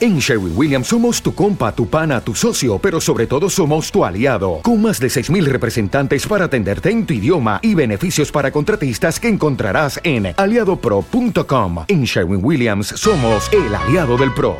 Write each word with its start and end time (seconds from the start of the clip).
En 0.00 0.18
Sherwin 0.18 0.52
Williams 0.56 0.88
somos 0.88 1.22
tu 1.22 1.34
compa, 1.34 1.72
tu 1.72 1.88
pana, 1.88 2.20
tu 2.20 2.34
socio, 2.34 2.78
pero 2.78 3.00
sobre 3.00 3.26
todo 3.26 3.48
somos 3.48 3.90
tu 3.92 4.04
aliado, 4.04 4.60
con 4.62 4.82
más 4.82 4.98
de 4.98 5.08
6.000 5.08 5.44
representantes 5.44 6.26
para 6.26 6.46
atenderte 6.46 6.90
en 6.90 7.06
tu 7.06 7.14
idioma 7.14 7.60
y 7.62 7.74
beneficios 7.74 8.32
para 8.32 8.50
contratistas 8.50 9.20
que 9.20 9.28
encontrarás 9.28 10.00
en 10.02 10.34
aliadopro.com. 10.36 11.84
En 11.88 12.04
Sherwin 12.04 12.44
Williams 12.44 12.88
somos 12.88 13.48
el 13.52 13.74
aliado 13.74 14.16
del 14.16 14.34
PRO. 14.34 14.56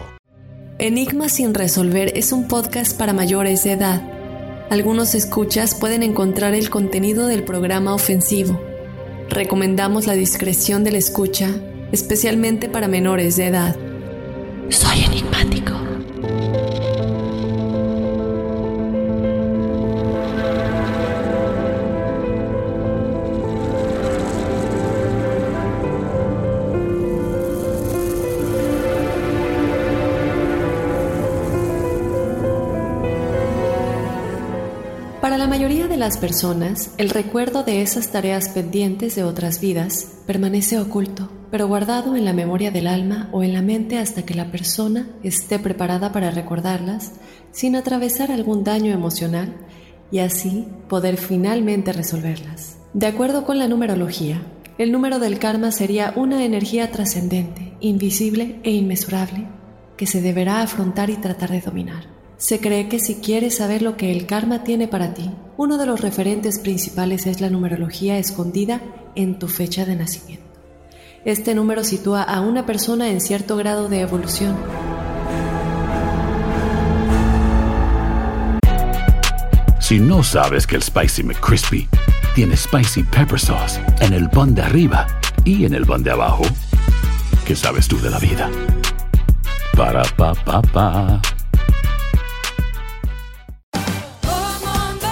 Enigma 0.78 1.28
sin 1.28 1.54
resolver 1.54 2.12
es 2.16 2.32
un 2.32 2.48
podcast 2.48 2.96
para 2.96 3.12
mayores 3.12 3.64
de 3.64 3.72
edad. 3.72 4.02
Algunos 4.70 5.14
escuchas 5.14 5.74
pueden 5.74 6.02
encontrar 6.02 6.54
el 6.54 6.70
contenido 6.70 7.26
del 7.26 7.44
programa 7.44 7.94
ofensivo. 7.94 8.60
Recomendamos 9.28 10.06
la 10.06 10.14
discreción 10.14 10.82
de 10.82 10.92
la 10.92 10.98
escucha, 10.98 11.50
especialmente 11.92 12.68
para 12.68 12.88
menores 12.88 13.36
de 13.36 13.46
edad. 13.46 13.76
Soy 14.70 15.04
enigmático. 15.04 15.72
Para 35.20 35.38
la 35.38 35.46
mayoría 35.46 35.86
de 35.86 35.96
las 35.96 36.18
personas, 36.18 36.90
el 36.98 37.08
recuerdo 37.08 37.62
de 37.62 37.80
esas 37.80 38.10
tareas 38.10 38.48
pendientes 38.48 39.14
de 39.14 39.22
otras 39.22 39.60
vidas 39.60 40.08
permanece 40.26 40.78
oculto, 40.78 41.30
pero 41.52 41.68
guardado 41.68 42.16
en 42.16 42.24
la 42.24 42.32
memoria 42.32 42.70
del 42.70 42.86
alma 42.86 43.28
o 43.30 43.42
en 43.42 43.52
la 43.52 43.60
mente 43.60 43.98
hasta 43.98 44.22
que 44.22 44.32
la 44.32 44.50
persona 44.50 45.10
esté 45.22 45.58
preparada 45.58 46.10
para 46.10 46.30
recordarlas 46.30 47.12
sin 47.50 47.76
atravesar 47.76 48.32
algún 48.32 48.64
daño 48.64 48.90
emocional 48.90 49.54
y 50.10 50.20
así 50.20 50.66
poder 50.88 51.18
finalmente 51.18 51.92
resolverlas. 51.92 52.78
De 52.94 53.06
acuerdo 53.06 53.44
con 53.44 53.58
la 53.58 53.68
numerología, 53.68 54.40
el 54.78 54.92
número 54.92 55.18
del 55.18 55.38
karma 55.38 55.72
sería 55.72 56.14
una 56.16 56.42
energía 56.42 56.90
trascendente, 56.90 57.74
invisible 57.80 58.58
e 58.62 58.70
inmesurable 58.70 59.46
que 59.98 60.06
se 60.06 60.22
deberá 60.22 60.62
afrontar 60.62 61.10
y 61.10 61.16
tratar 61.16 61.50
de 61.50 61.60
dominar. 61.60 62.06
Se 62.38 62.60
cree 62.60 62.88
que 62.88 62.98
si 62.98 63.16
quieres 63.16 63.58
saber 63.58 63.82
lo 63.82 63.98
que 63.98 64.10
el 64.10 64.24
karma 64.24 64.64
tiene 64.64 64.88
para 64.88 65.12
ti, 65.12 65.30
uno 65.58 65.76
de 65.76 65.84
los 65.84 66.00
referentes 66.00 66.58
principales 66.58 67.26
es 67.26 67.42
la 67.42 67.50
numerología 67.50 68.16
escondida 68.16 68.80
en 69.14 69.38
tu 69.38 69.48
fecha 69.48 69.84
de 69.84 69.96
nacimiento. 69.96 70.51
Este 71.24 71.54
número 71.54 71.84
sitúa 71.84 72.22
a 72.24 72.40
una 72.40 72.66
persona 72.66 73.08
en 73.08 73.20
cierto 73.20 73.56
grado 73.56 73.88
de 73.88 74.00
evolución. 74.00 74.56
Si 79.78 80.00
no 80.00 80.24
sabes 80.24 80.66
que 80.66 80.74
el 80.74 80.82
Spicy 80.82 81.22
McCrispy 81.22 81.88
tiene 82.34 82.56
Spicy 82.56 83.04
Pepper 83.04 83.38
Sauce 83.38 83.80
en 84.00 84.14
el 84.14 84.28
pan 84.30 84.52
de 84.56 84.62
arriba 84.62 85.06
y 85.44 85.64
en 85.64 85.74
el 85.74 85.86
pan 85.86 86.02
de 86.02 86.10
abajo, 86.10 86.42
¿qué 87.46 87.54
sabes 87.54 87.86
tú 87.86 88.00
de 88.00 88.10
la 88.10 88.18
vida? 88.18 88.50
Para, 89.76 90.02
pa, 90.16 90.34
pa, 90.34 90.60
pa. 90.60 91.20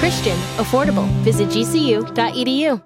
Christian, 0.00 0.38
affordable. 0.58 1.04
Visit 1.24 1.50
gcu.edu. 1.50 2.80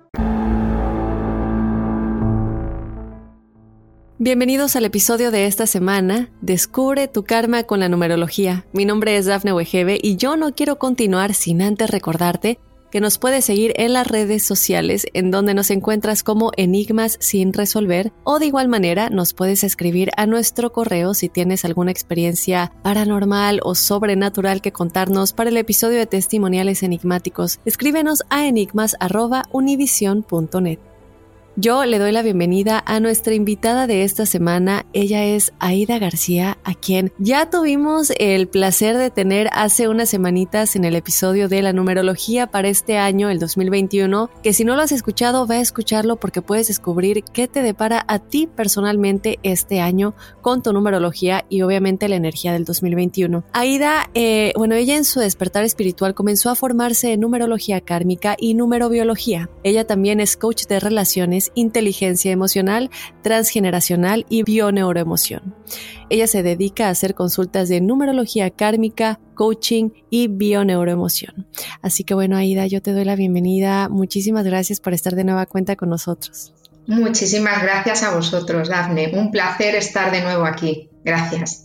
Bienvenidos 4.19 4.75
al 4.75 4.85
episodio 4.85 5.31
de 5.31 5.47
esta 5.47 5.69
semana, 5.69 6.31
Descubre 6.41 7.07
tu 7.07 7.23
karma 7.23 7.63
con 7.63 7.79
la 7.79 7.89
numerología. 7.89 8.65
Mi 8.73 8.85
nombre 8.85 9.17
es 9.17 9.27
Dafne 9.27 9.53
Wegebe 9.53 9.97
y 10.03 10.17
yo 10.17 10.37
no 10.37 10.55
quiero 10.55 10.79
continuar 10.81 11.35
sin 11.35 11.63
antes 11.63 11.89
recordarte 11.89 12.59
que 12.95 13.01
nos 13.01 13.19
puedes 13.19 13.45
seguir 13.45 13.75
en 13.75 13.93
las 13.93 14.07
redes 14.07 14.47
sociales 14.47 15.05
en 15.15 15.33
donde 15.33 15.53
nos 15.53 15.73
encuentras 15.73 16.23
como 16.23 16.53
Enigmas 16.57 17.17
sin 17.19 17.53
resolver 17.53 18.13
o 18.23 18.39
de 18.39 18.47
igual 18.47 18.69
manera 18.69 19.11
nos 19.11 19.35
puedes 19.35 19.65
escribir 19.65 20.13
a 20.17 20.27
nuestro 20.27 20.71
correo 20.71 21.13
si 21.13 21.29
tienes 21.29 21.65
alguna 21.65 21.91
experiencia 21.91 22.71
paranormal 22.85 23.59
o 23.65 23.75
sobrenatural 23.75 24.63
que 24.63 24.71
contarnos 24.71 25.33
para 25.33 25.51
el 25.51 25.57
episodio 25.57 25.99
de 25.99 26.07
testimoniales 26.07 26.85
enigmáticos. 26.85 27.59
Escríbenos 27.65 28.23
a 28.31 28.47
enigmas.univision.net. 28.47 30.79
Yo 31.57 31.85
le 31.85 32.01
doy 32.01 32.11
la 32.11 32.23
bienvenida 32.23 32.83
a 32.85 32.99
nuestra 32.99 33.33
invitada 33.33 33.87
de 33.87 34.03
esta 34.03 34.27
semana. 34.27 34.87
Ella 34.93 35.25
es 35.25 35.53
Aida 35.61 36.01
García, 36.01 36.59
a 36.65 36.75
quien 36.75 37.13
ya 37.19 37.49
tuvimos 37.49 38.13
el 38.19 38.49
placer 38.49 38.99
de 38.99 39.11
tener 39.11 39.49
hace 39.53 39.87
unas 39.87 40.09
semanitas 40.09 40.75
en 40.75 40.85
el 40.85 40.97
episodio 40.97 41.49
de 41.49 41.63
la 41.63 41.73
numerología 41.73 42.49
para 42.49 42.67
este 42.67 42.99
año, 42.99 43.31
el 43.31 43.39
2021, 43.39 44.31
que 44.43 44.53
si 44.53 44.65
no 44.65 44.75
lo 44.75 44.83
has 44.83 44.91
escuchado, 44.91 45.47
va 45.47 45.55
a 45.55 45.61
escucharlo 45.61 46.17
porque 46.17 46.43
puedes 46.43 46.67
descubrir 46.67 47.23
qué 47.23 47.47
te 47.47 47.63
depara 47.63 48.05
a 48.09 48.19
ti 48.19 48.49
personalmente 48.49 49.39
este 49.45 49.81
año 49.81 50.17
con 50.43 50.61
tu 50.61 50.73
numerología 50.73 51.45
y 51.49 51.63
obviamente 51.63 52.09
la 52.09 52.17
energía 52.17 52.53
del 52.53 52.65
2021. 52.65 53.45
Aida, 53.53 54.11
eh, 54.15 54.53
bueno, 54.57 54.75
ella 54.75 54.97
en 54.97 55.05
su 55.05 55.21
despertar 55.21 55.63
espiritual 55.63 56.17
comenzó 56.17 56.51
a 56.51 56.57
formarse 56.57 57.13
en 57.13 57.21
numerología 57.21 57.81
kármica 57.81 58.35
y 58.41 58.55
numerobiología. 58.55 59.51
Ella 59.63 59.87
también 59.87 60.19
es 60.19 60.37
coach 60.37 60.65
de 60.67 60.81
relaciones 60.81 61.44
inteligencia 61.55 62.33
emocional, 62.33 62.91
transgeneracional 63.23 64.27
y 64.29 64.43
bioneuroemoción. 64.43 65.55
Ella 66.11 66.27
se 66.27 66.43
dedica 66.43 66.87
a 66.87 66.91
hacer 66.91 67.15
consultas 67.15 67.69
de 67.69 67.81
numerología 67.81 68.51
kármica, 68.51 69.21
coaching 69.35 69.91
y 70.11 70.29
bioneuroemoción. 70.29 71.47
Así 71.83 72.05
que 72.05 72.15
bueno, 72.15 72.37
Aida, 72.37 72.67
yo 72.67 72.83
te 72.83 72.93
doy 72.93 73.05
la 73.05 73.17
bienvenida. 73.17 73.89
Muchísimas 73.89 74.45
gracias 74.45 74.81
por 74.81 74.95
estar 74.95 75.15
de 75.15 75.25
nueva 75.25 75.47
cuenta 75.47 75.77
con 75.77 75.89
nosotros. 75.89 76.53
Muchísimas 76.87 77.63
gracias 77.63 78.03
a 78.03 78.15
vosotros, 78.15 78.69
Dafne. 78.69 79.13
Un 79.15 79.31
placer 79.31 79.75
estar 79.75 80.13
de 80.13 80.23
nuevo 80.23 80.45
aquí. 80.45 80.91
Gracias. 81.03 81.65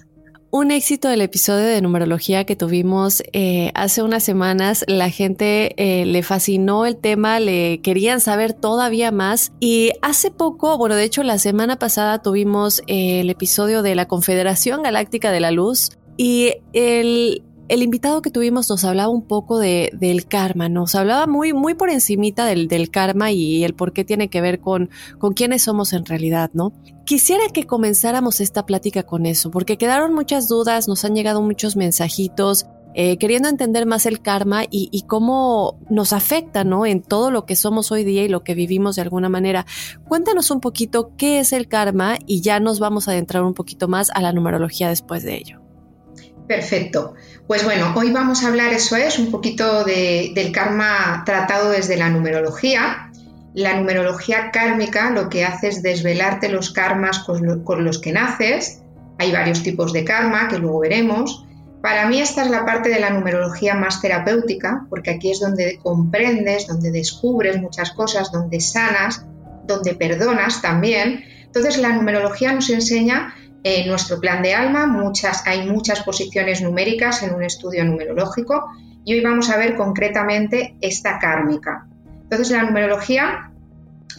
Un 0.51 0.71
éxito 0.71 1.09
del 1.09 1.21
episodio 1.21 1.67
de 1.67 1.79
numerología 1.79 2.43
que 2.43 2.55
tuvimos 2.55 3.21
eh, 3.33 3.71
hace 3.75 4.01
unas 4.01 4.23
semanas. 4.23 4.83
La 4.87 5.11
gente 5.11 5.75
eh, 5.77 6.07
le 6.07 6.23
fascinó 6.23 6.87
el 6.87 6.97
tema, 6.97 7.39
le 7.39 7.81
querían 7.81 8.19
saber 8.19 8.53
todavía 8.53 9.11
más. 9.11 9.51
Y 9.59 9.91
hace 10.01 10.31
poco, 10.31 10.75
bueno, 10.79 10.95
de 10.95 11.03
hecho 11.03 11.21
la 11.21 11.37
semana 11.37 11.77
pasada 11.77 12.23
tuvimos 12.23 12.81
eh, 12.87 13.19
el 13.19 13.29
episodio 13.29 13.83
de 13.83 13.93
la 13.93 14.07
Confederación 14.07 14.81
Galáctica 14.81 15.31
de 15.31 15.39
la 15.39 15.51
Luz. 15.51 15.91
Y 16.17 16.55
el, 16.73 17.43
el 17.69 17.83
invitado 17.83 18.21
que 18.21 18.31
tuvimos 18.31 18.67
nos 18.69 18.83
hablaba 18.83 19.09
un 19.09 19.21
poco 19.21 19.59
de, 19.59 19.91
del 19.93 20.25
karma, 20.25 20.69
nos 20.69 20.95
hablaba 20.95 21.27
muy, 21.27 21.53
muy 21.53 21.75
por 21.75 21.89
encimita 21.89 22.45
del, 22.45 22.89
karma 22.89 23.31
y 23.31 23.63
el 23.63 23.75
por 23.75 23.93
qué 23.93 24.03
tiene 24.03 24.27
que 24.29 24.41
ver 24.41 24.59
con, 24.59 24.89
con 25.19 25.33
quiénes 25.33 25.61
somos 25.61 25.93
en 25.93 26.03
realidad, 26.05 26.49
¿no? 26.53 26.73
Quisiera 27.05 27.43
que 27.53 27.65
comenzáramos 27.65 28.41
esta 28.41 28.65
plática 28.65 29.03
con 29.03 29.27
eso, 29.27 29.51
porque 29.51 29.77
quedaron 29.77 30.13
muchas 30.13 30.47
dudas, 30.47 30.87
nos 30.87 31.05
han 31.05 31.15
llegado 31.15 31.41
muchos 31.41 31.75
mensajitos. 31.75 32.65
Eh, 32.95 33.17
queriendo 33.17 33.49
entender 33.49 33.85
más 33.85 34.07
el 34.07 34.19
karma 34.19 34.63
y, 34.63 34.89
y, 34.91 35.03
cómo 35.03 35.77
nos 35.91 36.11
afecta 36.11 36.63
¿no? 36.63 36.87
en 36.87 37.03
todo 37.03 37.29
lo 37.29 37.45
que 37.45 37.55
somos 37.55 37.91
hoy 37.91 38.03
día 38.03 38.23
y 38.23 38.29
lo 38.29 38.43
que 38.43 38.55
vivimos 38.55 38.95
de 38.95 39.03
alguna 39.03 39.29
manera. 39.29 39.67
Cuéntanos 40.07 40.49
un 40.49 40.59
poquito 40.59 41.11
qué 41.15 41.39
es 41.39 41.53
el 41.53 41.67
karma 41.67 42.17
y 42.25 42.41
ya 42.41 42.59
nos 42.59 42.79
vamos 42.79 43.07
a 43.07 43.11
adentrar 43.11 43.43
un 43.43 43.53
poquito 43.53 43.87
más 43.87 44.09
a 44.09 44.21
la 44.23 44.33
numerología 44.33 44.89
después 44.89 45.21
de 45.21 45.37
ello. 45.37 45.68
Perfecto. 46.49 47.13
Pues 47.45 47.63
bueno, 47.63 47.93
hoy 47.95 48.11
vamos 48.11 48.43
a 48.43 48.47
hablar, 48.47 48.73
eso 48.73 48.95
es, 48.95 49.19
un 49.19 49.29
poquito 49.29 49.83
de, 49.83 50.31
del 50.33 50.51
karma 50.51 51.21
tratado 51.23 51.69
desde 51.69 51.95
la 51.95 52.09
numerología. 52.09 53.11
La 53.53 53.77
numerología 53.77 54.49
kármica 54.49 55.11
lo 55.11 55.29
que 55.29 55.45
hace 55.45 55.67
es 55.67 55.83
desvelarte 55.83 56.49
los 56.49 56.71
karmas 56.71 57.19
con, 57.19 57.63
con 57.63 57.85
los 57.85 57.99
que 57.99 58.13
naces. 58.13 58.81
Hay 59.19 59.31
varios 59.31 59.61
tipos 59.61 59.93
de 59.93 60.03
karma 60.03 60.47
que 60.47 60.57
luego 60.57 60.79
veremos. 60.79 61.45
Para 61.83 62.07
mí 62.07 62.19
esta 62.19 62.43
es 62.43 62.49
la 62.49 62.65
parte 62.65 62.89
de 62.89 62.99
la 62.99 63.11
numerología 63.11 63.75
más 63.75 64.01
terapéutica, 64.01 64.87
porque 64.89 65.11
aquí 65.11 65.29
es 65.29 65.39
donde 65.39 65.77
comprendes, 65.83 66.65
donde 66.65 66.89
descubres 66.89 67.61
muchas 67.61 67.91
cosas, 67.91 68.31
donde 68.31 68.59
sanas, 68.59 69.23
donde 69.67 69.93
perdonas 69.93 70.63
también. 70.63 71.23
Entonces 71.43 71.77
la 71.77 71.89
numerología 71.89 72.53
nos 72.53 72.71
enseña 72.71 73.35
en 73.63 73.87
nuestro 73.87 74.19
plan 74.19 74.41
de 74.41 74.53
alma 74.53 74.87
hay 75.45 75.67
muchas 75.69 76.03
posiciones 76.03 76.61
numéricas 76.61 77.23
en 77.23 77.33
un 77.33 77.43
estudio 77.43 77.83
numerológico 77.83 78.65
y 79.03 79.13
hoy 79.13 79.21
vamos 79.21 79.49
a 79.49 79.57
ver 79.57 79.75
concretamente 79.75 80.75
esta 80.81 81.19
kármica. 81.19 81.87
Entonces 82.23 82.51
la 82.51 82.63
numerología 82.63 83.51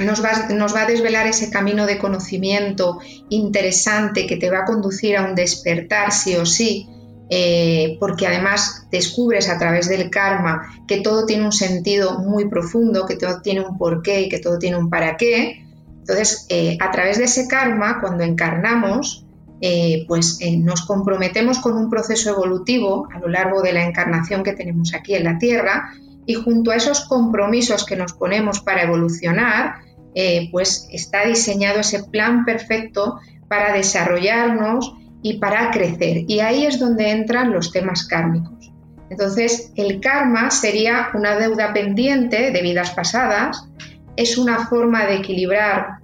nos 0.04 0.25
va, 0.25 0.48
nos 0.54 0.75
va, 0.75 0.82
a 0.82 0.87
desvelar 0.87 1.26
ese 1.26 1.50
camino 1.50 1.87
de 1.87 1.98
conocimiento 1.98 2.98
interesante 3.28 4.26
que 4.26 4.37
te 4.37 4.50
va 4.50 4.60
a 4.60 4.64
conducir 4.64 5.16
a 5.16 5.25
un 5.25 5.34
despertar 5.34 6.12
sí 6.12 6.36
o 6.36 6.46
sí, 6.46 6.88
eh, 7.28 7.96
porque 8.00 8.26
además 8.26 8.86
descubres 8.90 9.48
a 9.48 9.58
través 9.58 9.88
del 9.88 10.10
karma 10.10 10.82
que 10.88 11.00
todo 11.00 11.26
tiene 11.26 11.44
un 11.44 11.52
sentido 11.52 12.19
muy 12.19 12.48
profundo, 12.48 13.06
que 13.06 13.16
todo 13.16 13.40
tiene 13.43 13.60
un 13.60 13.78
porqué 13.78 14.22
y 14.22 14.28
que 14.28 14.38
todo 14.38 14.58
tiene 14.58 14.76
un 14.76 14.90
para 14.90 15.16
qué. 15.16 15.64
Entonces, 16.00 16.46
eh, 16.48 16.76
a 16.81 16.90
través 16.90 17.19
de 17.19 17.25
ese 17.25 17.46
karma, 17.46 18.00
cuando 18.00 18.25
encarnamos, 18.25 19.26
eh, 19.60 20.04
pues 20.08 20.38
eh, 20.40 20.56
nos 20.56 20.86
comprometemos 20.86 21.58
con 21.58 21.76
un 21.76 21.90
proceso 21.90 22.30
evolutivo 22.30 23.08
a 23.14 23.18
lo 23.18 23.28
largo 23.28 23.60
de 23.62 23.72
la 23.72 23.84
encarnación 23.84 24.42
que 24.42 24.54
tenemos 24.54 24.94
aquí 24.94 25.14
en 25.14 25.24
la 25.24 25.38
Tierra 25.38 25.92
y 26.24 26.34
junto 26.34 26.70
a 26.70 26.76
esos 26.76 27.00
compromisos 27.06 27.84
que 27.84 27.96
nos 27.96 28.12
ponemos 28.12 28.60
para 28.60 28.82
evolucionar, 28.82 29.80
eh, 30.14 30.48
pues 30.50 30.88
está 30.90 31.26
diseñado 31.26 31.80
ese 31.80 32.04
plan 32.04 32.44
perfecto 32.44 33.20
para 33.48 33.72
desarrollarnos 33.72 34.94
y 35.22 35.38
para 35.38 35.70
crecer. 35.70 36.24
Y 36.26 36.40
ahí 36.40 36.64
es 36.64 36.78
donde 36.78 37.10
entran 37.10 37.52
los 37.52 37.72
temas 37.72 38.06
kármicos. 38.06 38.72
Entonces, 39.10 39.72
el 39.76 40.00
karma 40.00 40.50
sería 40.50 41.08
una 41.14 41.36
deuda 41.36 41.72
pendiente 41.72 42.50
de 42.52 42.62
vidas 42.62 42.92
pasadas, 42.92 43.68
es 44.16 44.38
una 44.38 44.66
forma 44.66 45.04
de 45.06 45.16
equilibrar 45.16 46.00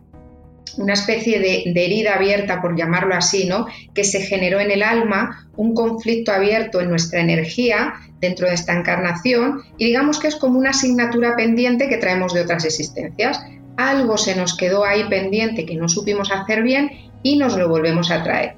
una 0.76 0.92
especie 0.92 1.38
de, 1.38 1.62
herida 1.74 2.14
abierta, 2.14 2.60
por 2.60 2.76
llamarlo 2.76 3.14
así, 3.14 3.46
¿no? 3.46 3.66
que 3.94 4.04
se 4.04 4.20
generó 4.20 4.60
en 4.60 4.70
el 4.70 4.82
alma, 4.82 5.48
un 5.56 5.74
conflicto 5.74 6.32
abierto 6.32 6.80
en 6.80 6.90
nuestra 6.90 7.20
energía 7.20 7.94
dentro 8.20 8.48
de 8.48 8.54
esta 8.54 8.76
encarnación 8.76 9.62
y 9.78 9.86
digamos 9.86 10.18
que 10.18 10.28
es 10.28 10.36
como 10.36 10.58
una 10.58 10.70
asignatura 10.70 11.36
pendiente 11.36 11.88
que 11.88 11.98
traemos 11.98 12.34
de 12.34 12.42
otras 12.42 12.64
existencias. 12.64 13.40
Algo 13.76 14.16
se 14.16 14.34
nos 14.34 14.56
quedó 14.56 14.84
ahí 14.84 15.04
pendiente 15.08 15.66
que 15.66 15.76
no 15.76 15.88
supimos 15.88 16.30
hacer 16.32 16.62
bien 16.62 16.90
y 17.22 17.36
nos 17.36 17.56
lo 17.56 17.68
volvemos 17.68 18.10
a 18.10 18.22
traer. 18.22 18.56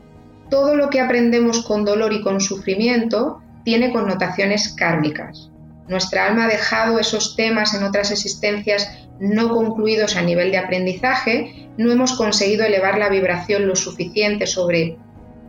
Todo 0.51 0.77
lo 0.77 0.91
que 0.91 1.01
aprendemos 1.01 1.65
con 1.65 1.85
dolor 1.85 2.13
y 2.13 2.23
con 2.23 2.41
sufrimiento 2.41 3.43
tiene 3.65 3.93
connotaciones 3.93 4.71
kármicas. 4.71 5.51
Nuestra 5.89 6.27
alma 6.27 6.45
ha 6.45 6.49
dejado 6.49 6.99
esos 6.99 7.35
temas 7.35 7.75
en 7.75 7.83
otras 7.83 8.11
existencias 8.11 8.89
no 9.21 9.51
concluidos 9.51 10.17
a 10.17 10.23
nivel 10.23 10.51
de 10.51 10.59
aprendizaje, 10.59 11.69
no 11.77 11.93
hemos 11.93 12.13
conseguido 12.13 12.65
elevar 12.65 12.99
la 12.99 13.09
vibración 13.09 13.67
lo 13.67 13.77
suficiente 13.77 14.47
sobre 14.47 14.97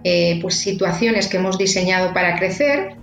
eh, 0.04 0.40
pues, 0.42 0.56
situaciones 0.56 1.28
que 1.28 1.38
hemos 1.38 1.58
diseñado 1.58 2.14
para 2.14 2.38
crecer 2.38 2.96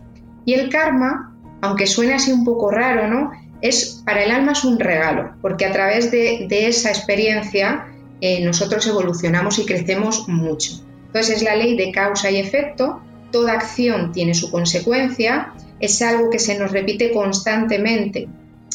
y 0.44 0.54
el 0.54 0.70
karma, 0.70 1.36
aunque 1.60 1.86
suene 1.86 2.14
así 2.14 2.32
un 2.32 2.44
poco 2.44 2.70
raro, 2.70 3.08
¿no? 3.08 3.32
Es, 3.60 4.02
para 4.04 4.22
el 4.22 4.30
alma 4.30 4.52
es 4.52 4.64
un 4.64 4.78
regalo, 4.78 5.32
porque 5.42 5.64
a 5.64 5.72
través 5.72 6.10
de, 6.10 6.46
esa 6.50 6.90
experiencia 6.90 7.86
eh, 8.20 8.44
nosotros 8.44 8.86
evolucionamos 8.86 9.58
y 9.58 9.66
crecemos 9.66 10.28
mucho. 10.28 10.84
Entonces 11.06 11.36
es 11.36 11.42
la 11.42 11.56
ley 11.56 11.76
de 11.76 11.90
causa 11.90 12.30
y 12.30 12.36
efecto, 12.36 13.02
toda 13.32 13.54
acción 13.54 14.12
tiene 14.12 14.34
su 14.34 14.50
consecuencia, 14.50 15.52
es 15.80 16.00
algo 16.02 16.30
que 16.30 16.38
se 16.38 16.58
nos 16.58 16.70
repite 16.70 17.12
constantemente 17.12 18.28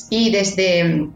y 0.10 0.31
desde 0.31 1.10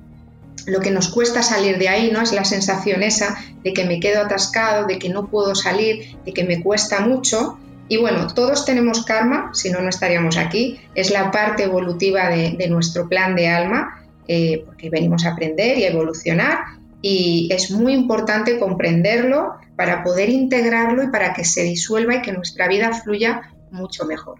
lo 0.65 0.79
que 0.79 0.91
nos 0.91 1.09
cuesta 1.09 1.43
salir 1.43 1.77
de 1.77 1.89
ahí, 1.89 2.11
¿no? 2.11 2.21
Es 2.21 2.31
la 2.31 2.43
sensación 2.43 3.03
esa 3.03 3.37
de 3.63 3.73
que 3.73 3.85
me 3.85 3.99
quedo 3.99 4.21
atascado, 4.21 4.87
de 4.87 4.97
que 4.99 5.09
no 5.09 5.27
puedo 5.27 5.55
salir, 5.55 6.17
de 6.25 6.33
que 6.33 6.43
me 6.43 6.61
cuesta 6.61 7.01
mucho. 7.01 7.59
Y 7.87 7.97
bueno, 7.97 8.27
todos 8.27 8.65
tenemos 8.65 9.05
karma, 9.05 9.51
si 9.53 9.69
no, 9.69 9.81
no 9.81 9.89
estaríamos 9.89 10.37
aquí. 10.37 10.79
Es 10.95 11.11
la 11.11 11.31
parte 11.31 11.63
evolutiva 11.63 12.29
de, 12.29 12.67
nuestro 12.67 13.07
plan 13.07 13.35
de 13.35 13.47
alma, 13.47 14.07
eh, 14.27 14.63
porque 14.65 14.89
venimos 14.89 15.25
a 15.25 15.31
aprender 15.31 15.77
y 15.77 15.83
a 15.83 15.91
evolucionar. 15.91 16.59
Y 17.01 17.47
es 17.51 17.69
muy 17.69 17.93
importante 17.93 18.57
comprenderlo 18.57 19.53
para 19.75 20.03
poder 20.03 20.29
integrarlo 20.29 21.03
y 21.03 21.07
para 21.07 21.33
que 21.33 21.45
se 21.45 21.61
disuelva 21.61 22.15
y 22.15 22.21
que 22.21 22.31
nuestra 22.31 22.67
vida 22.67 22.91
fluya 22.93 23.53
mucho 23.71 24.05
mejor. 24.05 24.39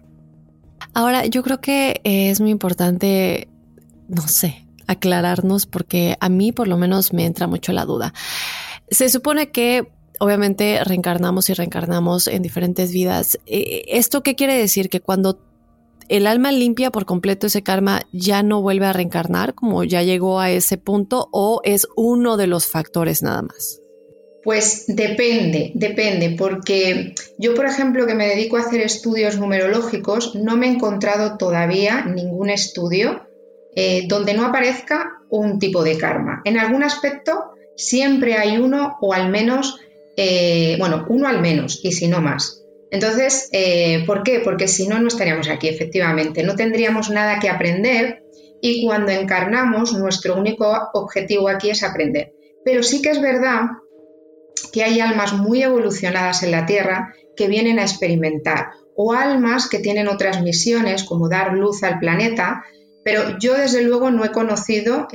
Ahora, 0.92 1.26
yo 1.26 1.42
creo 1.42 1.60
que 1.60 2.00
es 2.02 2.40
muy 2.40 2.50
importante, 2.50 3.48
no 4.08 4.26
sé, 4.26 4.65
aclararnos 4.86 5.66
porque 5.66 6.16
a 6.20 6.28
mí 6.28 6.52
por 6.52 6.68
lo 6.68 6.76
menos 6.76 7.12
me 7.12 7.24
entra 7.24 7.46
mucho 7.46 7.72
la 7.72 7.84
duda. 7.84 8.12
Se 8.90 9.08
supone 9.08 9.50
que 9.50 9.88
obviamente 10.18 10.82
reencarnamos 10.84 11.50
y 11.50 11.54
reencarnamos 11.54 12.26
en 12.26 12.42
diferentes 12.42 12.92
vidas. 12.92 13.38
Eh, 13.46 13.84
¿Esto 13.88 14.22
qué 14.22 14.34
quiere 14.34 14.56
decir? 14.56 14.88
Que 14.88 15.00
cuando 15.00 15.38
¿El 16.08 16.28
alma 16.28 16.52
limpia 16.52 16.92
por 16.92 17.04
completo 17.04 17.48
ese 17.48 17.62
karma 17.62 18.02
ya 18.12 18.44
no 18.44 18.62
vuelve 18.62 18.86
a 18.86 18.92
reencarnar 18.92 19.54
como 19.54 19.82
ya 19.82 20.02
llegó 20.02 20.38
a 20.38 20.50
ese 20.50 20.78
punto 20.78 21.28
o 21.32 21.60
es 21.64 21.88
uno 21.96 22.36
de 22.36 22.46
los 22.46 22.66
factores 22.68 23.22
nada 23.22 23.42
más? 23.42 23.80
Pues 24.44 24.84
depende, 24.86 25.72
depende, 25.74 26.36
porque 26.38 27.16
yo, 27.36 27.56
por 27.56 27.66
ejemplo, 27.66 28.06
que 28.06 28.14
me 28.14 28.28
dedico 28.28 28.56
a 28.56 28.60
hacer 28.60 28.80
estudios 28.80 29.36
numerológicos, 29.38 30.36
no 30.36 30.56
me 30.56 30.68
he 30.68 30.70
encontrado 30.70 31.36
todavía 31.36 32.04
ningún 32.04 32.50
estudio 32.50 33.25
eh, 33.78 34.06
donde 34.08 34.32
no 34.32 34.46
aparezca 34.46 35.18
un 35.28 35.58
tipo 35.58 35.84
de 35.84 35.98
karma. 35.98 36.40
En 36.44 36.58
algún 36.58 36.82
aspecto 36.82 37.50
siempre 37.76 38.34
hay 38.34 38.56
uno 38.56 38.96
o 39.02 39.12
al 39.12 39.28
menos, 39.28 39.78
eh, 40.16 40.76
bueno, 40.78 41.04
uno 41.10 41.28
al 41.28 41.42
menos 41.42 41.80
y 41.82 41.92
si 41.92 42.08
no 42.08 42.22
más. 42.22 42.64
Entonces, 42.90 43.50
eh, 43.52 44.02
¿por 44.06 44.22
qué? 44.22 44.40
Porque 44.40 44.66
si 44.66 44.88
no, 44.88 44.98
no 44.98 45.08
estaríamos 45.08 45.50
aquí, 45.50 45.68
efectivamente. 45.68 46.42
No 46.42 46.56
tendríamos 46.56 47.10
nada 47.10 47.38
que 47.38 47.50
aprender 47.50 48.22
y 48.62 48.86
cuando 48.86 49.12
encarnamos, 49.12 49.92
nuestro 49.92 50.36
único 50.36 50.74
objetivo 50.94 51.48
aquí 51.48 51.68
es 51.68 51.82
aprender. 51.82 52.32
Pero 52.64 52.82
sí 52.82 53.02
que 53.02 53.10
es 53.10 53.20
verdad 53.20 53.66
que 54.72 54.84
hay 54.84 55.00
almas 55.00 55.34
muy 55.34 55.62
evolucionadas 55.62 56.42
en 56.42 56.52
la 56.52 56.64
Tierra 56.64 57.14
que 57.36 57.48
vienen 57.48 57.78
a 57.78 57.82
experimentar 57.82 58.70
o 58.96 59.12
almas 59.12 59.68
que 59.68 59.80
tienen 59.80 60.08
otras 60.08 60.42
misiones 60.42 61.04
como 61.04 61.28
dar 61.28 61.52
luz 61.52 61.82
al 61.82 61.98
planeta 61.98 62.64
pero 63.06 63.38
yo 63.38 63.54
desde 63.54 63.82
luego 63.82 64.10
no 64.10 64.24
he 64.24 64.32
conocido 64.32 65.06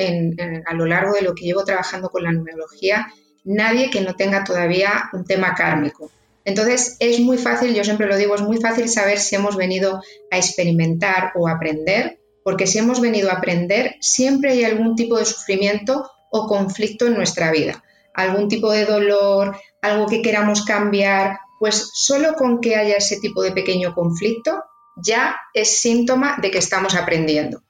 a 0.66 0.74
lo 0.74 0.86
largo 0.86 1.14
de 1.14 1.24
lo 1.24 1.36
que 1.36 1.44
llevo 1.44 1.66
trabajando 1.66 2.08
con 2.08 2.24
la 2.24 2.32
numerología 2.32 3.12
nadie 3.44 3.90
que 3.90 4.00
no 4.00 4.16
tenga 4.16 4.46
todavía 4.46 5.10
un 5.12 5.26
tema 5.26 5.56
kármico. 5.56 6.10
Entonces 6.46 6.96
es 7.02 7.20
muy 7.20 7.38
fácil, 7.38 7.76
yo 7.76 7.84
siempre 7.84 8.08
lo 8.08 8.16
digo, 8.16 8.34
es 8.36 8.44
muy 8.44 8.62
fácil 8.62 8.88
saber 8.88 9.20
si 9.20 9.36
hemos 9.36 9.58
venido 9.58 10.02
a 10.32 10.38
experimentar 10.38 11.34
o 11.36 11.50
aprender, 11.50 12.18
porque 12.46 12.66
si 12.66 12.78
hemos 12.78 13.02
venido 13.02 13.30
a 13.30 13.34
aprender 13.34 13.98
siempre 14.00 14.52
hay 14.52 14.64
algún 14.64 14.96
tipo 14.96 15.18
de 15.18 15.26
sufrimiento 15.26 16.10
o 16.32 16.48
conflicto 16.48 17.08
en 17.08 17.16
nuestra 17.16 17.52
vida, 17.52 17.84
algún 18.14 18.48
tipo 18.48 18.72
de 18.72 18.86
dolor, 18.86 19.58
algo 19.82 20.06
que 20.06 20.22
queramos 20.22 20.64
cambiar, 20.64 21.40
pues 21.60 21.92
solo 21.94 22.36
con 22.36 22.62
que 22.62 22.78
haya 22.78 22.96
ese 22.96 23.20
tipo 23.20 23.44
de 23.44 23.52
pequeño 23.52 23.94
conflicto 23.94 24.64
ya 24.96 25.36
es 25.54 25.82
síntoma 25.82 26.38
de 26.42 26.52
que 26.52 26.60
estamos 26.60 26.96
aprendiendo. 26.96 27.62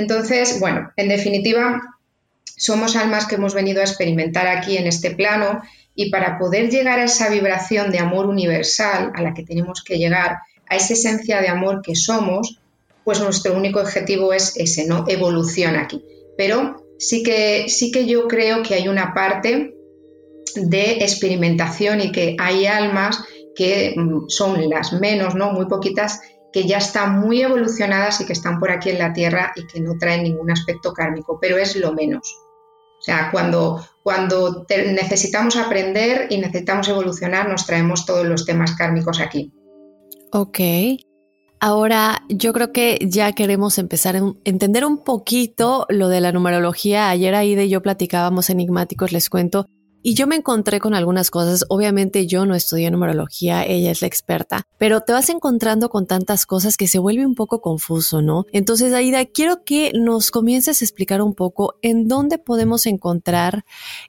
Entonces, 0.00 0.58
bueno, 0.60 0.90
en 0.96 1.08
definitiva, 1.08 1.78
somos 2.56 2.96
almas 2.96 3.26
que 3.26 3.34
hemos 3.34 3.52
venido 3.52 3.82
a 3.82 3.84
experimentar 3.84 4.46
aquí 4.46 4.78
en 4.78 4.86
este 4.86 5.10
plano 5.10 5.60
y 5.94 6.10
para 6.10 6.38
poder 6.38 6.70
llegar 6.70 6.98
a 6.98 7.04
esa 7.04 7.28
vibración 7.28 7.90
de 7.90 7.98
amor 7.98 8.24
universal 8.26 9.12
a 9.14 9.20
la 9.20 9.34
que 9.34 9.42
tenemos 9.42 9.84
que 9.84 9.98
llegar, 9.98 10.38
a 10.70 10.76
esa 10.76 10.94
esencia 10.94 11.42
de 11.42 11.48
amor 11.48 11.82
que 11.82 11.94
somos, 11.94 12.60
pues 13.04 13.20
nuestro 13.20 13.54
único 13.54 13.78
objetivo 13.78 14.32
es 14.32 14.56
ese, 14.56 14.86
¿no? 14.86 15.04
Evolución 15.06 15.76
aquí. 15.76 16.02
Pero 16.38 16.82
sí 16.98 17.22
que, 17.22 17.68
sí 17.68 17.92
que 17.92 18.06
yo 18.06 18.26
creo 18.26 18.62
que 18.62 18.76
hay 18.76 18.88
una 18.88 19.12
parte 19.12 19.74
de 20.54 20.92
experimentación 20.92 22.00
y 22.00 22.10
que 22.10 22.36
hay 22.38 22.64
almas 22.64 23.22
que 23.54 23.92
mm, 23.94 24.28
son 24.28 24.70
las 24.70 24.94
menos, 24.94 25.34
¿no? 25.34 25.52
Muy 25.52 25.66
poquitas, 25.66 26.20
que 26.52 26.66
ya 26.66 26.78
están 26.78 27.20
muy 27.20 27.42
evolucionadas 27.42 28.20
y 28.20 28.26
que 28.26 28.32
están 28.32 28.58
por 28.58 28.70
aquí 28.70 28.90
en 28.90 28.98
la 28.98 29.12
Tierra 29.12 29.52
y 29.56 29.66
que 29.66 29.80
no 29.80 29.96
traen 29.98 30.24
ningún 30.24 30.50
aspecto 30.50 30.92
kármico, 30.92 31.38
pero 31.40 31.58
es 31.58 31.76
lo 31.76 31.92
menos. 31.92 32.36
O 32.98 33.02
sea, 33.02 33.30
cuando, 33.30 33.82
cuando 34.02 34.66
necesitamos 34.68 35.56
aprender 35.56 36.26
y 36.28 36.38
necesitamos 36.38 36.88
evolucionar, 36.88 37.48
nos 37.48 37.66
traemos 37.66 38.04
todos 38.04 38.26
los 38.26 38.44
temas 38.44 38.76
kármicos 38.76 39.20
aquí. 39.20 39.52
Ok. 40.32 40.58
Ahora, 41.60 42.22
yo 42.28 42.52
creo 42.52 42.72
que 42.72 42.98
ya 43.02 43.32
queremos 43.32 43.78
empezar 43.78 44.16
a 44.16 44.32
entender 44.44 44.84
un 44.84 45.02
poquito 45.04 45.86
lo 45.88 46.08
de 46.08 46.20
la 46.20 46.32
numerología. 46.32 47.10
Ayer 47.10 47.34
Aide 47.34 47.66
y 47.66 47.68
yo 47.68 47.82
platicábamos 47.82 48.50
enigmáticos, 48.50 49.12
les 49.12 49.28
cuento, 49.28 49.66
y 50.02 50.14
yo 50.14 50.26
me 50.26 50.36
encontré 50.36 50.80
con 50.80 50.94
algunas 50.94 51.30
cosas. 51.30 51.64
Obviamente 51.68 52.26
yo 52.26 52.46
no 52.46 52.54
estudié 52.54 52.90
numerología, 52.90 53.64
ella 53.64 53.90
es 53.90 54.00
la 54.00 54.06
experta, 54.06 54.66
pero 54.78 55.02
te 55.02 55.12
vas 55.12 55.28
encontrando 55.28 55.88
con 55.88 56.06
tantas 56.06 56.46
cosas 56.46 56.76
que 56.76 56.88
se 56.88 56.98
vuelve 56.98 57.26
un 57.26 57.34
poco 57.34 57.60
confuso, 57.60 58.22
¿no? 58.22 58.46
Entonces, 58.52 58.92
Aida, 58.92 59.24
quiero 59.26 59.64
que 59.64 59.92
nos 59.94 60.30
comiences 60.30 60.80
a 60.80 60.84
explicar 60.84 61.22
un 61.22 61.34
poco 61.34 61.74
en 61.82 62.08
dónde 62.08 62.38
podemos 62.38 62.86
encontrar 62.86 63.64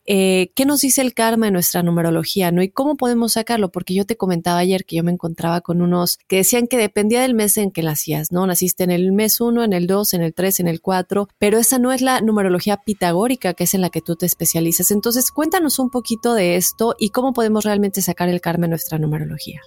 eh, 0.05 0.51
qué 0.55 0.65
nos 0.65 0.81
dice 0.81 1.01
el 1.01 1.13
karma 1.13 1.47
en 1.47 1.53
nuestra 1.53 1.83
numerología, 1.83 2.51
¿no? 2.51 2.61
Y 2.61 2.69
cómo 2.69 2.95
podemos 2.95 3.33
sacarlo, 3.33 3.71
porque 3.71 3.93
yo 3.93 4.05
te 4.05 4.17
comentaba 4.17 4.59
ayer 4.59 4.85
que 4.85 4.95
yo 4.95 5.03
me 5.03 5.11
encontraba 5.11 5.61
con 5.61 5.81
unos 5.81 6.17
que 6.27 6.37
decían 6.37 6.67
que 6.67 6.77
dependía 6.77 7.21
del 7.21 7.33
mes 7.33 7.57
en 7.57 7.71
que 7.71 7.83
nacías, 7.83 8.31
¿no? 8.31 8.45
Naciste 8.47 8.83
en 8.83 8.91
el 8.91 9.11
mes 9.11 9.41
1, 9.41 9.63
en 9.63 9.73
el 9.73 9.87
2, 9.87 10.13
en 10.13 10.21
el 10.21 10.33
3, 10.33 10.61
en 10.61 10.67
el 10.67 10.81
4, 10.81 11.27
pero 11.37 11.57
esa 11.57 11.79
no 11.79 11.91
es 11.91 12.01
la 12.01 12.21
numerología 12.21 12.77
pitagórica 12.77 13.53
que 13.53 13.65
es 13.65 13.73
en 13.73 13.81
la 13.81 13.89
que 13.89 14.01
tú 14.01 14.15
te 14.15 14.25
especializas. 14.25 14.91
Entonces, 14.91 15.31
cuéntanos 15.31 15.80
un 15.81 15.89
poquito 15.89 16.33
de 16.33 16.55
esto 16.55 16.95
y 16.97 17.09
cómo 17.09 17.33
podemos 17.33 17.65
realmente 17.65 18.01
sacar 18.01 18.29
el 18.29 18.41
karma 18.41 18.65
en 18.65 18.71
nuestra 18.71 18.97
numerología. 18.97 19.61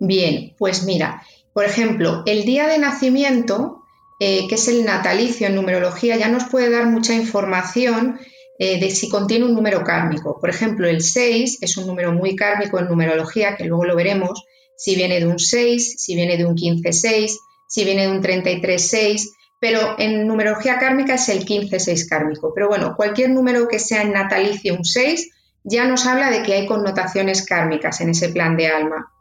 Bien, 0.00 0.54
pues 0.58 0.82
mira, 0.84 1.22
por 1.52 1.64
ejemplo, 1.64 2.22
el 2.26 2.44
día 2.44 2.66
de 2.66 2.78
nacimiento, 2.78 3.82
eh, 4.18 4.46
que 4.48 4.56
es 4.56 4.68
el 4.68 4.84
natalicio 4.84 5.46
en 5.46 5.54
numerología, 5.54 6.16
ya 6.16 6.28
nos 6.28 6.44
puede 6.44 6.70
dar 6.70 6.86
mucha 6.86 7.14
información 7.14 8.18
eh, 8.58 8.80
de 8.80 8.90
si 8.90 9.08
contiene 9.08 9.44
un 9.44 9.54
número 9.54 9.82
kármico. 9.84 10.38
Por 10.40 10.50
ejemplo, 10.50 10.88
el 10.88 11.02
6 11.02 11.58
es 11.60 11.76
un 11.76 11.86
número 11.86 12.12
muy 12.12 12.36
kármico 12.36 12.78
en 12.78 12.86
numerología, 12.86 13.56
que 13.56 13.64
luego 13.64 13.84
lo 13.84 13.96
veremos, 13.96 14.44
si 14.76 14.96
viene 14.96 15.20
de 15.20 15.26
un 15.26 15.38
6, 15.38 15.96
si 15.98 16.14
viene 16.14 16.36
de 16.36 16.46
un 16.46 16.56
15-6, 16.56 17.38
si 17.68 17.84
viene 17.84 18.06
de 18.06 18.12
un 18.12 18.22
33-6, 18.22 19.30
pero 19.58 19.96
en 19.98 20.26
numerología 20.26 20.78
kármica 20.78 21.14
es 21.14 21.28
el 21.28 21.46
15-6 21.46 22.08
kármico. 22.08 22.52
Pero 22.54 22.68
bueno, 22.68 22.94
cualquier 22.96 23.30
número 23.30 23.68
que 23.68 23.78
sea 23.78 24.02
en 24.02 24.12
natalicio 24.12 24.74
un 24.74 24.84
6 24.84 25.30
ya 25.64 25.84
nos 25.84 26.06
habla 26.06 26.30
de 26.30 26.42
que 26.42 26.54
hay 26.54 26.66
connotaciones 26.66 27.44
kármicas 27.44 28.00
en 28.00 28.10
ese 28.10 28.28
plan 28.30 28.56
de 28.56 28.68
alma. 28.68 29.12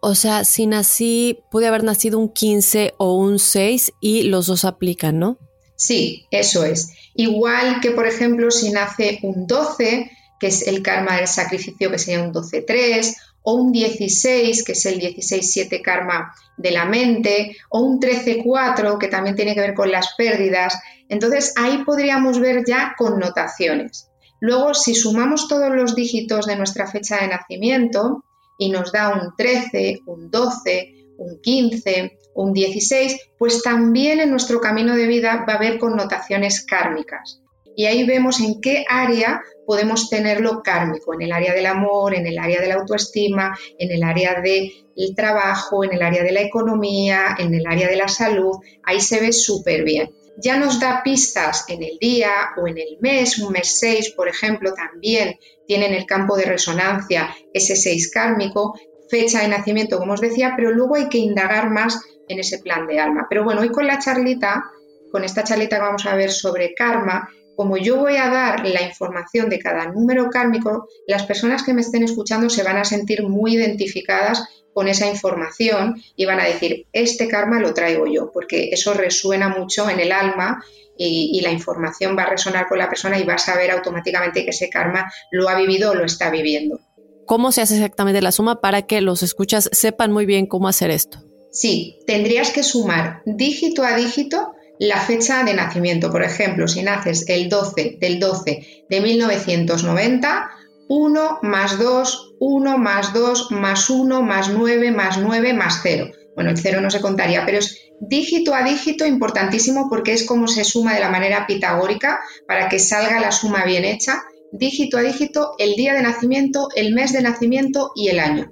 O 0.00 0.14
sea, 0.14 0.44
si 0.44 0.66
nací, 0.66 1.40
pude 1.50 1.66
haber 1.66 1.84
nacido 1.84 2.18
un 2.18 2.32
15 2.32 2.94
o 2.98 3.14
un 3.14 3.38
6 3.38 3.92
y 4.00 4.24
los 4.24 4.46
dos 4.46 4.64
aplican, 4.64 5.18
¿no? 5.18 5.38
Sí, 5.76 6.26
eso 6.30 6.64
es. 6.64 6.92
Igual 7.14 7.80
que, 7.80 7.90
por 7.92 8.06
ejemplo, 8.06 8.50
si 8.50 8.70
nace 8.70 9.18
un 9.22 9.46
12, 9.46 10.10
que 10.38 10.46
es 10.46 10.66
el 10.66 10.82
karma 10.82 11.16
del 11.16 11.26
sacrificio, 11.26 11.90
que 11.90 11.98
sería 11.98 12.22
un 12.22 12.32
12-3, 12.32 13.14
o 13.42 13.54
un 13.54 13.72
16, 13.72 14.64
que 14.64 14.72
es 14.72 14.86
el 14.86 15.00
16-7 15.00 15.80
karma 15.82 16.34
de 16.56 16.70
la 16.70 16.84
mente, 16.84 17.56
o 17.70 17.80
un 17.80 18.00
13-4, 18.00 18.98
que 18.98 19.08
también 19.08 19.36
tiene 19.36 19.54
que 19.54 19.60
ver 19.60 19.74
con 19.74 19.90
las 19.90 20.14
pérdidas. 20.16 20.78
Entonces, 21.08 21.54
ahí 21.56 21.82
podríamos 21.84 22.38
ver 22.38 22.64
ya 22.66 22.94
connotaciones. 22.98 24.10
Luego, 24.40 24.74
si 24.74 24.94
sumamos 24.94 25.48
todos 25.48 25.70
los 25.70 25.94
dígitos 25.94 26.46
de 26.46 26.56
nuestra 26.56 26.86
fecha 26.86 27.18
de 27.20 27.28
nacimiento 27.28 28.24
y 28.58 28.70
nos 28.70 28.90
da 28.90 29.10
un 29.10 29.34
13, 29.36 30.00
un 30.06 30.30
12, 30.30 30.94
un 31.18 31.40
15, 31.40 32.18
un 32.34 32.52
16, 32.52 33.18
pues 33.38 33.62
también 33.62 34.20
en 34.20 34.30
nuestro 34.30 34.60
camino 34.60 34.96
de 34.96 35.06
vida 35.06 35.44
va 35.46 35.54
a 35.54 35.56
haber 35.56 35.78
connotaciones 35.78 36.64
kármicas. 36.64 37.42
Y 37.76 37.86
ahí 37.86 38.04
vemos 38.04 38.40
en 38.40 38.60
qué 38.60 38.84
área 38.88 39.42
podemos 39.66 40.08
tenerlo 40.10 40.62
kármico, 40.62 41.14
en 41.14 41.22
el 41.22 41.32
área 41.32 41.54
del 41.54 41.66
amor, 41.66 42.14
en 42.14 42.26
el 42.26 42.38
área 42.38 42.60
de 42.60 42.68
la 42.68 42.74
autoestima, 42.74 43.56
en 43.78 43.90
el 43.90 44.02
área 44.02 44.40
del 44.40 44.72
trabajo, 45.14 45.84
en 45.84 45.92
el 45.92 46.02
área 46.02 46.22
de 46.22 46.32
la 46.32 46.40
economía, 46.40 47.36
en 47.38 47.54
el 47.54 47.66
área 47.66 47.88
de 47.88 47.96
la 47.96 48.08
salud. 48.08 48.56
Ahí 48.82 49.00
se 49.00 49.20
ve 49.20 49.32
súper 49.32 49.84
bien 49.84 50.10
ya 50.42 50.56
nos 50.56 50.80
da 50.80 51.02
pistas 51.02 51.64
en 51.68 51.82
el 51.82 51.98
día 51.98 52.30
o 52.56 52.66
en 52.66 52.78
el 52.78 52.98
mes, 53.00 53.38
un 53.38 53.52
mes 53.52 53.78
6, 53.78 54.10
por 54.10 54.28
ejemplo, 54.28 54.72
también 54.74 55.38
tiene 55.66 55.86
en 55.86 55.94
el 55.94 56.06
campo 56.06 56.36
de 56.36 56.44
resonancia 56.44 57.34
ese 57.52 57.76
6 57.76 58.10
kármico, 58.10 58.78
fecha 59.08 59.40
de 59.40 59.48
nacimiento, 59.48 59.98
como 59.98 60.14
os 60.14 60.20
decía, 60.20 60.54
pero 60.56 60.70
luego 60.70 60.96
hay 60.96 61.08
que 61.08 61.18
indagar 61.18 61.70
más 61.70 62.00
en 62.28 62.38
ese 62.38 62.58
plan 62.58 62.86
de 62.86 63.00
alma. 63.00 63.26
Pero 63.28 63.44
bueno, 63.44 63.60
hoy 63.60 63.70
con 63.70 63.86
la 63.86 63.98
charlita, 63.98 64.64
con 65.10 65.24
esta 65.24 65.44
charlita 65.44 65.76
que 65.76 65.82
vamos 65.82 66.06
a 66.06 66.14
ver 66.14 66.30
sobre 66.30 66.74
karma, 66.74 67.28
como 67.56 67.76
yo 67.76 67.98
voy 67.98 68.16
a 68.16 68.30
dar 68.30 68.66
la 68.66 68.80
información 68.82 69.50
de 69.50 69.58
cada 69.58 69.86
número 69.86 70.30
kármico, 70.30 70.88
las 71.06 71.26
personas 71.26 71.62
que 71.62 71.74
me 71.74 71.82
estén 71.82 72.04
escuchando 72.04 72.48
se 72.48 72.62
van 72.62 72.78
a 72.78 72.84
sentir 72.84 73.22
muy 73.22 73.56
identificadas 73.56 74.59
con 74.72 74.88
esa 74.88 75.08
información 75.08 76.02
y 76.16 76.24
van 76.26 76.40
a 76.40 76.44
decir, 76.44 76.86
este 76.92 77.28
karma 77.28 77.60
lo 77.60 77.74
traigo 77.74 78.06
yo, 78.06 78.30
porque 78.32 78.70
eso 78.72 78.94
resuena 78.94 79.48
mucho 79.48 79.88
en 79.90 80.00
el 80.00 80.12
alma 80.12 80.62
y, 80.96 81.40
la 81.40 81.50
información 81.50 82.16
va 82.16 82.24
a 82.24 82.30
resonar 82.30 82.68
con 82.68 82.78
la 82.78 82.88
persona 82.88 83.18
y 83.18 83.24
va 83.24 83.34
a 83.34 83.38
saber 83.38 83.70
automáticamente 83.70 84.44
que 84.44 84.50
ese 84.50 84.68
karma 84.68 85.10
lo 85.30 85.48
ha 85.48 85.54
vivido 85.56 85.92
o 85.92 85.94
lo 85.94 86.04
está 86.04 86.30
viviendo. 86.30 86.78
¿Cómo 87.26 87.52
se 87.52 87.62
hace 87.62 87.76
exactamente 87.76 88.20
la 88.20 88.32
suma 88.32 88.60
para 88.60 88.82
que 88.82 89.00
los 89.00 89.22
escuchas 89.22 89.70
sepan 89.72 90.12
muy 90.12 90.26
bien 90.26 90.46
cómo 90.46 90.68
hacer 90.68 90.90
esto? 90.90 91.24
Sí, 91.52 92.00
tendrías 92.06 92.50
que 92.50 92.62
sumar 92.62 93.22
dígito 93.24 93.82
a 93.82 93.96
dígito 93.96 94.52
la 94.78 95.00
fecha 95.00 95.44
de 95.44 95.54
nacimiento. 95.54 96.10
Por 96.10 96.22
ejemplo, 96.22 96.68
si 96.68 96.82
naces 96.82 97.24
el 97.28 97.48
12 97.48 97.98
del 98.00 98.18
12 98.18 98.84
de 98.88 99.00
1990, 99.00 100.50
1 100.88 101.38
más 101.42 101.78
2, 101.78 102.29
1 102.40 102.78
más 102.78 103.12
2 103.12 103.52
más 103.52 103.90
1 103.90 104.22
más 104.22 104.48
9 104.48 104.90
más 104.90 105.18
9 105.18 105.52
más 105.52 105.80
0. 105.82 106.10
bueno, 106.34 106.50
el 106.50 106.58
cero 106.58 106.80
no 106.80 106.90
se 106.90 107.00
contaría, 107.00 107.44
pero 107.44 107.58
es 107.58 107.76
dígito 108.00 108.54
a 108.54 108.64
dígito 108.64 109.06
importantísimo 109.06 109.88
porque 109.90 110.14
es 110.14 110.26
como 110.26 110.48
se 110.48 110.64
suma 110.64 110.94
de 110.94 111.00
la 111.00 111.10
manera 111.10 111.46
pitagórica 111.46 112.20
para 112.48 112.68
que 112.68 112.78
salga 112.78 113.20
la 113.20 113.30
suma 113.30 113.64
bien 113.64 113.84
hecha, 113.84 114.22
dígito 114.52 114.96
a 114.96 115.02
dígito, 115.02 115.52
el 115.58 115.74
día 115.74 115.92
de 115.92 116.02
nacimiento, 116.02 116.68
el 116.74 116.94
mes 116.94 117.12
de 117.12 117.22
nacimiento 117.22 117.92
y 117.94 118.08
el 118.08 118.18
año. 118.18 118.50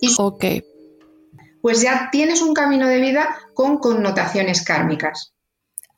Y 0.00 0.12
ok. 0.18 0.44
Pues 1.62 1.82
ya 1.82 2.08
tienes 2.10 2.42
un 2.42 2.52
camino 2.52 2.88
de 2.88 3.00
vida 3.00 3.28
con 3.54 3.78
connotaciones 3.78 4.64
kármicas. 4.64 5.34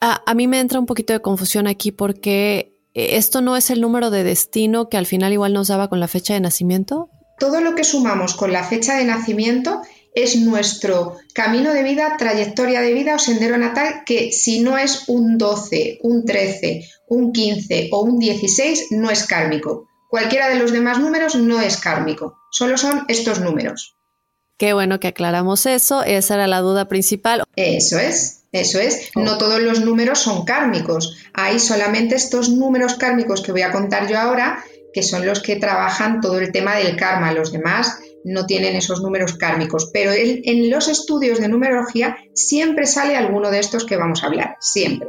a 0.00 0.34
mí 0.34 0.48
me 0.48 0.60
entra 0.60 0.80
un 0.80 0.86
poquito 0.86 1.14
de 1.14 1.20
confusión 1.20 1.66
aquí 1.66 1.92
porque 1.92 2.71
esto 2.94 3.40
no 3.40 3.56
es 3.56 3.70
el 3.70 3.80
número 3.80 4.10
de 4.10 4.24
destino 4.24 4.88
que 4.88 4.96
al 4.96 5.06
final 5.06 5.32
igual 5.32 5.52
nos 5.52 5.68
daba 5.68 5.88
con 5.88 6.00
la 6.00 6.08
fecha 6.08 6.34
de 6.34 6.40
nacimiento. 6.40 7.08
Todo 7.38 7.60
lo 7.60 7.74
que 7.74 7.84
sumamos 7.84 8.34
con 8.34 8.52
la 8.52 8.64
fecha 8.64 8.96
de 8.96 9.04
nacimiento 9.04 9.82
es 10.14 10.36
nuestro 10.36 11.16
camino 11.34 11.72
de 11.72 11.82
vida, 11.82 12.16
trayectoria 12.18 12.80
de 12.82 12.92
vida 12.92 13.14
o 13.14 13.18
sendero 13.18 13.56
natal 13.56 14.02
que 14.04 14.30
si 14.32 14.60
no 14.60 14.76
es 14.76 15.04
un 15.08 15.38
12, 15.38 15.98
un 16.02 16.24
13, 16.24 16.86
un 17.08 17.32
15 17.32 17.88
o 17.92 18.02
un 18.02 18.18
16 18.18 18.88
no 18.90 19.10
es 19.10 19.24
kármico. 19.24 19.88
Cualquiera 20.10 20.48
de 20.48 20.56
los 20.56 20.72
demás 20.72 20.98
números 21.00 21.34
no 21.34 21.60
es 21.60 21.78
kármico, 21.78 22.36
solo 22.50 22.76
son 22.76 23.06
estos 23.08 23.40
números. 23.40 23.96
Qué 24.58 24.74
bueno 24.74 25.00
que 25.00 25.08
aclaramos 25.08 25.64
eso, 25.66 26.04
esa 26.04 26.34
era 26.34 26.46
la 26.46 26.60
duda 26.60 26.86
principal. 26.86 27.42
Eso 27.56 27.98
es, 27.98 28.41
eso 28.52 28.78
es. 28.78 29.10
No 29.16 29.38
todos 29.38 29.60
los 29.60 29.80
números 29.80 30.20
son 30.20 30.44
kármicos, 30.44 31.16
hay 31.32 31.58
solamente 31.58 32.14
estos 32.14 32.50
números 32.50 32.94
kármicos 32.94 33.42
que 33.42 33.52
voy 33.52 33.62
a 33.62 33.72
contar 33.72 34.08
yo 34.08 34.18
ahora, 34.18 34.62
que 34.92 35.02
son 35.02 35.26
los 35.26 35.40
que 35.40 35.56
trabajan 35.56 36.20
todo 36.20 36.38
el 36.38 36.52
tema 36.52 36.76
del 36.76 36.96
karma, 36.96 37.32
los 37.32 37.50
demás 37.50 37.98
no 38.24 38.46
tienen 38.46 38.76
esos 38.76 39.02
números 39.02 39.34
kármicos, 39.34 39.90
pero 39.92 40.12
en 40.14 40.70
los 40.70 40.88
estudios 40.88 41.40
de 41.40 41.48
numerología 41.48 42.16
siempre 42.34 42.86
sale 42.86 43.16
alguno 43.16 43.50
de 43.50 43.58
estos 43.58 43.84
que 43.84 43.96
vamos 43.96 44.22
a 44.22 44.26
hablar, 44.26 44.56
siempre. 44.60 45.08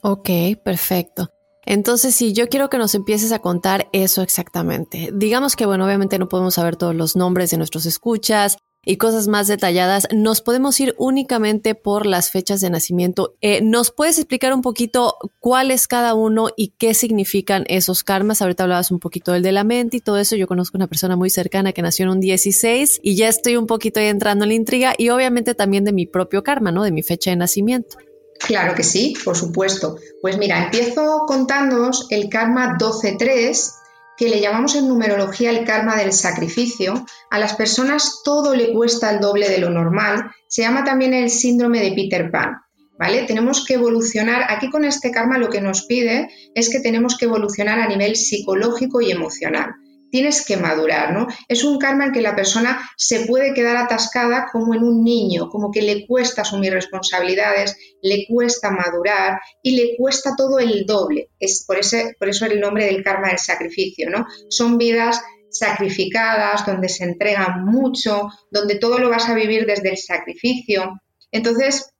Ok, 0.00 0.28
perfecto. 0.64 1.30
Entonces, 1.64 2.16
si 2.16 2.32
yo 2.32 2.48
quiero 2.48 2.68
que 2.68 2.78
nos 2.78 2.94
empieces 2.94 3.30
a 3.30 3.38
contar 3.38 3.88
eso 3.92 4.22
exactamente. 4.22 5.10
Digamos 5.12 5.54
que, 5.54 5.66
bueno, 5.66 5.86
obviamente 5.86 6.18
no 6.18 6.28
podemos 6.28 6.54
saber 6.54 6.76
todos 6.76 6.94
los 6.94 7.14
nombres 7.14 7.50
de 7.52 7.58
nuestros 7.58 7.86
escuchas, 7.86 8.56
y 8.84 8.96
cosas 8.96 9.28
más 9.28 9.46
detalladas, 9.46 10.08
nos 10.12 10.40
podemos 10.40 10.78
ir 10.80 10.94
únicamente 10.98 11.74
por 11.74 12.06
las 12.06 12.30
fechas 12.30 12.60
de 12.60 12.70
nacimiento. 12.70 13.34
Eh, 13.40 13.60
¿Nos 13.62 13.92
puedes 13.92 14.18
explicar 14.18 14.52
un 14.52 14.62
poquito 14.62 15.16
cuál 15.38 15.70
es 15.70 15.86
cada 15.86 16.14
uno 16.14 16.48
y 16.56 16.74
qué 16.78 16.94
significan 16.94 17.64
esos 17.68 18.02
karmas? 18.02 18.42
Ahorita 18.42 18.64
hablabas 18.64 18.90
un 18.90 18.98
poquito 18.98 19.32
del 19.32 19.42
de 19.42 19.52
la 19.52 19.64
mente 19.64 19.98
y 19.98 20.00
todo 20.00 20.18
eso. 20.18 20.34
Yo 20.36 20.48
conozco 20.48 20.76
una 20.76 20.88
persona 20.88 21.16
muy 21.16 21.30
cercana 21.30 21.72
que 21.72 21.82
nació 21.82 22.04
en 22.04 22.10
un 22.10 22.20
16 22.20 23.00
y 23.02 23.14
ya 23.14 23.28
estoy 23.28 23.56
un 23.56 23.66
poquito 23.66 24.00
ahí 24.00 24.06
entrando 24.06 24.44
en 24.44 24.48
la 24.48 24.54
intriga 24.54 24.94
y 24.98 25.10
obviamente 25.10 25.54
también 25.54 25.84
de 25.84 25.92
mi 25.92 26.06
propio 26.06 26.42
karma, 26.42 26.72
¿no? 26.72 26.82
De 26.82 26.90
mi 26.90 27.02
fecha 27.02 27.30
de 27.30 27.36
nacimiento. 27.36 27.98
Claro 28.40 28.74
que 28.74 28.82
sí, 28.82 29.14
por 29.24 29.36
supuesto. 29.36 29.96
Pues 30.20 30.36
mira, 30.38 30.64
empiezo 30.64 31.22
contándoos 31.26 32.08
el 32.10 32.28
karma 32.28 32.76
12.3 32.76 33.81
que 34.22 34.28
le 34.28 34.40
llamamos 34.40 34.76
en 34.76 34.86
numerología 34.86 35.50
el 35.50 35.64
karma 35.64 35.96
del 35.96 36.12
sacrificio, 36.12 37.04
a 37.28 37.40
las 37.40 37.54
personas 37.54 38.20
todo 38.24 38.54
le 38.54 38.72
cuesta 38.72 39.10
el 39.10 39.18
doble 39.18 39.48
de 39.48 39.58
lo 39.58 39.68
normal, 39.68 40.30
se 40.46 40.62
llama 40.62 40.84
también 40.84 41.12
el 41.12 41.28
síndrome 41.28 41.80
de 41.80 41.90
Peter 41.90 42.30
Pan. 42.30 42.58
¿Vale? 42.96 43.24
Tenemos 43.24 43.64
que 43.64 43.74
evolucionar, 43.74 44.44
aquí 44.48 44.70
con 44.70 44.84
este 44.84 45.10
karma 45.10 45.38
lo 45.38 45.50
que 45.50 45.60
nos 45.60 45.86
pide 45.86 46.28
es 46.54 46.70
que 46.70 46.78
tenemos 46.78 47.18
que 47.18 47.24
evolucionar 47.24 47.80
a 47.80 47.88
nivel 47.88 48.14
psicológico 48.14 49.00
y 49.00 49.10
emocional 49.10 49.74
tienes 50.12 50.44
que 50.44 50.58
madurar, 50.58 51.14
¿no? 51.14 51.26
Es 51.48 51.64
un 51.64 51.78
karma 51.78 52.04
en 52.04 52.12
que 52.12 52.20
la 52.20 52.36
persona 52.36 52.86
se 52.98 53.24
puede 53.24 53.54
quedar 53.54 53.78
atascada 53.78 54.46
como 54.52 54.74
en 54.74 54.82
un 54.82 55.02
niño, 55.02 55.48
como 55.48 55.70
que 55.70 55.80
le 55.80 56.06
cuesta 56.06 56.42
asumir 56.42 56.74
responsabilidades, 56.74 57.74
le 58.02 58.26
cuesta 58.28 58.70
madurar 58.70 59.40
y 59.62 59.74
le 59.74 59.96
cuesta 59.96 60.34
todo 60.36 60.58
el 60.58 60.84
doble. 60.84 61.30
Es 61.40 61.64
por, 61.66 61.78
ese, 61.78 62.14
por 62.18 62.28
eso 62.28 62.44
el 62.44 62.60
nombre 62.60 62.84
del 62.84 63.02
karma 63.02 63.28
del 63.28 63.38
sacrificio, 63.38 64.10
¿no? 64.10 64.26
Son 64.50 64.76
vidas 64.76 65.22
sacrificadas, 65.48 66.66
donde 66.66 66.90
se 66.90 67.04
entregan 67.04 67.64
mucho, 67.64 68.28
donde 68.50 68.74
todo 68.74 68.98
lo 68.98 69.08
vas 69.08 69.30
a 69.30 69.34
vivir 69.34 69.64
desde 69.64 69.88
el 69.88 69.96
sacrificio. 69.96 71.00
Entonces, 71.30 71.90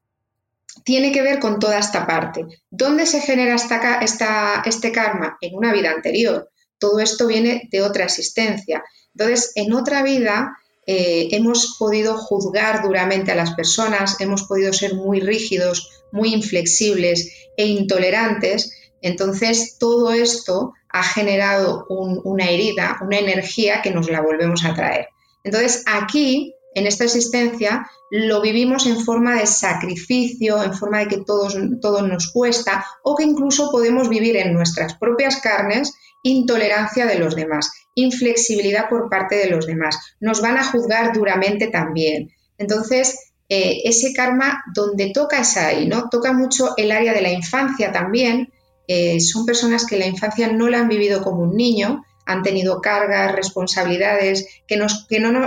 tiene 0.84 1.12
que 1.12 1.22
ver 1.22 1.38
con 1.38 1.58
toda 1.58 1.78
esta 1.78 2.06
parte. 2.06 2.44
¿Dónde 2.70 3.06
se 3.06 3.22
genera 3.22 3.54
esta, 3.54 4.62
este 4.66 4.92
karma? 4.92 5.38
En 5.40 5.54
una 5.54 5.72
vida 5.72 5.90
anterior 5.90 6.51
todo 6.82 6.98
esto 6.98 7.28
viene 7.28 7.68
de 7.70 7.80
otra 7.80 8.04
existencia. 8.04 8.82
Entonces, 9.14 9.52
en 9.54 9.72
otra 9.72 10.02
vida 10.02 10.58
eh, 10.84 11.28
hemos 11.30 11.76
podido 11.78 12.18
juzgar 12.18 12.82
duramente 12.82 13.30
a 13.30 13.36
las 13.36 13.54
personas, 13.54 14.20
hemos 14.20 14.42
podido 14.42 14.72
ser 14.72 14.94
muy 14.94 15.20
rígidos, 15.20 16.02
muy 16.10 16.34
inflexibles 16.34 17.30
e 17.56 17.66
intolerantes. 17.66 18.76
Entonces, 19.00 19.76
todo 19.78 20.10
esto 20.12 20.72
ha 20.88 21.04
generado 21.04 21.86
una 21.88 22.50
herida, 22.50 22.98
una 23.00 23.18
energía 23.20 23.80
que 23.80 23.92
nos 23.92 24.10
la 24.10 24.20
volvemos 24.20 24.64
a 24.64 24.74
traer. 24.74 25.06
Entonces, 25.44 25.84
aquí, 25.86 26.56
en 26.74 26.88
esta 26.88 27.04
existencia, 27.04 27.88
lo 28.10 28.40
vivimos 28.40 28.86
en 28.86 28.98
forma 28.98 29.38
de 29.38 29.46
sacrificio, 29.46 30.60
en 30.64 30.74
forma 30.74 30.98
de 30.98 31.08
que 31.08 31.24
todo 31.24 32.02
nos 32.02 32.32
cuesta, 32.32 32.84
o 33.04 33.14
que 33.14 33.22
incluso 33.22 33.70
podemos 33.70 34.08
vivir 34.08 34.36
en 34.36 34.52
nuestras 34.52 34.94
propias 34.94 35.36
carnes 35.36 35.94
intolerancia 36.22 37.06
de 37.06 37.18
los 37.18 37.34
demás, 37.34 37.70
inflexibilidad 37.94 38.88
por 38.88 39.08
parte 39.08 39.36
de 39.36 39.50
los 39.50 39.66
demás. 39.66 39.98
Nos 40.20 40.40
van 40.40 40.56
a 40.56 40.64
juzgar 40.64 41.12
duramente 41.12 41.68
también. 41.68 42.30
Entonces, 42.58 43.32
eh, 43.48 43.82
ese 43.84 44.12
karma 44.12 44.62
donde 44.74 45.10
toca 45.12 45.40
es 45.40 45.56
ahí, 45.56 45.86
¿no? 45.86 46.08
Toca 46.08 46.32
mucho 46.32 46.74
el 46.76 46.92
área 46.92 47.12
de 47.12 47.22
la 47.22 47.30
infancia 47.30 47.92
también. 47.92 48.52
Eh, 48.88 49.20
son 49.20 49.44
personas 49.44 49.84
que 49.84 49.98
la 49.98 50.06
infancia 50.06 50.50
no 50.52 50.68
la 50.68 50.80
han 50.80 50.88
vivido 50.88 51.22
como 51.22 51.42
un 51.42 51.56
niño, 51.56 52.04
han 52.24 52.42
tenido 52.42 52.80
cargas, 52.80 53.34
responsabilidades 53.34 54.46
que, 54.66 54.76
no, 54.76 54.86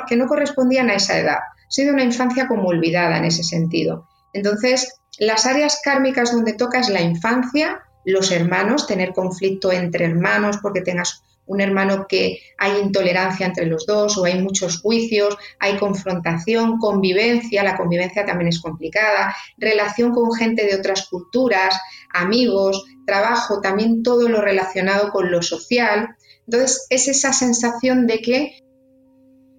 que 0.07 0.15
no 0.17 0.27
correspondían 0.27 0.89
a 0.89 0.95
esa 0.95 1.17
edad. 1.17 1.37
Ha 1.37 1.71
sido 1.71 1.93
una 1.93 2.03
infancia 2.03 2.47
como 2.47 2.67
olvidada 2.67 3.17
en 3.17 3.25
ese 3.25 3.43
sentido. 3.43 4.07
Entonces, 4.33 4.93
las 5.17 5.45
áreas 5.45 5.79
kármicas 5.83 6.31
donde 6.31 6.53
toca 6.53 6.79
es 6.79 6.89
la 6.89 7.01
infancia, 7.01 7.81
los 8.05 8.31
hermanos, 8.31 8.87
tener 8.87 9.13
conflicto 9.13 9.71
entre 9.71 10.05
hermanos 10.05 10.57
porque 10.61 10.81
tengas 10.81 11.23
un 11.47 11.61
hermano 11.61 12.05
que 12.07 12.39
hay 12.57 12.79
intolerancia 12.79 13.45
entre 13.45 13.65
los 13.65 13.85
dos 13.85 14.17
o 14.17 14.25
hay 14.25 14.41
muchos 14.41 14.81
juicios, 14.81 15.37
hay 15.59 15.77
confrontación, 15.77 16.77
convivencia, 16.77 17.63
la 17.63 17.77
convivencia 17.77 18.25
también 18.25 18.49
es 18.49 18.59
complicada, 18.59 19.35
relación 19.57 20.11
con 20.11 20.33
gente 20.33 20.65
de 20.65 20.75
otras 20.75 21.07
culturas, 21.07 21.75
amigos, 22.13 22.85
trabajo, 23.05 23.61
también 23.61 24.01
todo 24.01 24.27
lo 24.27 24.41
relacionado 24.41 25.11
con 25.11 25.31
lo 25.31 25.41
social. 25.41 26.15
Entonces 26.47 26.87
es 26.89 27.07
esa 27.07 27.33
sensación 27.33 28.07
de 28.07 28.21
que 28.21 28.59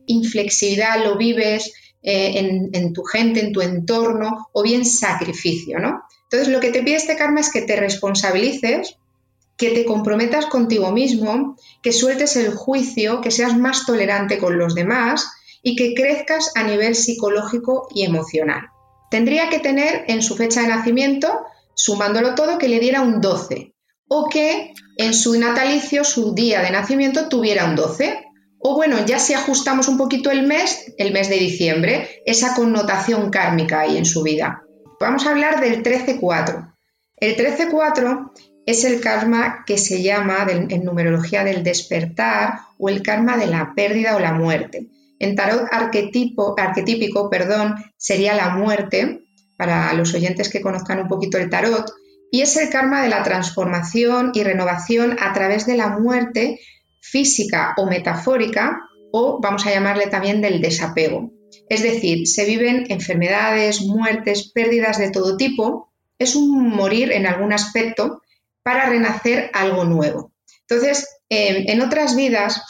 inflexibilidad 0.06 1.04
lo 1.04 1.16
vives 1.16 1.72
eh, 2.02 2.38
en, 2.38 2.70
en 2.72 2.92
tu 2.92 3.02
gente, 3.02 3.40
en 3.40 3.52
tu 3.52 3.60
entorno 3.60 4.48
o 4.52 4.62
bien 4.62 4.84
sacrificio, 4.84 5.78
¿no? 5.78 6.02
Entonces, 6.30 6.52
lo 6.52 6.60
que 6.60 6.70
te 6.70 6.82
pide 6.82 6.96
este 6.96 7.16
karma 7.16 7.40
es 7.40 7.50
que 7.50 7.62
te 7.62 7.76
responsabilices, 7.76 8.96
que 9.56 9.70
te 9.70 9.84
comprometas 9.84 10.46
contigo 10.46 10.92
mismo, 10.92 11.56
que 11.82 11.92
sueltes 11.92 12.36
el 12.36 12.54
juicio, 12.54 13.20
que 13.20 13.30
seas 13.30 13.56
más 13.56 13.86
tolerante 13.86 14.38
con 14.38 14.58
los 14.58 14.74
demás 14.74 15.30
y 15.62 15.76
que 15.76 15.94
crezcas 15.94 16.52
a 16.54 16.62
nivel 16.64 16.94
psicológico 16.94 17.88
y 17.94 18.04
emocional. 18.04 18.68
Tendría 19.10 19.48
que 19.48 19.60
tener 19.60 20.04
en 20.08 20.22
su 20.22 20.36
fecha 20.36 20.62
de 20.62 20.68
nacimiento, 20.68 21.44
sumándolo 21.74 22.34
todo, 22.34 22.58
que 22.58 22.68
le 22.68 22.80
diera 22.80 23.00
un 23.00 23.20
12 23.20 23.72
o 24.08 24.28
que 24.28 24.72
en 24.98 25.14
su 25.14 25.38
natalicio, 25.38 26.04
su 26.04 26.34
día 26.34 26.62
de 26.62 26.70
nacimiento, 26.70 27.28
tuviera 27.28 27.64
un 27.64 27.76
12. 27.76 28.24
O 28.58 28.74
bueno, 28.74 29.04
ya 29.04 29.18
si 29.18 29.34
ajustamos 29.34 29.88
un 29.88 29.98
poquito 29.98 30.30
el 30.30 30.46
mes, 30.46 30.92
el 30.98 31.12
mes 31.12 31.28
de 31.28 31.36
diciembre, 31.36 32.22
esa 32.24 32.54
connotación 32.54 33.30
kármica 33.30 33.80
ahí 33.80 33.96
en 33.96 34.04
su 34.04 34.22
vida. 34.22 34.62
Vamos 34.98 35.26
a 35.26 35.30
hablar 35.30 35.60
del 35.60 35.82
13-4. 35.82 36.74
El 37.18 37.36
13-4 37.36 38.32
es 38.64 38.84
el 38.84 39.00
karma 39.00 39.64
que 39.66 39.76
se 39.76 40.02
llama 40.02 40.46
en 40.48 40.84
numerología 40.84 41.44
del 41.44 41.62
despertar 41.62 42.60
o 42.78 42.88
el 42.88 43.02
karma 43.02 43.36
de 43.36 43.46
la 43.46 43.74
pérdida 43.76 44.16
o 44.16 44.20
la 44.20 44.32
muerte. 44.32 44.88
En 45.18 45.34
tarot 45.36 45.68
arquetipo, 45.70 46.54
arquetípico 46.58 47.28
perdón, 47.28 47.74
sería 47.96 48.34
la 48.34 48.50
muerte, 48.50 49.22
para 49.56 49.92
los 49.92 50.14
oyentes 50.14 50.48
que 50.48 50.60
conozcan 50.60 51.00
un 51.00 51.08
poquito 51.08 51.38
el 51.38 51.50
tarot, 51.50 51.90
y 52.30 52.40
es 52.40 52.56
el 52.56 52.70
karma 52.70 53.02
de 53.02 53.08
la 53.08 53.22
transformación 53.22 54.32
y 54.34 54.42
renovación 54.44 55.16
a 55.20 55.32
través 55.32 55.66
de 55.66 55.76
la 55.76 55.88
muerte 55.88 56.58
física 57.00 57.74
o 57.76 57.86
metafórica, 57.86 58.80
o 59.12 59.40
vamos 59.40 59.66
a 59.66 59.70
llamarle 59.70 60.06
también 60.06 60.40
del 60.40 60.60
desapego. 60.60 61.35
Es 61.68 61.82
decir, 61.82 62.26
se 62.26 62.44
viven 62.44 62.86
enfermedades, 62.88 63.82
muertes, 63.82 64.50
pérdidas 64.52 64.98
de 64.98 65.10
todo 65.10 65.36
tipo. 65.36 65.92
Es 66.18 66.36
un 66.36 66.70
morir 66.70 67.12
en 67.12 67.26
algún 67.26 67.52
aspecto 67.52 68.22
para 68.62 68.88
renacer 68.88 69.50
algo 69.52 69.84
nuevo. 69.84 70.32
Entonces, 70.68 71.08
en 71.28 71.80
otras 71.80 72.16
vidas, 72.16 72.62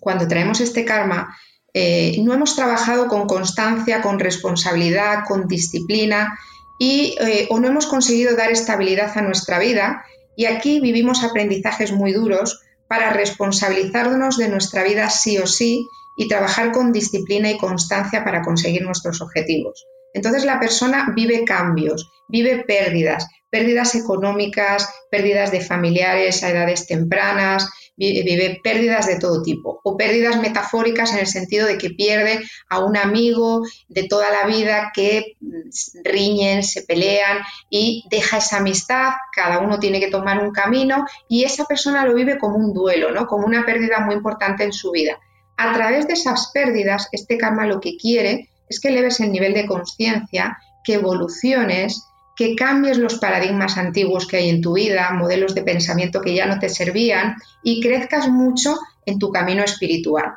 cuando 0.00 0.28
traemos 0.28 0.60
este 0.60 0.84
karma, 0.84 1.36
eh, 1.74 2.20
no 2.22 2.34
hemos 2.34 2.54
trabajado 2.54 3.08
con 3.08 3.26
constancia, 3.26 4.02
con 4.02 4.18
responsabilidad, 4.18 5.24
con 5.26 5.48
disciplina 5.48 6.38
y 6.78 7.16
eh, 7.20 7.46
o 7.50 7.60
no 7.60 7.68
hemos 7.68 7.86
conseguido 7.86 8.36
dar 8.36 8.50
estabilidad 8.50 9.16
a 9.16 9.22
nuestra 9.22 9.58
vida 9.58 10.04
y 10.36 10.46
aquí 10.46 10.80
vivimos 10.80 11.24
aprendizajes 11.24 11.92
muy 11.92 12.12
duros 12.12 12.60
para 12.88 13.10
responsabilizarnos 13.12 14.36
de 14.36 14.48
nuestra 14.48 14.82
vida 14.82 15.08
sí 15.08 15.38
o 15.38 15.46
sí 15.46 15.86
y 16.16 16.28
trabajar 16.28 16.72
con 16.72 16.92
disciplina 16.92 17.50
y 17.50 17.58
constancia 17.58 18.24
para 18.24 18.42
conseguir 18.42 18.82
nuestros 18.82 19.20
objetivos. 19.20 19.86
Entonces 20.14 20.44
la 20.44 20.60
persona 20.60 21.12
vive 21.14 21.44
cambios, 21.44 22.10
vive 22.28 22.64
pérdidas, 22.64 23.26
pérdidas 23.50 23.94
económicas, 23.94 24.88
pérdidas 25.10 25.50
de 25.50 25.60
familiares 25.60 26.42
a 26.42 26.50
edades 26.50 26.86
tempranas, 26.86 27.68
vive 27.96 28.60
pérdidas 28.62 29.06
de 29.06 29.18
todo 29.18 29.42
tipo 29.42 29.80
o 29.84 29.96
pérdidas 29.96 30.40
metafóricas 30.40 31.12
en 31.12 31.18
el 31.18 31.26
sentido 31.26 31.66
de 31.66 31.78
que 31.78 31.90
pierde 31.90 32.40
a 32.68 32.80
un 32.80 32.96
amigo 32.96 33.62
de 33.88 34.04
toda 34.04 34.30
la 34.30 34.46
vida 34.46 34.90
que 34.94 35.36
mm, 35.40 36.02
riñen, 36.02 36.62
se 36.62 36.82
pelean 36.82 37.38
y 37.70 38.04
deja 38.10 38.38
esa 38.38 38.58
amistad, 38.58 39.10
cada 39.34 39.58
uno 39.58 39.78
tiene 39.78 40.00
que 40.00 40.10
tomar 40.10 40.42
un 40.42 40.52
camino 40.52 41.04
y 41.28 41.44
esa 41.44 41.64
persona 41.64 42.04
lo 42.06 42.14
vive 42.14 42.38
como 42.38 42.56
un 42.56 42.72
duelo, 42.72 43.12
¿no? 43.12 43.26
como 43.26 43.46
una 43.46 43.64
pérdida 43.64 44.00
muy 44.00 44.14
importante 44.14 44.64
en 44.64 44.72
su 44.72 44.90
vida. 44.90 45.18
A 45.56 45.72
través 45.72 46.06
de 46.06 46.14
esas 46.14 46.50
pérdidas, 46.52 47.08
este 47.12 47.38
karma 47.38 47.66
lo 47.66 47.80
que 47.80 47.96
quiere 47.96 48.50
es 48.68 48.80
que 48.80 48.88
eleves 48.88 49.20
el 49.20 49.32
nivel 49.32 49.54
de 49.54 49.66
conciencia, 49.66 50.58
que 50.84 50.94
evoluciones, 50.94 52.02
que 52.36 52.56
cambies 52.56 52.98
los 52.98 53.18
paradigmas 53.18 53.76
antiguos 53.76 54.26
que 54.26 54.38
hay 54.38 54.48
en 54.48 54.62
tu 54.62 54.74
vida, 54.74 55.12
modelos 55.12 55.54
de 55.54 55.62
pensamiento 55.62 56.20
que 56.20 56.34
ya 56.34 56.46
no 56.46 56.58
te 56.58 56.68
servían 56.68 57.36
y 57.62 57.80
crezcas 57.80 58.28
mucho 58.28 58.78
en 59.06 59.18
tu 59.18 59.30
camino 59.30 59.62
espiritual. 59.62 60.32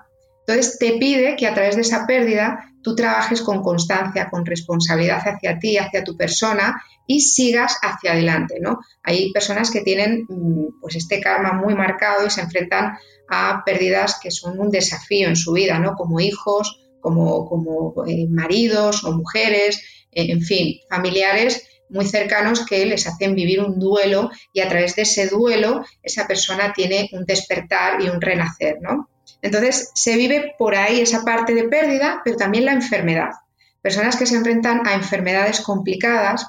Entonces 0.47 0.77
te 0.77 0.97
pide 0.97 1.35
que 1.35 1.47
a 1.47 1.53
través 1.53 1.75
de 1.75 1.81
esa 1.81 2.05
pérdida 2.05 2.71
tú 2.83 2.95
trabajes 2.95 3.41
con 3.41 3.63
constancia, 3.63 4.29
con 4.29 4.45
responsabilidad 4.45 5.21
hacia 5.25 5.57
ti, 5.57 5.77
hacia 5.77 6.03
tu 6.03 6.15
persona 6.15 6.83
y 7.07 7.21
sigas 7.21 7.77
hacia 7.81 8.11
adelante, 8.11 8.57
¿no? 8.61 8.79
Hay 9.01 9.31
personas 9.31 9.71
que 9.71 9.81
tienen 9.81 10.25
mm, 10.29 10.81
pues 10.81 10.95
este 10.95 11.19
karma 11.19 11.53
muy 11.53 11.73
marcado 11.73 12.27
y 12.27 12.29
se 12.29 12.41
enfrentan 12.41 12.95
a 13.29 13.63
pérdidas 13.65 14.19
que 14.21 14.31
son 14.31 14.59
un 14.59 14.69
desafío 14.69 15.27
en 15.27 15.35
su 15.35 15.53
vida, 15.53 15.79
¿no? 15.79 15.95
Como 15.95 16.19
hijos, 16.19 16.79
como, 17.01 17.47
como 17.47 18.05
eh, 18.07 18.27
maridos 18.29 19.03
o 19.03 19.11
mujeres, 19.11 19.81
eh, 20.11 20.31
en 20.31 20.41
fin, 20.41 20.79
familiares 20.89 21.67
muy 21.89 22.05
cercanos 22.05 22.65
que 22.65 22.85
les 22.85 23.07
hacen 23.07 23.35
vivir 23.35 23.61
un 23.61 23.79
duelo 23.79 24.29
y 24.51 24.61
a 24.61 24.69
través 24.69 24.95
de 24.95 25.03
ese 25.03 25.27
duelo 25.27 25.85
esa 26.01 26.27
persona 26.27 26.73
tiene 26.73 27.09
un 27.13 27.25
despertar 27.25 28.01
y 28.01 28.09
un 28.09 28.21
renacer, 28.21 28.77
¿no? 28.81 29.09
Entonces 29.41 29.91
se 29.93 30.17
vive 30.17 30.55
por 30.57 30.75
ahí 30.75 31.01
esa 31.01 31.23
parte 31.23 31.53
de 31.53 31.67
pérdida, 31.67 32.21
pero 32.23 32.37
también 32.37 32.65
la 32.65 32.73
enfermedad. 32.73 33.31
Personas 33.81 34.15
que 34.15 34.25
se 34.25 34.35
enfrentan 34.35 34.87
a 34.87 34.95
enfermedades 34.95 35.61
complicadas 35.61 36.47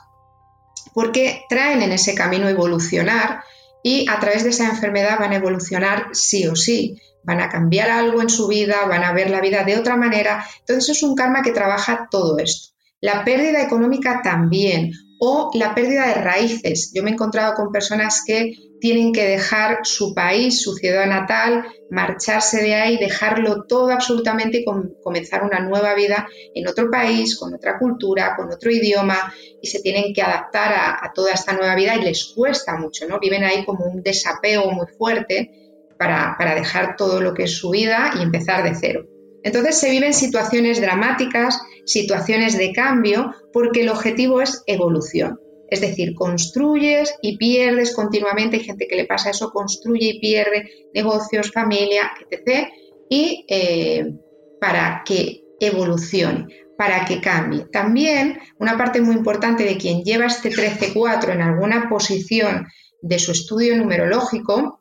porque 0.95 1.43
traen 1.51 1.83
en 1.83 1.93
ese 1.93 2.15
camino 2.15 2.49
evolucionar 2.49 3.43
y 3.87 4.05
a 4.11 4.19
través 4.19 4.43
de 4.43 4.51
esa 4.51 4.69
enfermedad 4.69 5.21
van 5.21 5.31
a 5.31 5.37
evolucionar 5.37 6.09
sí 6.11 6.45
o 6.49 6.57
sí, 6.57 7.01
van 7.23 7.41
a 7.41 7.49
cambiar 7.49 7.89
algo 7.89 8.21
en 8.21 8.29
su 8.29 8.49
vida, 8.49 8.85
van 8.89 9.05
a 9.05 9.13
ver 9.13 9.31
la 9.31 9.41
vida 9.41 9.63
de 9.63 9.79
otra 9.79 9.95
manera. 9.95 10.45
Entonces 10.59 10.97
es 10.97 11.05
un 11.05 11.15
karma 11.15 11.43
que 11.43 11.53
trabaja 11.53 12.09
todo 12.11 12.37
esto. 12.41 12.75
La 13.01 13.25
pérdida 13.25 13.63
económica 13.63 14.23
también, 14.25 14.91
o 15.21 15.53
la 15.55 15.73
pérdida 15.77 16.09
de 16.09 16.15
raíces. 16.15 16.91
Yo 16.93 17.05
me 17.05 17.11
he 17.11 17.13
encontrado 17.13 17.55
con 17.55 17.71
personas 17.71 18.25
que 18.27 18.57
tienen 18.81 19.13
que 19.13 19.25
dejar 19.27 19.81
su 19.85 20.15
país, 20.15 20.61
su 20.61 20.75
ciudad 20.75 21.07
natal, 21.07 21.65
marcharse 21.91 22.63
de 22.63 22.75
ahí, 22.75 22.99
dejarlo 22.99 23.65
todo 23.65 23.91
absolutamente 23.91 24.59
y 24.59 24.65
comenzar 25.03 25.45
una 25.45 25.61
nueva 25.61 25.95
vida 25.95 26.29
en 26.55 26.67
otro 26.69 26.91
país, 26.91 27.39
con 27.39 27.55
otra 27.55 27.79
cultura, 27.79 28.35
con 28.37 28.53
otro 28.53 28.71
idioma 28.71 29.33
y 29.63 29.67
se 29.69 29.81
tienen 29.81 30.13
que 30.13 30.23
adaptar 30.23 30.73
a, 30.73 31.13
toda 31.15 31.33
esta 31.33 31.53
nueva 31.53 31.75
vida 31.75 31.97
y 31.97 32.03
les 32.03 32.33
cuesta 32.35 32.77
mucho, 32.77 33.07
¿no? 33.09 33.19
Viven 33.19 33.45
ahí 33.45 33.65
como 33.65 33.87
un 33.87 34.03
desapego 34.03 34.71
muy 34.71 34.87
fuerte 34.99 35.51
para, 35.99 36.35
para 36.39 36.55
dejar 36.55 36.97
todo 36.97 37.21
lo 37.21 37.33
que 37.33 37.45
es 37.45 37.57
su 37.57 37.71
vida 37.71 38.13
y 38.19 38.23
empezar 38.23 38.63
de 38.63 38.75
cero. 38.75 39.07
Entonces 39.43 39.79
se 39.79 39.91
viven 39.91 40.13
situaciones 40.13 40.81
dramáticas, 40.81 41.61
situaciones 41.85 42.59
de 42.59 42.73
cambio, 42.73 43.33
porque 43.53 43.83
el 43.83 43.89
objetivo 43.89 44.41
es 44.41 44.65
evolución. 44.67 45.39
Es 45.69 45.81
decir, 45.81 46.15
construyes 46.15 47.15
y 47.23 47.37
pierdes 47.37 47.95
continuamente. 47.95 48.57
Hay 48.57 48.65
gente 48.65 48.87
que 48.87 48.97
le 48.97 49.07
pasa 49.07 49.31
eso, 49.31 49.51
construye 49.51 50.15
y 50.15 50.21
pierde 50.21 50.71
negocios, 50.95 51.51
familia, 51.53 52.11
etc. 52.31 52.69
Y 53.09 53.45
eh, 53.49 54.15
para 54.61 55.03
que 55.05 55.43
evolucione, 55.61 56.47
para 56.77 57.05
que 57.05 57.21
cambie. 57.21 57.67
También 57.73 58.39
una 58.59 58.77
parte 58.77 59.01
muy 59.01 59.15
importante 59.15 59.65
de 59.65 59.77
quien 59.77 60.03
lleva 60.03 60.27
este 60.27 60.51
13-4 60.51 61.33
en 61.33 61.43
alguna 61.43 61.89
posición 61.89 62.67
de 63.03 63.19
su 63.19 63.33
estudio 63.33 63.77
numerológico 63.77 64.81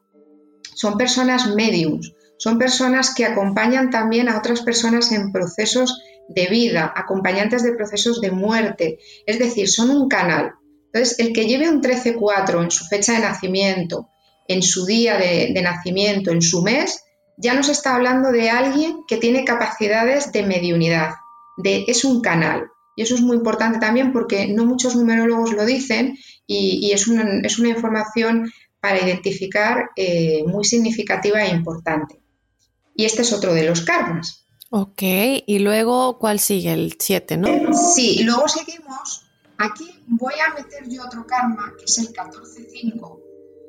son 0.73 0.97
personas 0.97 1.53
mediums 1.55 2.15
son 2.37 2.57
personas 2.57 3.13
que 3.15 3.25
acompañan 3.25 3.89
también 3.89 4.29
a 4.29 4.37
otras 4.37 4.61
personas 4.61 5.11
en 5.11 5.31
procesos 5.31 6.01
de 6.27 6.47
vida, 6.47 6.91
acompañantes 6.95 7.63
de 7.63 7.73
procesos 7.73 8.19
de 8.19 8.31
muerte, 8.31 8.99
es 9.25 9.39
decir, 9.39 9.69
son 9.69 9.89
un 9.91 10.07
canal. 10.09 10.53
Entonces, 10.95 11.19
el 11.19 11.33
que 11.33 11.45
lleve 11.45 11.69
un 11.69 11.81
13-4 11.81 12.63
en 12.63 12.71
su 12.71 12.85
fecha 12.85 13.11
de 13.11 13.19
nacimiento, 13.19 14.07
en 14.47 14.61
su 14.61 14.85
día 14.85 15.17
de, 15.17 15.61
nacimiento, 15.61 16.31
en 16.31 16.41
su 16.41 16.61
mes, 16.61 17.03
ya 17.35 17.53
nos 17.53 17.67
está 17.67 17.95
hablando 17.95 18.31
de 18.31 18.49
alguien 18.49 18.99
que 19.05 19.17
tiene 19.17 19.43
capacidades 19.43 20.31
de 20.31 20.43
mediunidad, 20.43 21.09
de, 21.57 21.83
es 21.89 22.05
un 22.05 22.21
canal. 22.21 22.67
Y 22.95 23.01
eso 23.01 23.15
es 23.15 23.19
muy 23.19 23.35
importante 23.35 23.77
también 23.77 24.13
porque 24.13 24.47
no 24.47 24.65
muchos 24.65 24.95
numerólogos 24.95 25.51
lo 25.51 25.65
dicen 25.65 26.17
y, 26.47 26.89
es, 26.93 27.09
una, 27.09 27.41
información 27.67 28.49
para 28.79 29.03
identificar 29.03 29.89
eh, 29.97 30.45
muy 30.47 30.63
significativa 30.63 31.43
e 31.43 31.49
importante. 31.49 32.21
Y 32.95 33.03
este 33.03 33.23
es 33.23 33.33
otro 33.33 33.53
de 33.53 33.65
los 33.65 33.81
karmas. 33.81 34.45
Ok, 34.69 35.01
y 35.45 35.59
luego, 35.59 36.19
¿cuál 36.19 36.39
sigue? 36.39 36.71
El 36.71 36.95
7, 36.97 37.35
¿no? 37.35 37.73
Sí, 37.73 38.23
luego 38.23 38.47
seguimos. 38.47 39.24
Aquí 39.57 40.03
voy 40.07 40.33
a 40.45 40.53
meter 40.53 40.87
yo 40.89 41.03
otro 41.03 41.25
karma, 41.25 41.73
que 41.77 41.85
es 41.85 41.97
el 41.97 42.13
14-5, 42.13 43.19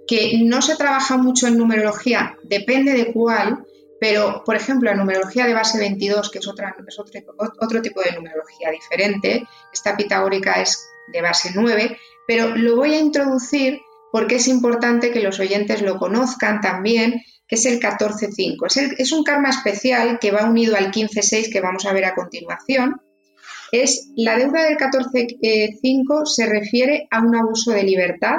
que 0.06 0.40
no 0.44 0.62
se 0.62 0.76
trabaja 0.76 1.16
mucho 1.16 1.46
en 1.46 1.58
numerología, 1.58 2.36
depende 2.44 2.92
de 2.92 3.12
cuál, 3.12 3.64
pero, 4.00 4.42
por 4.44 4.56
ejemplo, 4.56 4.90
la 4.90 4.96
numerología 4.96 5.46
de 5.46 5.54
base 5.54 5.78
22, 5.78 6.30
que 6.30 6.38
es, 6.38 6.44
es 6.44 6.98
otro, 6.98 7.34
otro 7.60 7.82
tipo 7.82 8.02
de 8.02 8.12
numerología 8.12 8.70
diferente, 8.70 9.46
esta 9.72 9.96
pitagórica 9.96 10.60
es 10.60 10.86
de 11.12 11.22
base 11.22 11.50
9, 11.54 11.98
pero 12.26 12.56
lo 12.56 12.76
voy 12.76 12.94
a 12.94 12.98
introducir 12.98 13.80
porque 14.12 14.36
es 14.36 14.48
importante 14.48 15.12
que 15.12 15.20
los 15.20 15.38
oyentes 15.40 15.82
lo 15.82 15.98
conozcan 15.98 16.60
también 16.60 17.22
que 17.48 17.54
es 17.54 17.66
el 17.66 17.80
14.5. 17.80 18.66
Es, 18.66 18.76
es 18.76 19.12
un 19.12 19.22
karma 19.22 19.50
especial 19.50 20.18
que 20.18 20.30
va 20.30 20.48
unido 20.48 20.76
al 20.76 20.90
15.6 20.90 21.52
que 21.52 21.60
vamos 21.60 21.86
a 21.86 21.92
ver 21.92 22.04
a 22.04 22.14
continuación. 22.14 23.00
Es 23.82 24.10
la 24.16 24.38
deuda 24.38 24.64
del 24.64 24.76
14.5 24.76 26.26
se 26.26 26.46
refiere 26.46 27.08
a 27.10 27.20
un 27.20 27.34
abuso 27.36 27.72
de 27.72 27.82
libertad 27.82 28.38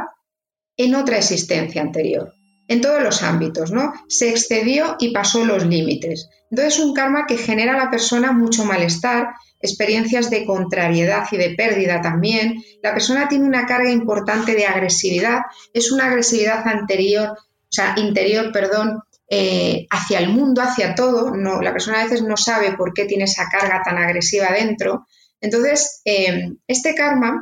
en 0.78 0.96
otra 0.96 1.18
existencia 1.18 1.82
anterior, 1.82 2.34
en 2.68 2.82
todos 2.82 3.02
los 3.02 3.24
ámbitos, 3.24 3.72
¿no? 3.72 3.94
Se 4.08 4.30
excedió 4.30 4.96
y 5.00 5.14
pasó 5.14 5.46
los 5.46 5.66
límites. 5.66 6.30
Entonces 6.50 6.76
es 6.76 6.80
un 6.84 6.94
karma 6.94 7.26
que 7.28 7.38
genera 7.38 7.74
a 7.74 7.86
la 7.86 7.92
persona 7.92 8.32
mucho 8.32 8.66
malestar, 8.66 9.30
experiencias 9.62 10.30
de 10.30 10.46
contrariedad 10.46 11.26
y 11.32 11.38
de 11.38 11.56
pérdida 11.56 12.02
también. 12.02 12.64
La 12.82 12.94
persona 12.94 13.28
tiene 13.28 13.46
una 13.46 13.66
carga 13.66 13.92
importante 13.92 14.56
de 14.56 14.66
agresividad, 14.66 15.40
es 15.74 15.92
una 15.92 16.06
agresividad 16.06 16.68
anterior 16.68 17.38
o 17.70 17.74
sea, 17.74 17.96
interior, 17.98 18.52
perdón, 18.54 19.02
eh, 19.30 19.88
hacia 19.90 20.20
el 20.20 20.30
mundo, 20.30 20.62
hacia 20.62 20.96
todo. 20.96 21.36
No, 21.36 21.62
la 21.62 21.74
persona 21.74 22.00
a 22.00 22.04
veces 22.04 22.24
no 22.24 22.38
sabe 22.38 22.74
por 22.78 22.94
qué 22.94 23.06
tiene 23.06 23.26
esa 23.26 23.48
carga 23.52 23.82
tan 23.84 23.98
agresiva 23.98 24.52
dentro. 24.52 25.06
Entonces, 25.42 26.02
eh, 26.06 26.54
este 26.68 26.96
karma 26.96 27.40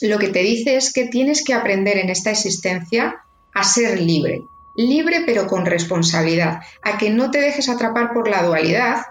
lo 0.00 0.18
que 0.18 0.28
te 0.28 0.40
dice 0.40 0.76
es 0.76 0.92
que 0.92 1.06
tienes 1.06 1.44
que 1.44 1.54
aprender 1.54 1.98
en 1.98 2.10
esta 2.10 2.30
existencia 2.30 3.16
a 3.54 3.64
ser 3.64 4.00
libre. 4.00 4.40
Libre 4.76 5.22
pero 5.26 5.46
con 5.46 5.66
responsabilidad, 5.66 6.60
a 6.82 6.98
que 6.98 7.10
no 7.10 7.30
te 7.30 7.40
dejes 7.40 7.68
atrapar 7.68 8.12
por 8.12 8.28
la 8.28 8.42
dualidad. 8.42 9.02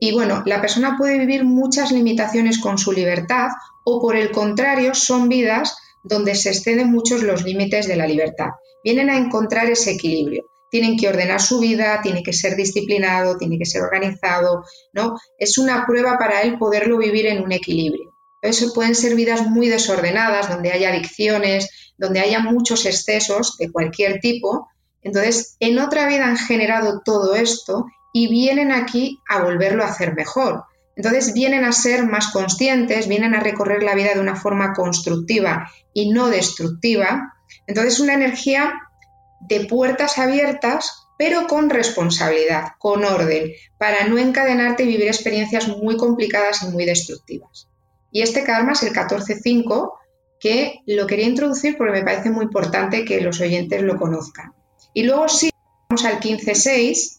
Y 0.00 0.12
bueno, 0.12 0.42
la 0.46 0.60
persona 0.60 0.96
puede 0.96 1.18
vivir 1.18 1.44
muchas 1.44 1.90
limitaciones 1.90 2.58
con 2.58 2.78
su 2.78 2.92
libertad 2.92 3.48
o 3.84 4.00
por 4.00 4.16
el 4.16 4.30
contrario 4.30 4.94
son 4.94 5.28
vidas 5.28 5.76
donde 6.04 6.34
se 6.34 6.50
exceden 6.50 6.92
muchos 6.92 7.22
los 7.22 7.42
límites 7.42 7.88
de 7.88 7.96
la 7.96 8.06
libertad 8.06 8.50
vienen 8.84 9.10
a 9.10 9.18
encontrar 9.18 9.68
ese 9.70 9.92
equilibrio. 9.92 10.44
Tienen 10.70 10.96
que 10.96 11.08
ordenar 11.08 11.40
su 11.40 11.60
vida, 11.60 12.00
tiene 12.02 12.22
que 12.22 12.32
ser 12.32 12.56
disciplinado, 12.56 13.38
tiene 13.38 13.58
que 13.58 13.66
ser 13.66 13.82
organizado, 13.82 14.64
¿no? 14.92 15.16
Es 15.38 15.58
una 15.58 15.86
prueba 15.86 16.18
para 16.18 16.42
él 16.42 16.58
poderlo 16.58 16.98
vivir 16.98 17.26
en 17.26 17.42
un 17.42 17.52
equilibrio. 17.52 18.12
Eso 18.42 18.72
pueden 18.72 18.94
ser 18.94 19.14
vidas 19.14 19.46
muy 19.46 19.68
desordenadas, 19.68 20.48
donde 20.48 20.72
haya 20.72 20.90
adicciones, 20.90 21.68
donde 21.96 22.20
haya 22.20 22.40
muchos 22.40 22.86
excesos 22.86 23.56
de 23.58 23.72
cualquier 23.72 24.20
tipo. 24.20 24.68
Entonces, 25.02 25.56
en 25.60 25.78
otra 25.78 26.06
vida 26.06 26.26
han 26.26 26.38
generado 26.38 27.02
todo 27.04 27.34
esto 27.34 27.86
y 28.12 28.28
vienen 28.28 28.72
aquí 28.72 29.20
a 29.28 29.42
volverlo 29.42 29.84
a 29.84 29.88
hacer 29.88 30.14
mejor. 30.14 30.64
Entonces 30.98 31.32
vienen 31.32 31.64
a 31.64 31.70
ser 31.70 32.04
más 32.06 32.32
conscientes, 32.32 33.06
vienen 33.06 33.34
a 33.36 33.40
recorrer 33.40 33.84
la 33.84 33.94
vida 33.94 34.14
de 34.14 34.20
una 34.20 34.34
forma 34.34 34.72
constructiva 34.72 35.70
y 35.94 36.10
no 36.10 36.28
destructiva. 36.28 37.34
Entonces 37.68 38.00
una 38.00 38.14
energía 38.14 38.72
de 39.40 39.66
puertas 39.66 40.18
abiertas, 40.18 41.08
pero 41.18 41.46
con 41.46 41.70
responsabilidad, 41.70 42.72
con 42.78 43.04
orden, 43.04 43.52
para 43.78 44.06
no 44.06 44.18
encadenarte 44.18 44.84
y 44.84 44.86
vivir 44.86 45.08
experiencias 45.08 45.68
muy 45.68 45.96
complicadas 45.96 46.62
y 46.62 46.68
muy 46.68 46.84
destructivas. 46.84 47.68
Y 48.10 48.22
este 48.22 48.44
karma 48.44 48.72
es 48.72 48.82
el 48.82 48.92
14.5, 48.92 49.92
que 50.40 50.80
lo 50.86 51.06
quería 51.06 51.26
introducir 51.26 51.76
porque 51.76 51.92
me 51.92 52.04
parece 52.04 52.30
muy 52.30 52.44
importante 52.44 53.04
que 53.04 53.20
los 53.20 53.40
oyentes 53.40 53.82
lo 53.82 53.96
conozcan. 53.96 54.52
Y 54.94 55.02
luego 55.02 55.28
sí, 55.28 55.50
vamos 55.88 56.04
al 56.04 56.20
15.6, 56.20 57.18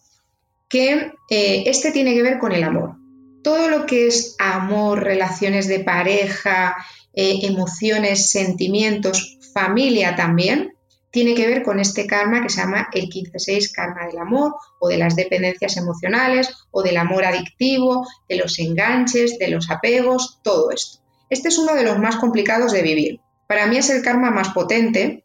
que 0.69 1.11
eh, 1.29 1.63
este 1.65 1.91
tiene 1.91 2.13
que 2.13 2.23
ver 2.23 2.39
con 2.39 2.53
el 2.53 2.63
amor 2.63 2.99
todo 3.41 3.69
lo 3.69 3.85
que 3.85 4.07
es 4.07 4.35
amor, 4.39 5.03
relaciones 5.03 5.67
de 5.67 5.79
pareja, 5.79 6.75
eh, 7.13 7.39
emociones, 7.43 8.29
sentimientos, 8.29 9.37
familia 9.53 10.15
también, 10.15 10.73
tiene 11.11 11.33
que 11.35 11.47
ver 11.47 11.63
con 11.63 11.79
este 11.79 12.05
karma 12.05 12.41
que 12.41 12.49
se 12.49 12.61
llama 12.61 12.87
el 12.93 13.09
15-6 13.09 13.71
karma 13.71 14.07
del 14.07 14.19
amor 14.19 14.55
o 14.79 14.87
de 14.87 14.97
las 14.97 15.15
dependencias 15.15 15.77
emocionales 15.77 16.49
o 16.71 16.83
del 16.83 16.97
amor 16.97 17.25
adictivo, 17.25 18.07
de 18.27 18.37
los 18.37 18.59
enganches, 18.59 19.37
de 19.37 19.47
los 19.49 19.69
apegos, 19.71 20.39
todo 20.43 20.71
esto. 20.71 20.99
Este 21.29 21.49
es 21.49 21.57
uno 21.57 21.73
de 21.75 21.83
los 21.83 21.99
más 21.99 22.17
complicados 22.17 22.71
de 22.71 22.81
vivir. 22.81 23.21
Para 23.47 23.67
mí 23.67 23.77
es 23.77 23.89
el 23.89 24.03
karma 24.03 24.31
más 24.31 24.49
potente, 24.49 25.23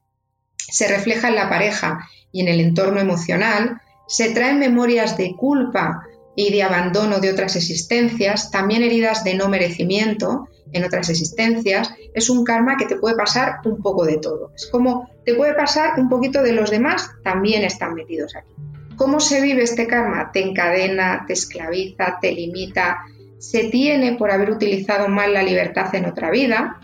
se 0.57 0.88
refleja 0.88 1.29
en 1.29 1.37
la 1.37 1.49
pareja 1.49 2.09
y 2.33 2.40
en 2.40 2.49
el 2.49 2.61
entorno 2.61 3.01
emocional, 3.01 3.81
se 4.09 4.31
traen 4.31 4.59
memorias 4.59 5.16
de 5.16 5.35
culpa, 5.35 6.05
y 6.37 6.51
de 6.51 6.62
abandono 6.62 7.20
de 7.20 7.31
otras 7.31 7.57
existencias, 7.57 8.51
también 8.51 8.83
heridas 8.83 9.25
de 9.25 9.35
no 9.35 9.49
merecimiento 9.49 10.49
en 10.72 10.85
otras 10.85 11.09
existencias, 11.11 11.90
es 12.14 12.31
un 12.31 12.44
karma 12.44 12.77
que 12.77 12.87
te 12.87 12.96
puede 12.96 13.16
pasar 13.16 13.61
un 13.64 13.81
poco 13.81 14.05
de 14.05 14.18
todo. 14.18 14.53
Es 14.55 14.66
como 14.66 15.09
te 15.24 15.35
puede 15.35 15.55
pasar 15.55 15.98
un 15.98 16.09
poquito 16.09 16.42
de 16.42 16.53
los 16.53 16.70
demás, 16.70 17.11
también 17.22 17.62
están 17.64 17.94
metidos 17.94 18.35
aquí. 18.37 18.48
¿Cómo 18.96 19.20
se 19.20 19.40
vive 19.40 19.62
este 19.62 19.87
karma? 19.87 20.31
Te 20.33 20.40
encadena, 20.40 21.24
te 21.27 21.33
esclaviza, 21.33 22.18
te 22.20 22.33
limita, 22.33 22.98
se 23.38 23.64
tiene 23.64 24.14
por 24.16 24.31
haber 24.31 24.50
utilizado 24.50 25.09
mal 25.09 25.35
la 25.35 25.42
libertad 25.42 25.94
en 25.94 26.07
otra 26.07 26.31
vida. 26.31 26.81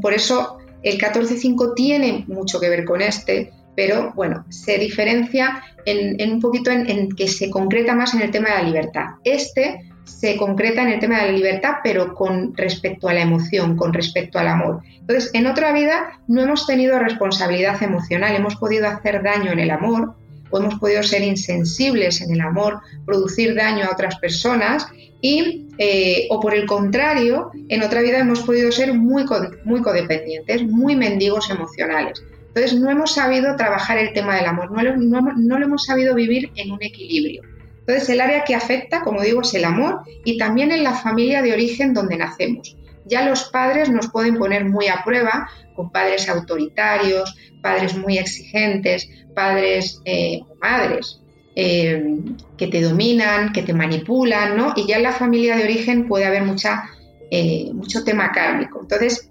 Por 0.00 0.12
eso 0.12 0.58
el 0.82 0.98
14.5 0.98 1.74
tiene 1.74 2.24
mucho 2.28 2.60
que 2.60 2.68
ver 2.68 2.84
con 2.84 3.00
este, 3.00 3.50
pero 3.74 4.12
bueno, 4.14 4.44
se 4.50 4.78
diferencia 4.78 5.62
en, 5.86 6.32
un 6.32 6.40
poquito 6.40 6.70
en, 6.70 7.10
que 7.10 7.28
se 7.28 7.50
concreta 7.50 7.94
más 7.94 8.14
en 8.14 8.22
el 8.22 8.30
tema 8.30 8.50
de 8.50 8.56
la 8.56 8.62
libertad. 8.62 9.04
Este 9.24 9.90
se 10.04 10.36
concreta 10.36 10.82
en 10.82 10.88
el 10.88 11.00
tema 11.00 11.20
de 11.20 11.32
la 11.32 11.36
libertad, 11.36 11.74
pero 11.82 12.14
con 12.14 12.56
respecto 12.56 13.08
a 13.08 13.14
la 13.14 13.22
emoción, 13.22 13.76
con 13.76 13.92
respecto 13.92 14.38
al 14.38 14.48
amor. 14.48 14.82
Entonces, 15.00 15.30
en 15.34 15.46
otra 15.46 15.72
vida 15.72 16.20
no 16.28 16.42
hemos 16.42 16.66
tenido 16.66 16.98
responsabilidad 16.98 17.82
emocional, 17.82 18.34
hemos 18.34 18.56
podido 18.56 18.88
hacer 18.88 19.22
daño 19.22 19.52
en 19.52 19.60
el 19.60 19.70
amor, 19.70 20.14
o 20.50 20.58
hemos 20.58 20.78
podido 20.78 21.02
ser 21.02 21.22
insensibles 21.22 22.20
en 22.20 22.32
el 22.32 22.40
amor, 22.40 22.80
producir 23.04 23.54
daño 23.54 23.86
a 23.86 23.92
otras 23.92 24.18
personas, 24.18 24.86
y, 25.20 25.68
eh, 25.78 26.26
o 26.30 26.38
por 26.38 26.54
el 26.54 26.66
contrario, 26.66 27.50
en 27.68 27.82
otra 27.82 28.02
vida 28.02 28.18
hemos 28.18 28.42
podido 28.42 28.70
ser 28.70 28.92
muy, 28.92 29.24
muy 29.64 29.80
codependientes, 29.80 30.62
muy 30.64 30.96
mendigos 30.96 31.50
emocionales. 31.50 32.22
Entonces 32.54 32.78
no 32.78 32.88
hemos 32.88 33.14
sabido 33.14 33.56
trabajar 33.56 33.98
el 33.98 34.12
tema 34.12 34.36
del 34.36 34.46
amor, 34.46 34.70
no 34.70 35.58
lo, 35.58 35.64
hemos 35.64 35.84
sabido 35.86 36.14
vivir 36.14 36.52
en 36.54 36.70
un 36.70 36.82
equilibrio. 36.82 37.42
Entonces 37.86 38.08
el 38.08 38.20
área 38.22 38.44
que 38.44 38.54
afecta, 38.54 39.02
como 39.02 39.20
digo, 39.20 39.42
es 39.42 39.52
el 39.54 39.64
amor 39.64 40.02
y 40.24 40.38
también 40.38 40.72
en 40.72 40.84
la 40.84 40.94
familia 40.94 41.42
de 41.42 41.52
origen 41.52 41.92
donde 41.92 42.16
nacemos. 42.16 42.76
Ya 43.04 43.28
los 43.28 43.44
padres 43.44 43.90
nos 43.90 44.08
pueden 44.10 44.38
poner 44.38 44.64
muy 44.64 44.88
a 44.88 45.04
prueba 45.04 45.50
con 45.76 45.90
padres 45.90 46.28
autoritarios, 46.30 47.36
padres 47.60 47.94
muy 47.94 48.16
exigentes, 48.16 49.08
padres 49.34 50.00
eh, 50.06 50.40
madres 50.62 51.20
eh, 51.54 52.20
que 52.56 52.68
te 52.68 52.80
dominan, 52.80 53.52
que 53.52 53.62
te 53.62 53.74
manipulan, 53.74 54.56
¿no? 54.56 54.72
Y 54.76 54.86
ya 54.86 54.96
en 54.96 55.02
la 55.02 55.12
familia 55.12 55.56
de 55.56 55.64
origen 55.64 56.08
puede 56.08 56.24
haber 56.24 56.44
mucha, 56.44 56.84
eh, 57.30 57.70
mucho 57.74 58.02
tema 58.02 58.32
kármico. 58.32 58.80
Entonces, 58.80 59.30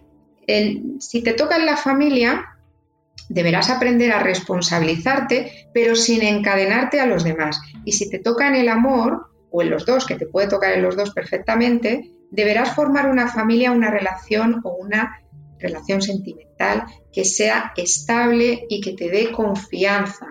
si 1.00 1.24
te 1.24 1.34
toca 1.34 1.56
en 1.56 1.66
la 1.66 1.78
familia, 1.78 2.53
deberás 3.30 3.70
aprender 3.70 4.12
a 4.12 4.20
responsabilizarte, 4.20 5.70
pero 5.74 5.96
sin 5.96 6.24
encadenarte 6.24 7.00
a 7.00 7.06
los 7.06 7.24
demás. 7.24 7.62
Y 7.86 7.94
si 7.94 8.10
te 8.10 8.20
toca 8.20 8.48
en 8.48 8.56
el 8.56 8.70
amor, 8.70 9.28
o 9.52 9.62
en 9.62 9.70
los 9.70 9.86
dos, 9.86 10.06
que 10.06 10.16
te 10.16 10.26
puede 10.26 10.48
tocar 10.48 10.74
en 10.74 10.82
los 10.82 10.96
dos 10.96 11.12
perfectamente, 11.12 12.12
deberás 12.32 12.76
formar 12.76 13.10
una 13.10 13.28
familia, 13.28 13.72
una 13.72 13.92
relación 13.92 14.62
o 14.64 14.76
una 14.80 15.20
relación 15.60 16.02
sentimental 16.02 16.84
que 17.12 17.24
sea 17.24 17.72
estable 17.78 18.66
y 18.68 18.82
que 18.82 18.94
te 18.94 19.10
dé 19.10 19.32
confianza, 19.32 20.28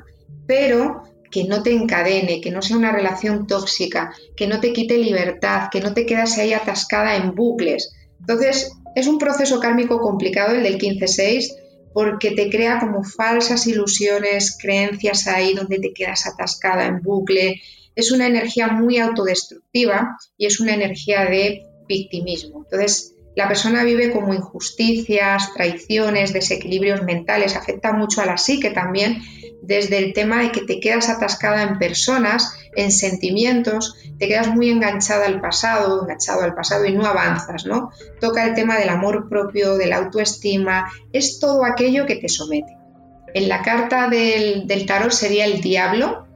pero 0.47 1.05
que 1.31 1.45
no 1.45 1.63
te 1.63 1.73
encadene, 1.73 2.41
que 2.41 2.51
no 2.51 2.61
sea 2.61 2.77
una 2.77 2.93
relación 2.93 3.47
tóxica, 3.47 4.13
que 4.37 4.47
no 4.47 4.61
te 4.61 4.73
quite 4.73 4.99
libertad, 4.99 5.69
que 5.71 5.81
no 5.81 5.95
te 5.95 6.05
quedas 6.05 6.37
ahí 6.39 6.53
atascada 6.53 7.17
en 7.17 7.35
bucles. 7.35 7.95
Entonces, 8.21 8.73
es 8.95 9.07
un 9.07 9.19
proceso 9.19 9.59
kármico 9.61 10.01
complicado 10.01 10.55
el 10.55 10.65
del 10.65 10.79
15-6 10.79 11.62
porque 11.93 12.33
te 12.33 12.51
crea 12.51 12.79
como 12.79 13.05
falsas 13.05 13.67
ilusiones, 13.67 14.57
creencias 14.61 15.27
ahí 15.27 15.55
donde 15.55 15.79
te 15.79 15.93
quedas 15.93 16.27
atascada 16.27 16.87
en 16.87 17.03
bucle. 17.03 17.61
Es 17.95 18.13
una 18.13 18.27
energía 18.27 18.69
muy 18.69 18.99
autodestructiva 18.99 20.17
y 20.37 20.47
es 20.47 20.61
una 20.61 20.75
energía 20.75 21.25
de 21.27 21.67
victimismo. 21.87 22.65
Entonces, 22.65 23.15
la 23.35 23.49
persona 23.49 23.85
vive 23.85 24.11
como 24.11 24.35
injusticias, 24.35 25.55
traiciones, 25.55 26.33
desequilibrios 26.33 27.03
mentales, 27.03 27.57
afecta 27.57 27.93
mucho 27.93 28.21
a 28.21 28.27
la 28.27 28.37
psique 28.37 28.71
también 28.71 29.23
desde 29.63 29.99
el 29.99 30.13
tema 30.13 30.43
de 30.43 30.51
que 30.51 30.63
te 30.63 30.81
quedas 30.81 31.09
atascada 31.09 31.63
en 31.63 31.79
personas, 31.79 32.55
en 32.75 32.91
sentimientos, 32.91 33.97
te 34.19 34.29
quedas 34.29 34.49
muy 34.49 34.71
enganchada 34.71 35.27
al 35.27 35.41
pasado, 35.41 36.03
enganchado 36.03 36.43
al 36.43 36.55
pasado 36.55 36.85
y 36.85 36.93
no 36.93 37.07
avanzas, 37.07 37.65
¿no? 37.65 37.91
Toca 38.21 38.45
el 38.45 38.55
tema 38.55 38.77
del 38.77 38.89
amor 38.89 39.29
propio, 39.29 39.77
de 39.77 39.87
la 39.87 39.99
autoestima, 39.99 40.91
es 41.13 41.39
todo 41.39 41.65
aquello 41.65 42.07
que 42.07 42.17
te 42.17 42.29
somete. 42.29 42.77
En 43.35 43.49
la 43.49 43.63
carta 43.63 44.09
del, 44.09 44.67
del 44.67 44.85
tarot 44.85 45.13
sería 45.13 45.47
el 45.47 45.61
diablo 45.61 46.27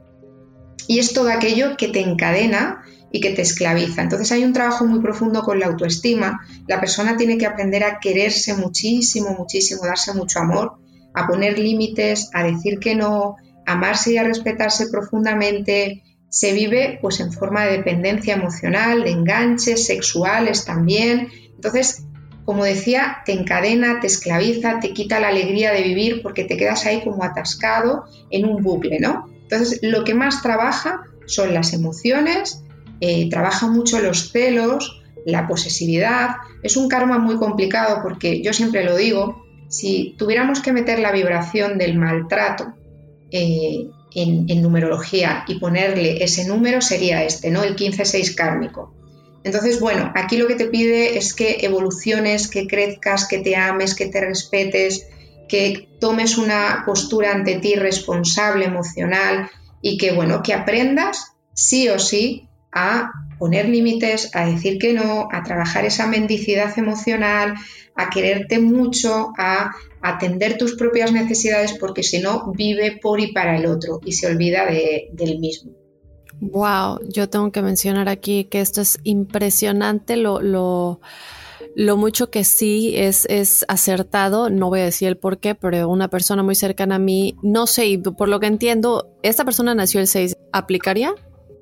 y 0.87 0.99
es 0.99 1.13
todo 1.13 1.29
aquello 1.29 1.75
que 1.77 1.89
te 1.89 1.99
encadena 1.99 2.83
y 3.11 3.19
que 3.19 3.31
te 3.31 3.41
esclaviza. 3.41 4.01
Entonces 4.01 4.31
hay 4.31 4.45
un 4.45 4.53
trabajo 4.53 4.85
muy 4.85 5.01
profundo 5.01 5.43
con 5.43 5.59
la 5.59 5.67
autoestima. 5.67 6.39
La 6.67 6.79
persona 6.79 7.17
tiene 7.17 7.37
que 7.37 7.45
aprender 7.45 7.83
a 7.83 7.99
quererse 7.99 8.53
muchísimo, 8.53 9.35
muchísimo, 9.37 9.85
darse 9.85 10.13
mucho 10.13 10.39
amor 10.39 10.79
a 11.17 11.25
poner 11.25 11.57
límites, 11.57 12.29
a 12.33 12.43
decir 12.43 12.77
que 12.79 12.93
no, 12.93 13.37
amarse 13.65 14.13
y 14.13 14.17
a 14.17 14.23
respetarse 14.23 14.87
profundamente, 14.91 16.03
se 16.29 16.53
vive 16.53 16.99
pues 17.01 17.19
en 17.19 17.33
forma 17.33 17.65
de 17.65 17.77
dependencia 17.77 18.35
emocional, 18.35 19.03
de 19.03 19.11
enganches 19.11 19.87
sexuales 19.87 20.63
también. 20.63 21.29
Entonces, 21.55 22.03
como 22.45 22.63
decía, 22.63 23.23
te 23.25 23.33
encadena, 23.33 23.99
te 23.99 24.07
esclaviza, 24.07 24.79
te 24.79 24.93
quita 24.93 25.19
la 25.19 25.29
alegría 25.29 25.73
de 25.73 25.81
vivir 25.81 26.21
porque 26.21 26.43
te 26.43 26.55
quedas 26.55 26.85
ahí 26.85 27.01
como 27.03 27.23
atascado 27.23 28.05
en 28.29 28.45
un 28.45 28.61
bucle, 28.61 28.99
¿no? 28.99 29.27
Entonces, 29.41 29.79
lo 29.81 30.03
que 30.03 30.13
más 30.13 30.43
trabaja 30.43 31.01
son 31.25 31.53
las 31.53 31.73
emociones, 31.73 32.63
eh, 33.01 33.27
trabaja 33.29 33.67
mucho 33.67 33.99
los 33.99 34.31
celos, 34.31 35.01
la 35.25 35.47
posesividad. 35.47 36.35
Es 36.61 36.77
un 36.77 36.87
karma 36.87 37.17
muy 37.17 37.37
complicado 37.37 38.01
porque 38.03 38.43
yo 38.43 38.53
siempre 38.53 38.83
lo 38.83 38.95
digo, 38.95 39.46
si 39.69 40.15
tuviéramos 40.17 40.61
que 40.61 40.73
meter 40.73 40.99
la 40.99 41.11
vibración 41.11 41.77
del 41.77 41.97
maltrato 41.97 42.73
eh, 43.31 43.87
en, 44.15 44.61
numerología 44.61 45.43
y 45.47 45.59
ponerle 45.59 46.23
ese 46.23 46.47
número 46.47 46.81
sería 46.81 47.23
este, 47.23 47.51
¿no? 47.51 47.63
El 47.63 47.75
15-6 47.75 48.35
kármico. 48.35 48.93
Entonces, 49.43 49.79
bueno, 49.79 50.11
aquí 50.15 50.37
lo 50.37 50.47
que 50.47 50.55
te 50.55 50.65
pide 50.65 51.17
es 51.17 51.33
que 51.33 51.59
evoluciones, 51.61 52.47
que 52.47 52.67
crezcas, 52.67 53.27
que 53.27 53.39
te 53.39 53.55
ames, 53.55 53.95
que 53.95 54.07
te 54.07 54.19
respetes, 54.21 55.07
que 55.47 55.87
tomes 55.99 56.37
una 56.37 56.83
postura 56.85 57.31
ante 57.31 57.59
ti 57.59 57.75
responsable, 57.75 58.65
emocional 58.65 59.49
y 59.81 59.97
que, 59.97 60.11
bueno, 60.11 60.41
que 60.43 60.53
aprendas 60.53 61.33
sí 61.53 61.87
o 61.89 61.99
sí 61.99 62.47
a 62.71 63.11
poner 63.37 63.69
límites, 63.69 64.31
a 64.35 64.45
decir 64.45 64.77
que 64.77 64.93
no, 64.93 65.27
a 65.31 65.43
trabajar 65.43 65.85
esa 65.85 66.07
mendicidad 66.07 66.77
emocional, 66.77 67.55
a 67.95 68.09
quererte 68.09 68.59
mucho, 68.59 69.33
a 69.37 69.71
atender 70.01 70.57
tus 70.57 70.75
propias 70.75 71.11
necesidades, 71.11 71.73
porque 71.73 72.03
si 72.03 72.19
no, 72.19 72.51
vive 72.53 72.99
por 73.01 73.19
y 73.19 73.33
para 73.33 73.57
el 73.57 73.65
otro 73.65 73.99
y 74.05 74.13
se 74.13 74.27
olvida 74.27 74.65
de, 74.65 75.09
del 75.13 75.39
mismo. 75.39 75.71
Wow, 76.39 76.99
yo 77.09 77.29
tengo 77.29 77.51
que 77.51 77.63
mencionar 77.63 78.07
aquí 78.09 78.45
que 78.45 78.61
esto 78.61 78.81
es 78.81 78.99
impresionante 79.03 80.17
lo, 80.17 80.99
mucho 81.75 82.29
que 82.29 82.43
sí 82.43 82.93
es, 82.95 83.25
es 83.25 83.65
acertado, 83.67 84.51
no 84.51 84.69
voy 84.69 84.81
a 84.81 84.85
decir 84.85 85.07
el 85.07 85.17
por 85.17 85.39
qué, 85.39 85.55
pero 85.55 85.89
una 85.89 86.09
persona 86.09 86.43
muy 86.43 86.53
cercana 86.53 86.95
a 86.95 86.99
mí, 86.99 87.35
no 87.41 87.65
sé, 87.65 87.87
y 87.87 87.97
por 87.97 88.29
lo 88.29 88.39
que 88.39 88.45
entiendo, 88.45 89.17
esta 89.23 89.45
persona 89.45 89.73
nació 89.73 89.99
el 89.99 90.07
6, 90.07 90.37
¿aplicaría? 90.53 91.15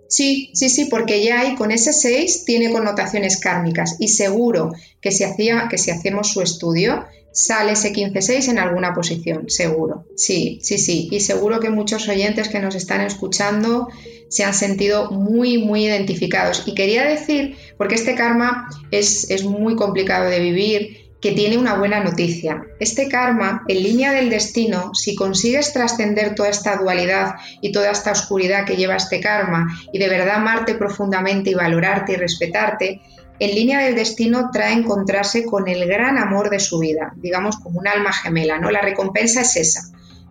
Sí, 0.07 0.51
sí, 0.53 0.69
sí, 0.69 0.85
porque 0.85 1.23
ya 1.23 1.41
hay 1.41 1.55
con 1.55 1.71
ese 1.71 1.93
6 1.93 2.45
tiene 2.45 2.71
connotaciones 2.71 3.37
kármicas 3.37 3.95
y 3.99 4.09
seguro 4.09 4.71
que 5.01 5.11
si, 5.11 5.23
hacía, 5.23 5.67
que 5.69 5.77
si 5.77 5.91
hacemos 5.91 6.31
su 6.31 6.41
estudio 6.41 7.05
sale 7.35 7.73
ese 7.73 7.91
15-6 7.91 8.49
en 8.49 8.59
alguna 8.59 8.93
posición, 8.93 9.49
seguro. 9.49 10.05
Sí, 10.15 10.59
sí, 10.63 10.77
sí. 10.77 11.09
Y 11.11 11.19
seguro 11.19 11.59
que 11.59 11.69
muchos 11.69 12.07
oyentes 12.07 12.47
que 12.47 12.59
nos 12.59 12.75
están 12.75 13.01
escuchando 13.01 13.89
se 14.29 14.45
han 14.45 14.53
sentido 14.53 15.11
muy, 15.11 15.57
muy 15.57 15.85
identificados. 15.85 16.63
Y 16.65 16.75
quería 16.75 17.03
decir, 17.03 17.57
porque 17.77 17.95
este 17.95 18.15
karma 18.15 18.69
es, 18.89 19.29
es 19.29 19.43
muy 19.43 19.75
complicado 19.75 20.29
de 20.29 20.39
vivir, 20.39 21.04
que 21.25 21.31
tiene 21.31 21.57
una 21.57 21.73
buena 21.73 22.03
noticia. 22.03 22.61
Este 22.79 23.09
karma, 23.09 23.63
en 23.67 23.81
línea 23.81 24.11
del 24.11 24.29
destino, 24.29 24.93
si 24.93 25.15
consigues 25.15 25.73
trascender 25.73 26.35
toda 26.35 26.49
esta 26.49 26.75
dualidad 26.75 27.33
y 27.61 27.71
toda 27.71 27.89
esta 27.89 28.11
oscuridad 28.11 28.63
que 28.63 28.75
lleva 28.75 28.95
este 28.95 29.21
karma 29.21 29.75
y 29.91 29.97
de 29.97 30.07
verdad 30.07 30.35
amarte 30.35 30.75
profundamente 30.75 31.49
y 31.49 31.55
valorarte 31.55 32.13
y 32.13 32.17
respetarte, 32.17 33.01
en 33.39 33.55
línea 33.55 33.79
del 33.79 33.95
destino 33.95 34.51
trae 34.53 34.73
encontrarse 34.73 35.45
con 35.45 35.67
el 35.67 35.88
gran 35.88 36.19
amor 36.19 36.51
de 36.51 36.59
su 36.59 36.77
vida, 36.77 37.13
digamos 37.15 37.57
como 37.57 37.79
un 37.79 37.88
alma 37.88 38.13
gemela, 38.13 38.59
¿no? 38.59 38.69
La 38.69 38.83
recompensa 38.83 39.41
es 39.41 39.55
esa. 39.55 39.81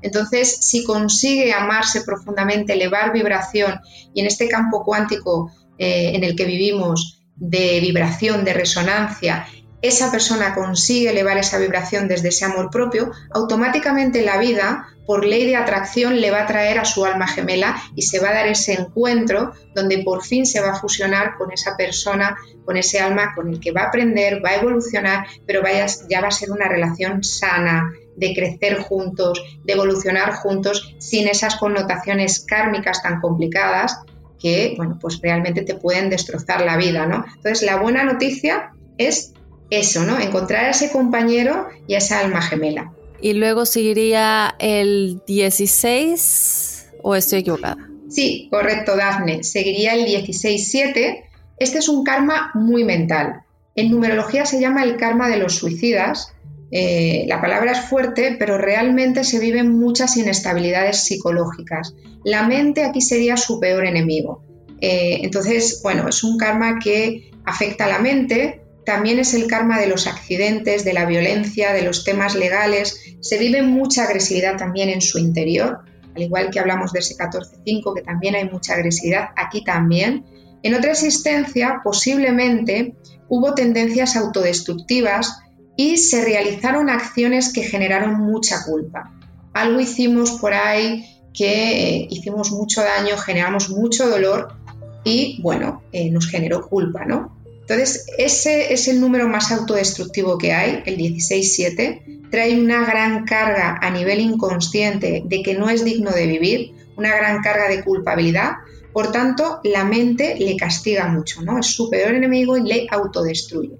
Entonces, 0.01 0.59
si 0.61 0.85
consigue 0.85 1.53
amarse 1.53 2.03
profundamente, 2.03 2.75
elevar 2.75 3.13
vibración 3.13 3.81
y 4.15 4.21
en 4.21 4.29
este 4.29 4.47
campo 4.47 4.85
cuántico 4.85 5.51
eh, 5.77 6.13
en 6.15 6.23
el 6.23 6.37
que 6.37 6.45
vivimos 6.45 7.21
de 7.35 7.81
vibración, 7.81 8.45
de 8.45 8.55
resonancia, 8.55 9.45
esa 9.85 10.11
persona 10.11 10.55
consigue 10.55 11.11
elevar 11.11 11.37
esa 11.37 11.59
vibración 11.59 12.09
desde 12.09 12.29
ese 12.29 12.47
amor 12.47 12.71
propio, 12.71 13.11
automáticamente 13.35 14.23
la 14.23 14.39
vida, 14.39 14.89
por 15.07 15.27
ley 15.27 15.47
de 15.47 15.57
atracción, 15.57 16.23
le 16.23 16.31
va 16.31 16.45
a 16.45 16.47
traer 16.47 16.79
a 16.79 16.87
su 16.87 17.05
alma 17.05 17.27
gemela 17.27 17.77
y 17.95 18.01
se 18.01 18.19
va 18.19 18.31
a 18.31 18.33
dar 18.33 18.47
ese 18.47 18.73
encuentro 18.73 19.53
donde 19.75 19.99
por 19.99 20.25
fin 20.25 20.47
se 20.47 20.63
va 20.63 20.71
a 20.71 20.81
fusionar 20.81 21.37
con 21.37 21.53
esa 21.53 21.77
persona, 21.77 22.35
con 22.65 22.79
ese 22.79 22.99
alma 22.99 23.35
con 23.35 23.51
el 23.51 23.61
que 23.61 23.73
va 23.73 23.83
a 23.83 23.89
aprender, 23.89 24.43
va 24.43 24.51
a 24.51 24.57
evolucionar, 24.57 25.27
pero 25.47 25.61
ya 26.09 26.21
va 26.23 26.29
a 26.29 26.31
ser 26.31 26.51
una 26.51 26.67
relación 26.67 27.23
sana, 27.23 27.93
de 28.17 28.33
crecer 28.33 28.79
juntos, 28.79 29.43
de 29.65 29.73
evolucionar 29.73 30.33
juntos, 30.35 30.95
sin 30.99 31.29
esas 31.29 31.57
connotaciones 31.57 32.41
kármicas 32.41 33.03
tan 33.03 33.21
complicadas 33.21 33.99
que, 34.41 34.73
bueno, 34.79 34.99
pues 34.99 35.21
realmente 35.21 35.63
te 35.63 35.75
pueden 35.75 36.09
destrozar 36.09 36.65
la 36.65 36.79
vida, 36.79 37.07
¿no? 37.07 37.25
Entonces, 37.27 37.63
la 37.63 37.77
buena 37.77 38.05
noticia 38.05 38.73
es 38.99 39.35
eso, 39.71 40.05
¿no? 40.05 40.19
Encontrar 40.21 40.67
a 40.67 40.71
ese 40.71 40.91
compañero 40.91 41.69
y 41.87 41.95
a 41.95 41.99
esa 41.99 42.21
alma 42.21 42.43
gemela. 42.43 42.93
Y 43.21 43.33
luego 43.33 43.65
seguiría 43.67 44.55
el 44.59 45.21
16 45.27 46.89
o 47.03 47.15
estoy 47.15 47.41
equivocada. 47.41 47.77
Sí, 48.09 48.49
correcto, 48.51 48.97
Dafne. 48.97 49.43
Seguiría 49.43 49.95
el 49.95 50.07
16-7. 50.07 51.25
Este 51.59 51.79
es 51.79 51.89
un 51.89 52.05
karma 52.05 52.51
muy 52.55 52.85
mental. 52.85 53.43
En 53.75 53.91
numerología 53.91 54.47
se 54.47 54.61
llama 54.61 54.85
el 54.85 54.97
karma 54.97 55.29
de 55.29 55.37
los 55.37 55.55
suicidas. 55.55 56.33
Eh, 56.71 57.25
la 57.29 57.41
palabra 57.41 57.73
es 57.73 57.81
fuerte, 57.81 58.37
pero 58.39 58.59
realmente 58.59 59.25
se 59.25 59.39
viven 59.39 59.73
muchas 59.79 60.17
inestabilidades 60.17 61.05
psicológicas. 61.05 61.95
La 62.25 62.43
mente 62.47 62.85
aquí 62.85 63.01
sería 63.01 63.37
su 63.37 63.61
peor 63.61 63.87
enemigo. 63.87 64.43
Eh, 64.81 65.21
entonces, 65.23 65.81
bueno, 65.83 66.09
es 66.09 66.23
un 66.25 66.37
karma 66.37 66.79
que 66.79 67.31
afecta 67.45 67.87
a 67.87 67.89
la 67.89 67.99
mente, 67.99 68.64
también 68.85 69.19
es 69.19 69.35
el 69.35 69.47
karma 69.47 69.79
de 69.81 69.87
los 69.87 70.07
accidentes, 70.07 70.85
de 70.85 70.93
la 70.93 71.07
violencia, 71.07 71.73
de 71.73 71.83
los 71.83 72.05
temas 72.05 72.35
legales. 72.35 73.17
Se 73.21 73.39
vive 73.39 73.63
mucha 73.63 74.05
agresividad 74.05 74.57
también 74.57 74.89
en 74.89 75.01
su 75.01 75.19
interior, 75.19 75.81
al 76.15 76.23
igual 76.23 76.51
que 76.51 76.61
hablamos 76.61 76.93
de 76.93 77.01
ese 77.01 77.17
14.5, 77.17 77.95
que 77.95 78.03
también 78.03 78.35
hay 78.35 78.49
mucha 78.49 78.75
agresividad, 78.75 79.31
aquí 79.37 79.65
también. 79.65 80.25
En 80.63 80.75
otra 80.75 80.93
existencia, 80.93 81.81
posiblemente, 81.83 82.95
hubo 83.29 83.55
tendencias 83.55 84.17
autodestructivas 84.17 85.41
y 85.77 85.97
se 85.97 86.25
realizaron 86.25 86.89
acciones 86.89 87.53
que 87.53 87.63
generaron 87.63 88.19
mucha 88.21 88.65
culpa. 88.65 89.13
Algo 89.53 89.81
hicimos 89.81 90.33
por 90.33 90.55
ahí 90.55 91.05
que 91.33 91.97
eh, 91.99 92.07
hicimos 92.11 92.53
mucho 92.53 92.83
daño, 92.83 93.17
generamos 93.17 93.71
mucho 93.71 94.09
dolor 94.09 94.55
y, 95.03 95.41
bueno, 95.43 95.83
eh, 95.93 96.11
nos 96.11 96.29
generó 96.29 96.67
culpa, 96.67 97.05
¿no? 97.05 97.34
Entonces, 97.67 98.07
ese 98.19 98.75
es 98.75 98.89
el 98.89 99.01
número 99.01 99.27
más 99.27 99.51
autodestructivo 99.51 100.37
que 100.37 100.53
hay, 100.53 100.83
el 100.85 100.99
16-7. 100.99 102.29
Trae 102.31 102.61
una 102.61 102.85
gran 102.85 103.25
carga 103.25 103.79
a 103.81 103.91
nivel 103.91 104.21
inconsciente 104.21 105.23
de 105.25 105.43
que 105.43 105.55
no 105.55 105.71
es 105.71 105.83
digno 105.83 106.11
de 106.11 106.27
vivir, 106.27 106.75
una 106.99 107.17
gran 107.17 107.41
carga 107.43 107.69
de 107.69 107.83
culpabilidad. 107.83 108.53
Por 108.93 109.13
tanto, 109.13 109.61
la 109.65 109.85
mente 109.85 110.37
le 110.39 110.57
castiga 110.57 111.07
mucho, 111.09 111.41
¿no? 111.41 111.59
Es 111.59 111.67
su 111.67 111.89
peor 111.89 112.15
enemigo 112.15 112.59
y 112.59 112.65
le 112.65 112.87
autodestruye. 112.91 113.79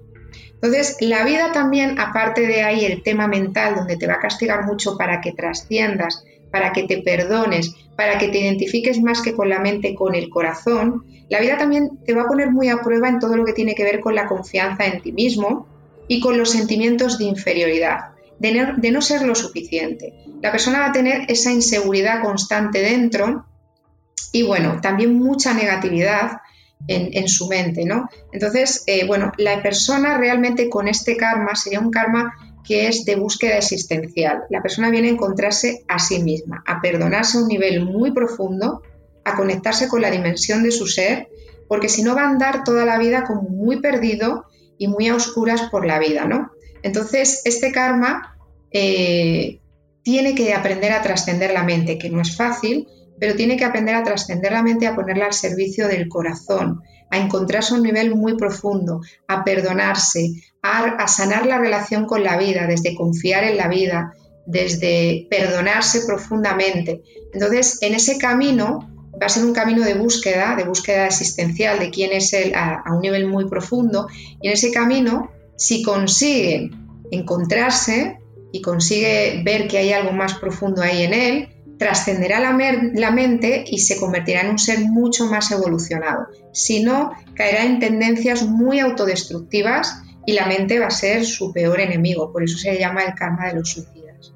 Entonces, 0.55 0.97
la 1.01 1.23
vida 1.23 1.51
también, 1.51 1.99
aparte 1.99 2.47
de 2.47 2.63
ahí 2.63 2.85
el 2.85 3.03
tema 3.03 3.27
mental, 3.27 3.75
donde 3.75 3.97
te 3.97 4.07
va 4.07 4.15
a 4.15 4.19
castigar 4.19 4.65
mucho 4.65 4.97
para 4.97 5.21
que 5.21 5.33
trasciendas, 5.33 6.23
para 6.49 6.73
que 6.73 6.83
te 6.83 7.03
perdones, 7.03 7.75
para 7.95 8.17
que 8.17 8.29
te 8.29 8.39
identifiques 8.39 8.99
más 8.99 9.21
que 9.21 9.33
con 9.33 9.47
la 9.47 9.59
mente, 9.59 9.93
con 9.93 10.15
el 10.15 10.27
corazón, 10.29 11.05
la 11.29 11.39
vida 11.39 11.57
también 11.57 11.99
te 12.05 12.13
va 12.13 12.23
a 12.23 12.27
poner 12.27 12.51
muy 12.51 12.69
a 12.69 12.81
prueba 12.81 13.09
en 13.09 13.19
todo 13.19 13.35
lo 13.35 13.45
que 13.45 13.53
tiene 13.53 13.75
que 13.75 13.83
ver 13.83 13.99
con 13.99 14.15
la 14.15 14.27
confianza 14.27 14.85
en 14.85 15.01
ti 15.01 15.11
mismo 15.11 15.67
y 16.07 16.19
con 16.19 16.37
los 16.37 16.51
sentimientos 16.51 17.17
de 17.17 17.25
inferioridad, 17.25 18.11
de 18.37 18.91
no, 18.91 19.01
ser 19.01 19.23
lo 19.23 19.33
suficiente. 19.33 20.13
La 20.41 20.51
persona 20.51 20.79
va 20.79 20.87
a 20.87 20.91
tener 20.91 21.25
esa 21.29 21.51
inseguridad 21.51 22.21
constante 22.21 22.79
dentro 22.81 23.45
y 24.31 24.43
bueno, 24.43 24.79
también 24.81 25.17
mucha 25.17 25.53
negatividad 25.53 26.41
en, 26.87 27.27
su 27.27 27.47
mente, 27.47 27.85
¿no? 27.85 28.09
Entonces, 28.31 28.83
eh, 28.85 29.07
bueno, 29.07 29.31
la 29.37 29.63
persona 29.63 30.17
realmente 30.17 30.69
con 30.69 30.87
este 30.87 31.17
karma 31.17 31.55
sería 31.55 31.79
un 31.79 31.89
karma 31.89 32.33
que 32.63 32.87
es 32.87 33.05
de 33.05 33.15
búsqueda 33.15 33.57
existencial. 33.57 34.43
La 34.49 34.61
persona 34.61 34.89
viene 34.89 35.07
a 35.07 35.11
encontrarse 35.11 35.83
a 35.87 35.99
sí 35.99 36.21
misma, 36.21 36.63
a 36.67 36.81
perdonarse 36.81 37.37
a 37.37 37.41
un 37.41 37.47
nivel 37.47 37.85
muy 37.85 38.11
profundo, 38.11 38.81
a 39.25 39.35
conectarse 39.35 39.89
con 39.89 40.01
la 40.01 40.11
dimensión 40.11 40.63
de 40.63 40.71
su 40.71 40.87
ser, 40.87 41.27
porque 41.67 41.89
si 41.89 42.03
no 42.03 42.15
va 42.15 42.21
a 42.21 42.29
andar 42.29 42.63
toda 42.63 42.85
la 42.85 42.97
vida 42.97 43.23
como 43.23 43.41
muy 43.41 43.81
perdido 43.81 44.45
y 44.77 44.87
muy 44.87 45.07
a 45.07 45.15
oscuras 45.15 45.63
por 45.69 45.85
la 45.85 45.99
vida, 45.99 46.25
¿no? 46.25 46.51
Entonces, 46.83 47.41
este 47.45 47.71
karma 47.71 48.37
eh, 48.71 49.59
tiene 50.03 50.35
que 50.35 50.53
aprender 50.53 50.91
a 50.91 51.01
trascender 51.01 51.51
la 51.51 51.63
mente, 51.63 51.97
que 51.97 52.09
no 52.09 52.21
es 52.21 52.37
fácil, 52.37 52.87
pero 53.19 53.35
tiene 53.35 53.57
que 53.57 53.65
aprender 53.65 53.95
a 53.95 54.03
trascender 54.03 54.51
la 54.51 54.61
mente, 54.61 54.85
a 54.85 54.95
ponerla 54.95 55.25
al 55.25 55.33
servicio 55.33 55.87
del 55.87 56.07
corazón, 56.07 56.81
a 57.09 57.17
encontrarse 57.17 57.73
a 57.73 57.77
un 57.77 57.83
nivel 57.83 58.13
muy 58.15 58.35
profundo, 58.37 59.01
a 59.27 59.43
perdonarse, 59.43 60.31
a, 60.61 61.07
sanar 61.07 61.45
la 61.45 61.57
relación 61.57 62.05
con 62.05 62.23
la 62.23 62.37
vida, 62.37 62.67
desde 62.67 62.95
confiar 62.95 63.43
en 63.45 63.57
la 63.57 63.67
vida, 63.67 64.13
desde 64.45 65.27
perdonarse 65.29 66.01
profundamente. 66.05 67.01
Entonces, 67.33 67.79
en 67.81 67.95
ese 67.95 68.17
camino 68.17 68.94
va 69.21 69.27
a 69.27 69.29
ser 69.29 69.45
un 69.45 69.53
camino 69.53 69.83
de 69.83 69.93
búsqueda, 69.93 70.55
de 70.55 70.63
búsqueda 70.63 71.05
existencial 71.05 71.79
de 71.79 71.89
quién 71.89 72.11
es 72.11 72.33
él 72.33 72.53
a, 72.55 72.83
un 72.93 73.01
nivel 73.01 73.27
muy 73.27 73.47
profundo. 73.47 74.07
Y 74.41 74.47
en 74.47 74.53
ese 74.53 74.71
camino, 74.71 75.31
si 75.55 75.83
consigue 75.83 76.71
encontrarse 77.11 78.19
y 78.51 78.61
consigue 78.61 79.41
ver 79.43 79.67
que 79.67 79.77
hay 79.77 79.93
algo 79.93 80.11
más 80.11 80.35
profundo 80.35 80.81
ahí 80.81 81.03
en 81.03 81.13
él, 81.13 81.49
trascenderá 81.77 82.39
la, 82.39 82.53
mente 83.11 83.65
y 83.67 83.79
se 83.79 83.99
convertirá 83.99 84.41
en 84.41 84.51
un 84.51 84.59
ser 84.59 84.79
mucho 84.79 85.25
más 85.25 85.51
evolucionado. 85.51 86.27
Si 86.53 86.83
no, 86.83 87.11
caerá 87.35 87.65
en 87.65 87.79
tendencias 87.79 88.43
muy 88.43 88.79
autodestructivas 88.79 90.01
y 90.25 90.33
la 90.33 90.45
mente 90.45 90.79
va 90.79 90.87
a 90.87 90.91
ser 90.91 91.25
su 91.25 91.51
peor 91.51 91.79
enemigo. 91.79 92.31
Por 92.31 92.43
eso 92.43 92.57
se 92.57 92.77
llama 92.79 93.03
el 93.03 93.13
karma 93.13 93.47
de 93.47 93.55
los 93.55 93.69
suicidas. 93.69 94.33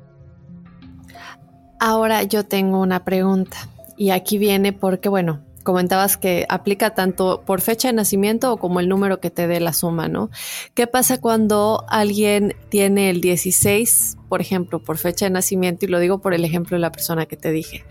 Ahora 1.80 2.24
yo 2.24 2.44
tengo 2.44 2.82
una 2.82 3.06
pregunta 3.06 3.58
y 4.00 4.12
aquí 4.12 4.38
viene 4.38 4.72
porque, 4.72 5.10
bueno, 5.10 5.42
comentabas 5.64 6.16
que 6.16 6.46
aplica 6.48 6.96
tanto 6.96 7.44
por 7.46 7.60
fecha 7.60 7.90
de 7.90 7.94
nacimiento 7.94 8.54
o 8.54 8.58
como 8.58 8.80
el 8.80 8.88
número 8.88 9.20
que 9.20 9.30
te 9.30 9.46
dé 9.46 9.60
la 9.60 9.74
suma, 9.74 10.08
¿no? 10.08 10.32
¿Qué 10.74 10.88
pasa 10.88 11.20
cuando 11.20 11.84
alguien 11.90 12.56
tiene 12.70 13.10
el 13.10 13.20
16, 13.20 14.16
por 14.30 14.40
ejemplo, 14.40 14.80
por 14.80 14.98
fecha 14.98 15.26
de 15.26 15.32
nacimiento? 15.32 15.86
Y 15.86 15.90
lo 15.90 16.00
digo 16.00 16.20
por 16.20 16.34
el 16.34 16.46
ejemplo 16.46 16.78
de 16.78 16.80
la 16.80 16.94
persona 16.94 17.26
que 17.26 17.36
te 17.36 17.52
dije. 17.52 17.84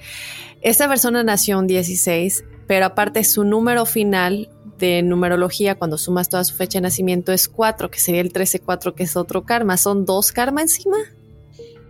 Esta 0.63 0.89
persona 0.89 1.23
nació 1.23 1.59
un 1.59 1.67
16, 1.67 2.43
pero 2.67 2.87
aparte 2.87 3.23
su 3.23 3.45
número 3.45 3.85
final 3.85 4.49
de 4.79 5.03
numerología, 5.03 5.75
cuando 5.75 5.99
sumas 5.99 6.31
toda 6.31 6.43
su 6.45 6.55
fecha 6.55 6.79
de 6.79 6.85
nacimiento, 6.85 7.33
es 7.33 7.51
4, 7.51 7.91
que 7.91 8.01
sería 8.01 8.23
el 8.23 8.33
13-4, 8.33 8.95
que 8.95 9.03
es 9.03 9.15
otro 9.15 9.45
karma. 9.45 9.77
¿Son 9.77 10.07
dos 10.07 10.33
karma 10.33 10.63
encima? 10.63 10.97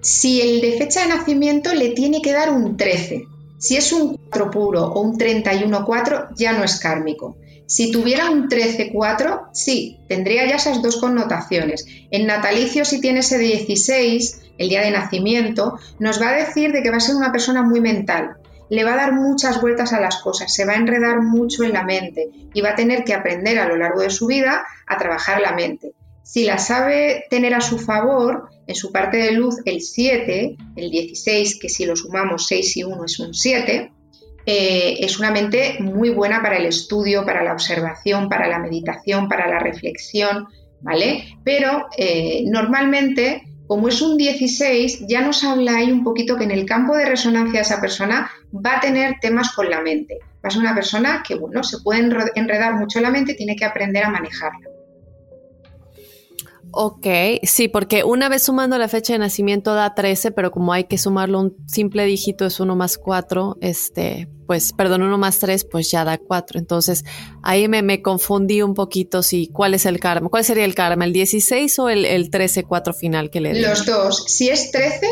Si 0.00 0.40
el 0.40 0.60
de 0.60 0.76
fecha 0.76 1.02
de 1.02 1.08
nacimiento 1.10 1.72
le 1.72 1.90
tiene 1.90 2.20
que 2.20 2.32
dar 2.32 2.50
un 2.50 2.76
13 2.76 3.37
si 3.58 3.76
es 3.76 3.92
un 3.92 4.16
4 4.16 4.50
puro 4.50 4.86
o 4.86 5.00
un 5.00 5.18
31-4, 5.18 6.28
ya 6.36 6.52
no 6.52 6.64
es 6.64 6.78
kármico. 6.80 7.36
Si 7.66 7.90
tuviera 7.90 8.30
un 8.30 8.48
13-4, 8.48 9.48
sí, 9.52 9.98
tendría 10.08 10.46
ya 10.46 10.56
esas 10.56 10.80
dos 10.82 10.96
connotaciones. 10.96 11.84
En 12.10 12.26
natalicio, 12.26 12.84
si 12.84 13.00
tiene 13.00 13.20
ese 13.20 13.38
16, 13.38 14.40
el 14.56 14.68
día 14.68 14.80
de 14.80 14.90
nacimiento, 14.90 15.78
nos 15.98 16.20
va 16.20 16.30
a 16.30 16.36
decir 16.36 16.72
de 16.72 16.82
que 16.82 16.90
va 16.90 16.96
a 16.96 17.00
ser 17.00 17.16
una 17.16 17.32
persona 17.32 17.62
muy 17.62 17.80
mental 17.80 18.36
le 18.70 18.84
va 18.84 18.92
a 18.92 18.96
dar 18.96 19.12
muchas 19.12 19.60
vueltas 19.60 19.92
a 19.92 20.00
las 20.00 20.18
cosas, 20.18 20.54
se 20.54 20.64
va 20.64 20.72
a 20.72 20.76
enredar 20.76 21.22
mucho 21.22 21.64
en 21.64 21.72
la 21.72 21.84
mente 21.84 22.28
y 22.52 22.60
va 22.60 22.70
a 22.70 22.74
tener 22.74 23.04
que 23.04 23.14
aprender 23.14 23.58
a 23.58 23.66
lo 23.66 23.76
largo 23.76 24.02
de 24.02 24.10
su 24.10 24.26
vida 24.26 24.64
a 24.86 24.98
trabajar 24.98 25.40
la 25.40 25.52
mente. 25.52 25.92
Si 26.22 26.44
la 26.44 26.58
sabe 26.58 27.24
tener 27.30 27.54
a 27.54 27.60
su 27.60 27.78
favor, 27.78 28.50
en 28.68 28.74
su 28.74 28.92
parte 28.92 29.16
de 29.16 29.32
luz 29.32 29.56
el 29.64 29.80
7, 29.80 30.56
el 30.76 30.90
16, 30.90 31.58
que 31.58 31.70
si 31.70 31.86
lo 31.86 31.96
sumamos 31.96 32.46
6 32.46 32.76
y 32.76 32.84
1 32.84 33.04
es 33.04 33.18
un 33.18 33.32
7, 33.32 33.90
eh, 34.44 34.96
es 35.00 35.18
una 35.18 35.30
mente 35.30 35.78
muy 35.80 36.10
buena 36.10 36.42
para 36.42 36.58
el 36.58 36.66
estudio, 36.66 37.24
para 37.24 37.42
la 37.42 37.54
observación, 37.54 38.28
para 38.28 38.46
la 38.46 38.58
meditación, 38.58 39.26
para 39.26 39.48
la 39.48 39.58
reflexión, 39.58 40.46
¿vale? 40.82 41.24
Pero 41.44 41.86
eh, 41.96 42.44
normalmente, 42.46 43.42
como 43.66 43.88
es 43.88 44.02
un 44.02 44.18
16, 44.18 45.06
ya 45.08 45.22
nos 45.22 45.44
habla 45.44 45.76
ahí 45.76 45.90
un 45.90 46.04
poquito 46.04 46.36
que 46.36 46.44
en 46.44 46.50
el 46.50 46.66
campo 46.66 46.94
de 46.94 47.06
resonancia 47.06 47.62
esa 47.62 47.80
persona 47.80 48.30
va 48.54 48.76
a 48.76 48.80
tener 48.80 49.16
temas 49.22 49.52
con 49.52 49.70
la 49.70 49.80
mente. 49.80 50.18
Va 50.44 50.48
a 50.48 50.50
ser 50.50 50.60
una 50.60 50.74
persona 50.74 51.22
que, 51.26 51.36
bueno, 51.36 51.62
se 51.62 51.78
puede 51.78 52.00
enredar 52.34 52.74
mucho 52.74 53.00
la 53.00 53.10
mente 53.10 53.32
tiene 53.32 53.56
que 53.56 53.64
aprender 53.64 54.04
a 54.04 54.10
manejarla. 54.10 54.77
Ok, 56.70 57.06
sí, 57.44 57.68
porque 57.68 58.04
una 58.04 58.28
vez 58.28 58.42
sumando 58.42 58.76
la 58.78 58.88
fecha 58.88 59.14
de 59.14 59.18
nacimiento 59.18 59.74
da 59.74 59.94
13, 59.94 60.32
pero 60.32 60.50
como 60.50 60.72
hay 60.72 60.84
que 60.84 60.98
sumarlo 60.98 61.40
un 61.40 61.56
simple 61.66 62.04
dígito 62.04 62.46
es 62.46 62.60
1 62.60 62.76
más 62.76 62.98
4, 62.98 63.56
este, 63.60 64.28
pues, 64.46 64.72
perdón, 64.72 65.02
1 65.02 65.18
más 65.18 65.38
3, 65.38 65.64
pues 65.64 65.90
ya 65.90 66.04
da 66.04 66.18
4. 66.18 66.58
Entonces, 66.58 67.04
ahí 67.42 67.68
me, 67.68 67.82
me, 67.82 68.02
confundí 68.02 68.62
un 68.62 68.74
poquito 68.74 69.22
si 69.22 69.48
cuál 69.48 69.74
es 69.74 69.86
el 69.86 69.98
karma. 69.98 70.28
¿Cuál 70.28 70.44
sería 70.44 70.64
el 70.64 70.74
karma? 70.74 71.04
¿El 71.04 71.12
16 71.12 71.78
o 71.78 71.88
el, 71.88 72.04
el 72.04 72.30
13, 72.30 72.64
4 72.64 72.92
final 72.92 73.30
que 73.30 73.40
le 73.40 73.54
di? 73.54 73.60
Los 73.60 73.86
dos. 73.86 74.24
Si 74.26 74.48
es 74.48 74.70
13, 74.70 75.06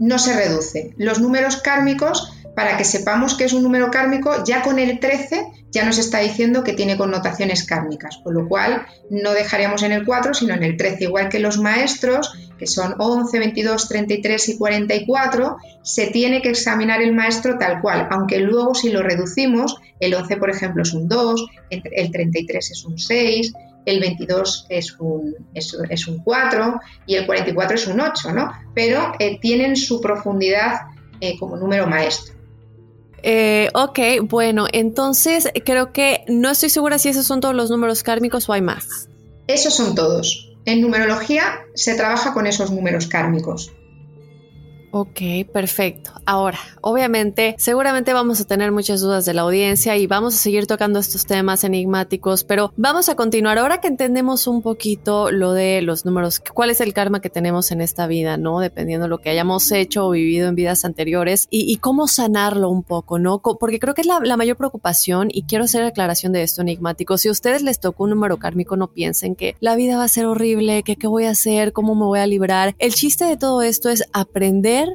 no 0.00 0.18
se 0.18 0.34
reduce. 0.34 0.92
Los 0.96 1.20
números 1.20 1.56
kármicos 1.56 2.32
para 2.56 2.78
que 2.78 2.84
sepamos 2.84 3.36
que 3.36 3.44
es 3.44 3.52
un 3.52 3.62
número 3.62 3.90
kármico, 3.90 4.42
ya 4.44 4.62
con 4.62 4.78
el 4.78 4.98
13 4.98 5.46
ya 5.70 5.84
nos 5.84 5.98
está 5.98 6.20
diciendo 6.20 6.64
que 6.64 6.72
tiene 6.72 6.96
connotaciones 6.96 7.64
kármicas, 7.64 8.18
con 8.24 8.32
lo 8.32 8.48
cual 8.48 8.86
no 9.10 9.32
dejaríamos 9.32 9.82
en 9.82 9.92
el 9.92 10.06
4, 10.06 10.32
sino 10.32 10.54
en 10.54 10.62
el 10.62 10.78
13, 10.78 11.04
igual 11.04 11.28
que 11.28 11.38
los 11.38 11.58
maestros, 11.58 12.32
que 12.58 12.66
son 12.66 12.94
11, 12.98 13.38
22, 13.38 13.88
33 13.88 14.48
y 14.48 14.56
44, 14.56 15.56
se 15.82 16.06
tiene 16.06 16.40
que 16.40 16.48
examinar 16.48 17.02
el 17.02 17.14
maestro 17.14 17.58
tal 17.58 17.82
cual, 17.82 18.08
aunque 18.10 18.38
luego 18.38 18.74
si 18.74 18.88
lo 18.88 19.02
reducimos, 19.02 19.76
el 20.00 20.14
11 20.14 20.36
por 20.38 20.48
ejemplo 20.48 20.82
es 20.82 20.94
un 20.94 21.08
2, 21.08 21.46
el 21.70 22.10
33 22.10 22.70
es 22.70 22.84
un 22.86 22.98
6, 22.98 23.52
el 23.84 24.00
22 24.00 24.66
es 24.70 24.96
un, 24.98 25.34
es, 25.52 26.08
un 26.08 26.18
4 26.22 26.80
y 27.06 27.16
el 27.16 27.26
44 27.26 27.76
es 27.76 27.86
un 27.86 28.00
8, 28.00 28.32
¿no? 28.32 28.50
Pero 28.74 29.12
eh, 29.18 29.38
tienen 29.40 29.76
su 29.76 30.00
profundidad 30.00 30.86
eh, 31.20 31.38
como 31.38 31.56
número 31.56 31.86
maestro. 31.86 32.35
Eh, 33.22 33.68
ok, 33.74 33.98
bueno, 34.22 34.66
entonces 34.72 35.48
creo 35.64 35.92
que 35.92 36.24
no 36.28 36.50
estoy 36.50 36.68
segura 36.68 36.98
si 36.98 37.08
esos 37.08 37.26
son 37.26 37.40
todos 37.40 37.54
los 37.54 37.70
números 37.70 38.02
kármicos 38.02 38.48
o 38.48 38.52
hay 38.52 38.62
más. 38.62 39.08
Esos 39.46 39.74
son 39.74 39.94
todos. 39.94 40.52
En 40.64 40.80
numerología 40.80 41.60
se 41.74 41.94
trabaja 41.94 42.34
con 42.34 42.46
esos 42.46 42.70
números 42.70 43.06
kármicos. 43.06 43.72
Ok, 44.98 45.20
perfecto. 45.52 46.10
Ahora, 46.24 46.58
obviamente, 46.80 47.54
seguramente 47.58 48.14
vamos 48.14 48.40
a 48.40 48.46
tener 48.46 48.72
muchas 48.72 49.02
dudas 49.02 49.26
de 49.26 49.34
la 49.34 49.42
audiencia 49.42 49.94
y 49.94 50.06
vamos 50.06 50.34
a 50.34 50.38
seguir 50.38 50.66
tocando 50.66 50.98
estos 50.98 51.26
temas 51.26 51.64
enigmáticos, 51.64 52.44
pero 52.44 52.72
vamos 52.78 53.10
a 53.10 53.14
continuar 53.14 53.58
ahora 53.58 53.82
que 53.82 53.88
entendemos 53.88 54.46
un 54.46 54.62
poquito 54.62 55.30
lo 55.30 55.52
de 55.52 55.82
los 55.82 56.06
números, 56.06 56.40
cuál 56.40 56.70
es 56.70 56.80
el 56.80 56.94
karma 56.94 57.20
que 57.20 57.28
tenemos 57.28 57.72
en 57.72 57.82
esta 57.82 58.06
vida, 58.06 58.38
¿no? 58.38 58.58
Dependiendo 58.58 59.04
de 59.04 59.10
lo 59.10 59.18
que 59.18 59.28
hayamos 59.28 59.70
hecho 59.70 60.06
o 60.06 60.12
vivido 60.12 60.48
en 60.48 60.54
vidas 60.54 60.86
anteriores 60.86 61.46
y, 61.50 61.76
cómo 61.76 62.08
sanarlo 62.08 62.70
un 62.70 62.82
poco, 62.82 63.18
¿no? 63.18 63.42
Porque 63.42 63.78
creo 63.78 63.92
que 63.92 64.00
es 64.00 64.06
la, 64.06 64.20
la, 64.20 64.38
mayor 64.38 64.56
preocupación 64.56 65.28
y 65.30 65.42
quiero 65.42 65.64
hacer 65.64 65.84
aclaración 65.84 66.32
de 66.32 66.42
esto 66.42 66.62
enigmático. 66.62 67.18
Si 67.18 67.28
a 67.28 67.32
ustedes 67.32 67.60
les 67.60 67.80
tocó 67.80 68.04
un 68.04 68.10
número 68.10 68.38
kármico, 68.38 68.78
no 68.78 68.86
piensen 68.88 69.34
que 69.36 69.56
la 69.60 69.76
vida 69.76 69.98
va 69.98 70.04
a 70.04 70.08
ser 70.08 70.24
horrible, 70.24 70.82
que 70.84 70.96
qué 70.96 71.06
voy 71.06 71.26
a 71.26 71.32
hacer, 71.32 71.74
cómo 71.74 71.94
me 71.94 72.06
voy 72.06 72.20
a 72.20 72.26
librar. 72.26 72.74
El 72.78 72.94
chiste 72.94 73.26
de 73.26 73.36
todo 73.36 73.60
esto 73.60 73.90
es 73.90 74.02
aprender 74.14 74.85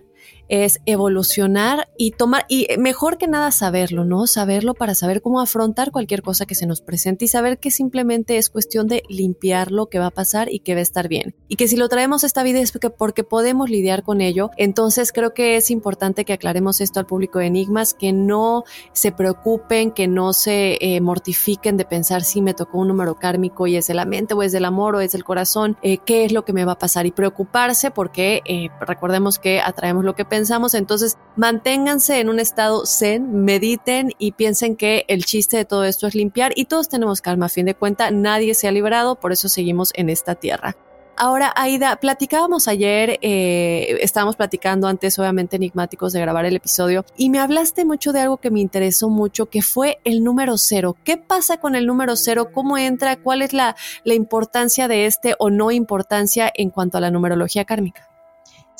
es 0.52 0.82
evolucionar 0.86 1.88
y 1.98 2.12
tomar, 2.12 2.46
y 2.50 2.68
mejor 2.78 3.18
que 3.18 3.26
nada 3.26 3.52
saberlo, 3.52 4.04
¿no? 4.04 4.28
Saberlo 4.28 4.74
para 4.74 4.96
saber 4.96 5.22
cómo 5.22 5.40
afrontar 5.40 5.92
cualquier 5.92 6.22
cosa 6.22 6.46
que 6.46 6.56
se 6.56 6.66
nos 6.66 6.82
presente 6.82 7.24
y 7.24 7.30
saber 7.30 7.58
que 7.58 7.72
simplemente 7.72 8.38
es 8.38 8.50
cuestión 8.50 8.88
de 8.88 9.02
limpiar 9.08 9.72
lo 9.72 9.88
que 9.88 9.98
va 9.98 10.08
a 10.08 10.12
pasar 10.12 10.52
y 10.52 10.60
que 10.60 10.74
va 10.74 10.80
a 10.80 10.84
estar 10.84 11.08
bien. 11.08 11.36
Y 11.48 11.56
que 11.56 11.70
si 11.70 11.78
lo 11.78 11.88
traemos 11.88 12.26
a 12.26 12.28
esta 12.28 12.44
vida 12.44 12.60
es 12.60 12.74
porque, 12.98 13.24
podemos 13.24 13.70
lidiar 13.70 14.04
con 14.04 14.20
ello. 14.20 14.52
Entonces 14.58 15.14
creo 15.14 15.34
que 15.34 15.56
es 15.56 15.72
importante 15.72 16.26
que 16.26 16.34
aclaremos 16.34 16.82
esto 16.82 17.00
al 17.00 17.06
público 17.06 17.40
de 17.40 17.46
Enigmas, 17.46 17.94
que 17.94 18.12
no 18.12 18.66
se 18.92 19.14
preocupen, 19.14 19.92
que 19.92 20.10
no 20.10 20.34
se 20.34 20.78
eh, 20.82 21.00
mortifiquen 21.00 21.78
de 21.78 21.86
pensar 21.86 22.24
si 22.24 22.42
me 22.42 22.54
tocó 22.54 22.80
un 22.80 22.90
número 22.90 23.16
kármico 23.16 23.68
y 23.68 23.78
es 23.78 23.88
de 23.88 23.94
la 23.94 24.04
mente 24.04 24.34
o 24.34 24.44
es 24.44 24.52
del 24.52 24.66
amor 24.66 24.98
o 24.98 25.00
es 25.00 25.14
del 25.14 25.24
corazón, 25.24 25.78
eh, 25.82 26.00
qué 26.00 26.26
es 26.26 26.34
lo 26.34 26.44
que 26.44 26.52
me 26.52 26.66
va 26.66 26.74
a 26.74 26.80
pasar 26.80 27.06
y 27.06 27.12
preocuparse 27.12 27.90
porque 27.90 28.42
eh, 28.44 28.68
recordemos 28.82 29.40
que 29.40 29.62
atraemos 29.62 30.04
lo 30.04 30.14
que 30.14 30.26
pensamos 30.26 30.41
pensamos. 30.42 30.74
Entonces, 30.74 31.18
manténganse 31.36 32.20
en 32.20 32.28
un 32.28 32.40
estado 32.40 32.88
zen, 32.88 33.44
mediten 33.44 34.12
y 34.18 34.32
piensen 34.32 34.76
que 34.76 35.06
el 35.08 35.24
chiste 35.24 35.56
de 35.56 35.66
todo 35.66 35.84
esto 35.84 36.08
es 36.08 36.16
limpiar 36.16 36.52
y 36.56 36.66
todos 36.66 36.90
tenemos 36.90 37.22
calma. 37.22 37.46
A 37.46 37.50
fin 37.50 37.68
de 37.68 37.76
cuentas, 37.76 38.12
nadie 38.12 38.56
se 38.56 38.68
ha 38.68 38.72
librado, 38.72 39.16
por 39.16 39.32
eso 39.32 39.50
seguimos 39.50 39.92
en 39.94 40.10
esta 40.10 40.34
tierra. 40.34 40.76
Ahora, 41.16 41.54
Aida, 41.56 41.98
platicábamos 41.98 42.68
ayer, 42.68 43.20
eh, 43.22 43.98
estábamos 44.02 44.36
platicando 44.36 44.88
antes, 44.88 45.20
obviamente, 45.20 45.58
enigmáticos 45.58 46.14
de 46.14 46.22
grabar 46.22 46.46
el 46.46 46.56
episodio, 46.56 47.06
y 47.16 47.30
me 47.30 47.38
hablaste 47.38 47.86
mucho 47.86 48.12
de 48.12 48.22
algo 48.22 48.38
que 48.38 48.50
me 48.50 48.62
interesó 48.62 49.10
mucho, 49.10 49.46
que 49.48 49.62
fue 49.62 50.00
el 50.04 50.24
número 50.24 50.58
cero. 50.58 50.96
¿Qué 51.04 51.18
pasa 51.18 51.58
con 51.58 51.76
el 51.76 51.86
número 51.86 52.16
cero? 52.16 52.50
¿Cómo 52.52 52.80
entra? 52.80 53.18
¿Cuál 53.18 53.44
es 53.44 53.54
la 53.54 53.76
importancia 54.06 54.88
de 54.88 55.06
este 55.06 55.36
o 55.38 55.52
no 55.52 55.70
importancia 55.70 56.52
en 56.52 56.72
cuanto 56.72 56.98
a 56.98 57.02
la 57.02 57.12
numerología 57.12 57.66
kármica? 57.66 58.11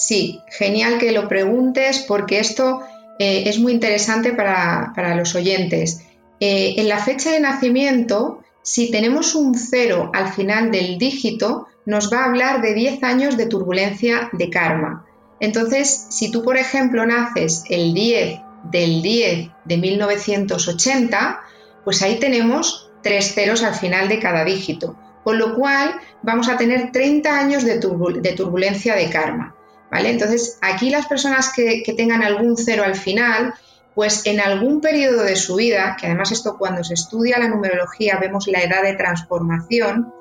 Sí, 0.02 0.42
genial 0.48 0.98
que 0.98 1.12
lo 1.12 1.28
preguntes 1.28 2.00
porque 2.08 2.40
esto 2.40 2.82
eh, 3.20 3.44
es 3.46 3.60
muy 3.60 3.72
interesante 3.72 4.34
para, 4.34 5.16
los 5.16 5.36
oyentes. 5.36 6.02
Eh, 6.40 6.74
en 6.78 6.90
la 6.90 6.98
fecha 6.98 7.30
de 7.30 7.40
nacimiento, 7.40 8.42
si 8.64 8.90
tenemos 8.90 9.36
un 9.36 9.54
cero 9.54 10.10
al 10.12 10.34
final 10.34 10.72
del 10.72 10.98
dígito, 10.98 11.68
nos 11.86 12.12
va 12.12 12.22
a 12.22 12.26
hablar 12.26 12.64
de 12.64 12.74
10 12.74 13.04
años 13.04 13.38
de 13.38 13.46
turbulencia 13.46 14.32
de 14.32 14.50
karma. 14.50 15.06
Entonces, 15.40 16.08
si 16.10 16.32
tú, 16.32 16.42
por 16.42 16.58
ejemplo, 16.58 17.06
naces 17.06 17.64
el 17.70 17.94
10 17.94 18.40
del 18.72 19.04
10 19.04 19.52
de 19.66 19.78
1980, 19.78 21.42
pues 21.84 22.02
ahí 22.02 22.16
tenemos 22.16 22.90
tres 23.04 23.36
ceros 23.36 23.62
al 23.62 23.76
final 23.76 24.10
de 24.10 24.18
cada 24.18 24.46
dígito, 24.46 24.96
con 25.24 25.38
lo 25.38 25.54
cual 25.54 25.94
vamos 26.24 26.50
a 26.50 26.58
tener 26.58 26.92
30 26.92 27.38
años 27.38 27.64
de 27.64 27.78
turbulencia 27.78 28.96
de 28.96 29.08
karma. 29.08 29.58
Entonces, 29.92 30.58
aquí 30.62 30.90
las 30.90 31.08
personas 31.08 31.52
que, 31.54 31.84
tengan 31.96 32.24
algún 32.24 32.56
cero 32.58 32.84
al 32.86 32.96
final, 32.96 33.54
pues 33.94 34.26
en 34.26 34.40
algún 34.40 34.80
periodo 34.80 35.24
de 35.24 35.36
su 35.36 35.56
vida, 35.56 35.98
que 36.00 36.08
además 36.08 36.32
esto 36.32 36.58
cuando 36.58 36.84
se 36.84 36.94
estudia 36.94 37.40
la 37.40 37.50
numerología 37.50 38.18
vemos 38.20 38.48
la 38.48 38.62
edad 38.62 38.84
de 38.84 38.94
transformación, 38.94 40.14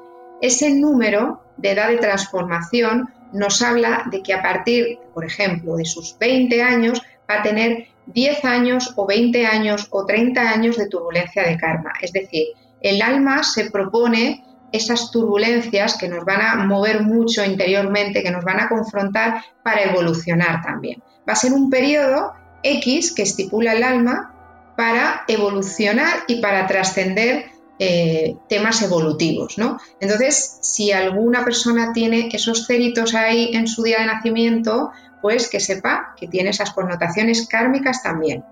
ese 0.42 0.70
número 0.70 1.42
de 1.56 1.72
edad 1.72 1.88
de 1.88 1.98
transformación 1.98 3.10
nos 3.32 3.62
habla 3.62 4.04
de 4.10 4.22
que 4.22 4.32
a 4.32 4.42
partir, 4.42 4.98
por 5.14 5.24
ejemplo, 5.24 5.76
de 5.76 5.84
sus 5.84 6.18
20 6.18 6.62
años, 6.62 7.00
va 7.30 7.40
a 7.40 7.42
tener 7.42 7.86
10 8.06 8.44
años 8.44 8.92
o 8.96 9.06
20 9.06 9.46
años 9.46 9.86
o 9.90 10.04
30 10.04 10.40
años 10.40 10.76
de 10.76 10.88
turbulencia 10.88 11.44
de 11.44 11.56
karma. 11.56 11.92
Es 12.00 12.12
decir, 12.12 12.48
el 12.80 13.02
alma 13.02 13.44
se 13.44 13.70
propone 13.70 14.42
esas 14.72 15.10
turbulencias 15.10 15.96
que 15.96 16.08
nos 16.08 16.24
van 16.24 16.40
a 16.40 16.56
mover 16.64 17.02
mucho 17.02 17.44
interiormente, 17.44 18.22
que 18.22 18.30
nos 18.30 18.44
van 18.44 18.60
a 18.60 18.68
confrontar 18.68 19.44
para 19.62 19.82
evolucionar 19.82 20.62
también. 20.62 21.02
Va 21.28 21.32
a 21.32 21.36
ser 21.36 21.52
un 21.52 21.70
periodo 21.70 22.32
X 22.62 23.12
que 23.12 23.22
estipula 23.22 23.72
el 23.72 23.82
alma 23.82 24.34
para 24.76 25.22
evolucionar 25.28 26.24
y 26.26 26.40
para 26.40 26.66
trascender 26.66 27.46
eh, 27.78 28.36
temas 28.48 28.82
evolutivos, 28.82 29.56
¿no? 29.56 29.78
Entonces, 30.00 30.58
si 30.60 30.92
alguna 30.92 31.44
persona 31.44 31.92
tiene 31.92 32.28
esos 32.32 32.66
céritos 32.66 33.14
ahí 33.14 33.50
en 33.54 33.66
su 33.66 33.82
día 33.82 34.00
de 34.00 34.06
nacimiento, 34.06 34.90
pues 35.22 35.48
que 35.48 35.60
sepa 35.60 36.14
que 36.16 36.28
tiene 36.28 36.50
esas 36.50 36.72
connotaciones 36.72 37.46
kármicas 37.48 38.02
también. 38.02 38.44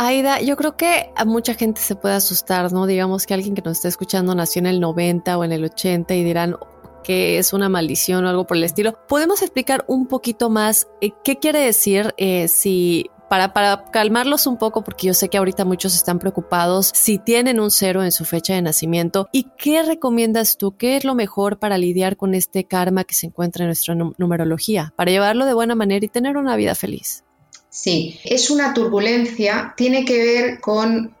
Aida, 0.00 0.40
yo 0.40 0.56
creo 0.56 0.76
que 0.76 1.10
a 1.16 1.24
mucha 1.24 1.54
gente 1.54 1.80
se 1.80 1.96
puede 1.96 2.14
asustar, 2.14 2.72
¿no? 2.72 2.86
Digamos 2.86 3.26
que 3.26 3.34
alguien 3.34 3.56
que 3.56 3.62
nos 3.62 3.78
está 3.78 3.88
escuchando 3.88 4.32
nació 4.32 4.60
en 4.60 4.66
el 4.66 4.78
90 4.78 5.36
o 5.36 5.42
en 5.42 5.50
el 5.50 5.64
80 5.64 6.14
y 6.14 6.22
dirán 6.22 6.54
que 7.02 7.38
es 7.38 7.52
una 7.52 7.68
maldición 7.68 8.24
o 8.24 8.28
algo 8.28 8.46
por 8.46 8.56
el 8.58 8.62
estilo. 8.62 8.94
¿Podemos 9.08 9.42
explicar 9.42 9.84
un 9.88 10.06
poquito 10.06 10.50
más 10.50 10.86
eh, 11.00 11.10
qué 11.24 11.40
quiere 11.40 11.58
decir 11.58 12.14
eh, 12.16 12.46
si 12.46 13.10
para, 13.28 13.52
para, 13.52 13.86
calmarlos 13.90 14.46
un 14.46 14.56
poco, 14.56 14.84
porque 14.84 15.08
yo 15.08 15.14
sé 15.14 15.28
que 15.28 15.38
ahorita 15.38 15.64
muchos 15.64 15.96
están 15.96 16.20
preocupados 16.20 16.92
si 16.94 17.18
tienen 17.18 17.58
un 17.58 17.72
cero 17.72 18.04
en 18.04 18.12
su 18.12 18.24
fecha 18.24 18.54
de 18.54 18.62
nacimiento. 18.62 19.28
¿Y 19.32 19.48
qué 19.58 19.82
recomiendas 19.82 20.58
tú? 20.58 20.76
¿Qué 20.76 20.96
es 20.96 21.04
lo 21.04 21.16
mejor 21.16 21.58
para 21.58 21.76
lidiar 21.76 22.16
con 22.16 22.34
este 22.34 22.62
karma 22.62 23.02
que 23.02 23.14
se 23.14 23.26
encuentra 23.26 23.64
en 23.64 23.70
nuestra 23.70 23.96
numerología? 23.96 24.94
Para 24.94 25.10
llevarlo 25.10 25.44
de 25.44 25.54
buena 25.54 25.74
manera 25.74 26.06
y 26.06 26.08
tener 26.08 26.36
una 26.36 26.54
vida 26.54 26.76
feliz. 26.76 27.24
Sí, 27.70 28.18
es 28.24 28.50
una 28.50 28.72
turbulencia, 28.74 29.74
tiene 29.76 30.04
que 30.04 30.18
ver 30.18 30.60
con, 30.60 31.14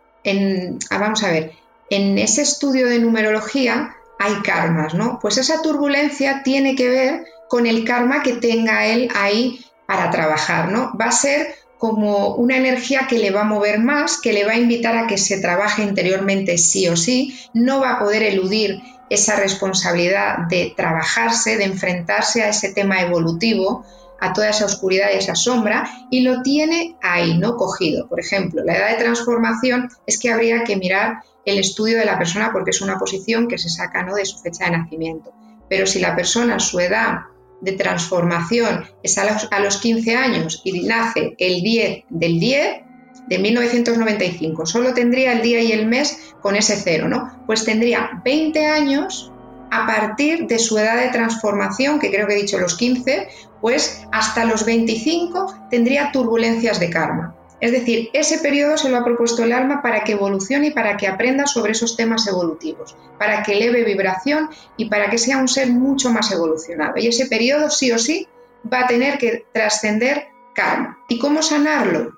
ah, 0.90 0.98
vamos 0.98 1.22
a 1.22 1.30
ver, 1.30 1.52
en 1.90 2.18
ese 2.18 2.42
estudio 2.42 2.86
de 2.86 2.98
numerología 2.98 3.94
hay 4.18 4.34
karmas, 4.42 4.94
¿no? 4.94 5.18
Pues 5.20 5.38
esa 5.38 5.62
turbulencia 5.62 6.42
tiene 6.42 6.74
que 6.74 6.88
ver 6.88 7.26
con 7.48 7.66
el 7.66 7.84
karma 7.84 8.22
que 8.22 8.34
tenga 8.34 8.86
él 8.86 9.08
ahí 9.14 9.64
para 9.86 10.10
trabajar, 10.10 10.70
¿no? 10.70 10.92
Va 11.00 11.06
a 11.06 11.12
ser 11.12 11.54
como 11.78 12.34
una 12.34 12.56
energía 12.56 13.06
que 13.08 13.18
le 13.18 13.30
va 13.30 13.42
a 13.42 13.44
mover 13.44 13.78
más, 13.78 14.20
que 14.20 14.32
le 14.32 14.44
va 14.44 14.52
a 14.52 14.58
invitar 14.58 14.96
a 14.96 15.06
que 15.06 15.16
se 15.16 15.40
trabaje 15.40 15.82
interiormente 15.82 16.58
sí 16.58 16.88
o 16.88 16.96
sí, 16.96 17.38
no 17.54 17.80
va 17.80 17.92
a 17.92 17.98
poder 18.00 18.24
eludir 18.24 18.80
esa 19.10 19.36
responsabilidad 19.36 20.38
de 20.50 20.74
trabajarse, 20.76 21.56
de 21.56 21.64
enfrentarse 21.64 22.42
a 22.42 22.48
ese 22.48 22.72
tema 22.72 23.00
evolutivo, 23.00 23.86
a 24.20 24.32
toda 24.32 24.50
esa 24.50 24.64
oscuridad 24.64 25.08
y 25.14 25.18
esa 25.18 25.34
sombra, 25.34 25.88
y 26.10 26.22
lo 26.22 26.42
tiene 26.42 26.96
ahí, 27.02 27.38
¿no? 27.38 27.56
Cogido. 27.56 28.08
Por 28.08 28.20
ejemplo, 28.20 28.62
la 28.64 28.76
edad 28.76 28.90
de 28.90 29.04
transformación 29.04 29.88
es 30.06 30.18
que 30.18 30.30
habría 30.30 30.64
que 30.64 30.76
mirar 30.76 31.18
el 31.44 31.58
estudio 31.58 31.98
de 31.98 32.04
la 32.04 32.18
persona 32.18 32.50
porque 32.52 32.70
es 32.70 32.80
una 32.80 32.98
posición 32.98 33.48
que 33.48 33.58
se 33.58 33.68
saca 33.68 34.02
¿no? 34.02 34.14
de 34.14 34.26
su 34.26 34.38
fecha 34.38 34.64
de 34.64 34.72
nacimiento. 34.72 35.32
Pero 35.68 35.86
si 35.86 36.00
la 36.00 36.14
persona, 36.14 36.58
su 36.58 36.80
edad 36.80 37.20
de 37.60 37.72
transformación 37.72 38.84
es 39.02 39.18
a 39.18 39.60
los, 39.60 39.78
15 39.78 40.16
años 40.16 40.60
y 40.64 40.82
nace 40.82 41.34
el 41.38 41.62
10 41.62 42.04
del 42.08 42.38
10 42.38 42.82
de 43.28 43.38
1995, 43.38 44.64
solo 44.64 44.94
tendría 44.94 45.32
el 45.32 45.42
día 45.42 45.60
y 45.60 45.72
el 45.72 45.86
mes 45.86 46.34
con 46.40 46.56
ese 46.56 46.76
cero, 46.76 47.08
¿no? 47.08 47.42
Pues 47.46 47.64
tendría 47.64 48.22
20 48.24 48.66
años 48.66 49.32
a 49.70 49.86
partir 49.86 50.46
de 50.46 50.58
su 50.58 50.78
edad 50.78 50.96
de 51.02 51.10
transformación, 51.10 51.98
que 51.98 52.10
creo 52.10 52.26
que 52.26 52.34
he 52.34 52.42
dicho 52.42 52.58
los 52.58 52.76
15, 52.76 53.28
pues 53.60 54.06
hasta 54.12 54.44
los 54.44 54.64
25 54.64 55.66
tendría 55.70 56.12
turbulencias 56.12 56.80
de 56.80 56.90
karma. 56.90 57.34
Es 57.60 57.72
decir, 57.72 58.10
ese 58.12 58.38
periodo 58.38 58.78
se 58.78 58.88
lo 58.88 58.98
ha 58.98 59.04
propuesto 59.04 59.42
el 59.42 59.52
alma 59.52 59.82
para 59.82 60.04
que 60.04 60.12
evolucione 60.12 60.68
y 60.68 60.70
para 60.70 60.96
que 60.96 61.08
aprenda 61.08 61.46
sobre 61.46 61.72
esos 61.72 61.96
temas 61.96 62.26
evolutivos, 62.28 62.96
para 63.18 63.42
que 63.42 63.54
eleve 63.58 63.84
vibración 63.84 64.48
y 64.76 64.88
para 64.88 65.10
que 65.10 65.18
sea 65.18 65.38
un 65.38 65.48
ser 65.48 65.68
mucho 65.68 66.10
más 66.10 66.30
evolucionado. 66.30 66.94
Y 66.96 67.08
ese 67.08 67.26
periodo 67.26 67.68
sí 67.68 67.90
o 67.90 67.98
sí 67.98 68.28
va 68.72 68.80
a 68.80 68.86
tener 68.86 69.18
que 69.18 69.44
trascender 69.52 70.28
karma. 70.54 70.98
¿Y 71.08 71.18
cómo 71.18 71.42
sanarlo? 71.42 72.16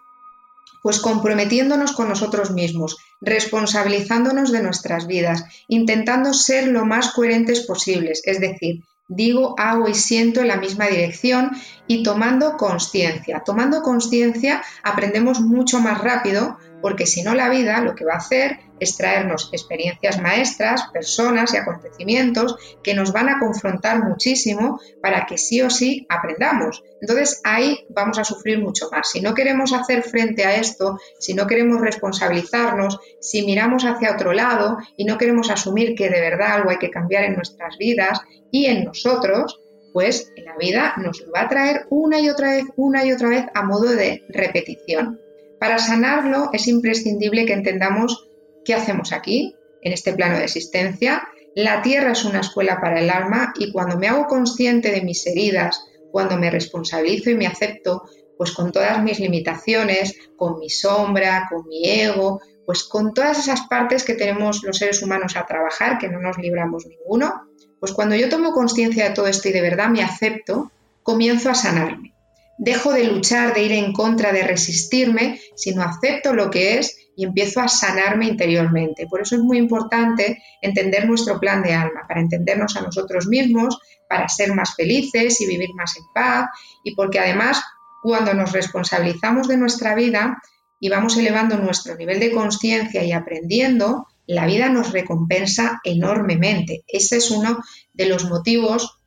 Pues 0.83 0.99
comprometiéndonos 0.99 1.93
con 1.93 2.09
nosotros 2.09 2.51
mismos, 2.51 2.99
responsabilizándonos 3.21 4.53
de 4.53 4.63
nuestras 4.63 5.07
vidas, 5.07 5.45
intentando 5.69 6.35
ser 6.35 6.69
lo 6.69 6.85
más 6.85 7.13
coherentes 7.13 7.61
posibles, 7.61 8.23
es 8.25 8.41
decir, 8.41 8.83
digo, 9.11 9.57
hago 9.59 9.89
y 9.89 9.95
siento 9.95 10.41
en 10.41 10.49
la 10.49 10.57
misma 10.57 10.87
dirección 10.87 11.51
y 11.87 12.03
tomando 12.03 12.57
conciencia. 12.57 13.43
Tomando 13.45 13.83
conciencia 13.83 14.63
aprendemos 14.83 15.41
mucho 15.41 15.81
más 15.81 16.01
rápido 16.01 16.57
porque 16.81 17.07
si 17.07 17.23
no 17.23 17.35
la 17.35 17.49
vida 17.49 17.81
lo 17.81 17.95
que 17.95 18.05
va 18.05 18.15
a 18.15 18.19
hacer 18.19 18.59
es 18.81 18.97
traernos 18.97 19.51
experiencias 19.53 20.21
maestras, 20.21 20.89
personas 20.93 21.53
y 21.53 21.59
acontecimientos 21.59 22.57
que 22.83 22.95
nos 22.95 23.13
van 23.13 23.29
a 23.29 23.39
confrontar 23.39 24.03
muchísimo 24.03 24.81
para 25.03 25.27
que 25.27 25.39
sí 25.39 25.61
o 25.61 25.71
sí 25.71 26.07
aprendamos. 26.09 26.83
Entonces 27.01 27.41
ahí 27.45 27.87
vamos 27.91 28.19
a 28.19 28.25
sufrir 28.25 28.59
mucho 28.59 28.89
más. 28.91 29.11
Si 29.11 29.21
no 29.21 29.35
queremos 29.35 29.73
hacer 29.73 30.03
frente 30.03 30.45
a 30.45 30.57
esto, 30.57 30.99
si 31.19 31.35
no 31.35 31.47
queremos 31.47 31.81
responsabilizarnos, 31.81 32.99
si 33.21 33.45
miramos 33.45 33.85
hacia 33.85 34.13
otro 34.13 34.33
lado 34.33 34.79
y 34.97 35.05
no 35.05 35.19
queremos 35.19 35.51
asumir 35.51 35.95
que 35.95 36.09
de 36.09 36.21
verdad 36.21 36.55
algo 36.55 36.71
hay 36.71 36.79
que 36.79 36.91
cambiar 36.91 37.25
en 37.25 37.35
nuestras 37.35 37.77
vidas 37.79 38.21
y 38.51 38.67
en 38.67 38.85
nosotros, 38.85 39.61
pues 39.93 40.33
la 40.37 40.57
vida 40.57 40.95
nos 40.97 41.21
lo 41.21 41.33
va 41.33 41.43
a 41.43 41.49
traer 41.49 41.87
una 41.91 42.21
y 42.21 42.31
otra 42.31 42.53
vez, 42.53 42.65
una 42.77 43.05
y 43.05 43.13
otra 43.13 43.29
vez 43.29 43.45
a 43.55 43.63
modo 43.63 43.91
de 43.91 44.25
repetición. 44.29 45.21
Para 45.61 45.79
sanarlo 45.79 46.49
es 46.55 46.67
imprescindible 46.67 47.45
que 47.45 47.53
entendamos 47.53 48.27
qué 48.65 48.75
hacemos 48.75 49.13
aquí, 49.13 49.55
en 49.83 49.93
este 49.93 50.15
plano 50.15 50.39
de 50.39 50.45
existencia. 50.45 51.29
La 51.55 51.83
tierra 51.83 52.13
es 52.13 52.25
una 52.25 52.41
escuela 52.41 52.81
para 52.81 53.01
el 53.01 53.11
alma 53.11 53.53
y 53.59 53.71
cuando 53.71 53.99
me 53.99 54.09
hago 54.09 54.27
consciente 54.27 54.91
de 54.91 55.03
mis 55.03 55.27
heridas, 55.27 55.85
cuando 56.11 56.39
me 56.39 56.51
responsabilizo 56.51 57.31
y 57.31 57.35
me 57.35 57.47
acepto, 57.47 58.03
pues 58.39 58.53
con 58.53 58.73
todas 58.73 59.03
mis 59.03 59.21
limitaciones, 59.21 60.17
con 60.37 60.59
mi 60.59 60.71
sombra, 60.71 61.47
con 61.51 61.69
mi 61.69 61.91
ego, 61.91 62.41
pues 62.65 62.85
con 62.85 63.13
todas 63.13 63.39
esas 63.39 63.67
partes 63.69 64.03
que 64.03 64.15
tenemos 64.15 64.63
los 64.63 64.79
seres 64.79 65.03
humanos 65.03 65.37
a 65.37 65.45
trabajar, 65.45 65.99
que 65.99 66.09
no 66.09 66.21
nos 66.21 66.39
libramos 66.39 66.87
ninguno, 66.87 67.35
pues 67.79 67.93
cuando 67.93 68.15
yo 68.15 68.31
tomo 68.31 68.53
conciencia 68.53 69.09
de 69.09 69.15
todo 69.15 69.27
esto 69.27 69.49
y 69.49 69.53
de 69.53 69.61
verdad 69.61 69.91
me 69.91 70.03
acepto, 70.03 70.73
comienzo 71.03 71.51
a 71.51 71.55
sanarme. 71.55 72.15
Dejo 72.63 72.93
de 72.93 73.05
luchar, 73.05 73.55
de 73.55 73.63
ir 73.63 73.73
en 73.73 73.95
contra, 73.95 74.33
de 74.33 74.43
resistirme, 74.43 75.41
sino 75.57 75.83
acepto 75.83 76.35
lo 76.35 76.51
que 76.51 76.79
es 76.79 76.95
y 77.17 77.25
empiezo 77.25 77.61
a 77.61 77.69
sanarme 77.69 78.27
interiormente. 78.27 79.07
Por 79.07 79.23
eso 79.23 79.37
es 79.37 79.41
muy 79.41 79.57
importante 79.57 80.43
entender 80.61 81.09
nuestro 81.09 81.41
plan 81.41 81.63
de 81.63 81.73
alma, 81.73 82.03
para 82.07 82.21
entendernos 82.21 82.77
a 82.77 82.83
nosotros 82.83 83.29
mismos, 83.29 83.79
para 84.11 84.29
ser 84.29 84.53
más 84.53 84.75
felices 84.75 85.41
y 85.41 85.47
vivir 85.47 85.71
más 85.75 85.97
en 85.97 86.05
paz 86.15 86.51
y 86.85 86.95
porque 86.95 87.19
además 87.19 87.63
cuando 88.03 88.35
nos 88.35 88.53
responsabilizamos 88.53 89.49
de 89.49 89.57
nuestra 89.57 89.95
vida 89.95 90.43
y 90.79 90.91
vamos 90.91 91.17
elevando 91.17 91.57
nuestro 91.57 91.95
nivel 91.97 92.21
de 92.21 92.31
conciencia 92.31 93.03
y 93.03 93.13
aprendiendo, 93.13 94.07
la 94.27 94.45
vida 94.45 94.69
nos 94.69 94.93
recompensa 94.93 95.81
enormemente. 95.83 96.85
Ese 96.87 97.17
es 97.17 97.31
uno 97.31 97.63
de 97.95 98.05
los 98.05 98.29
motivos 98.29 99.00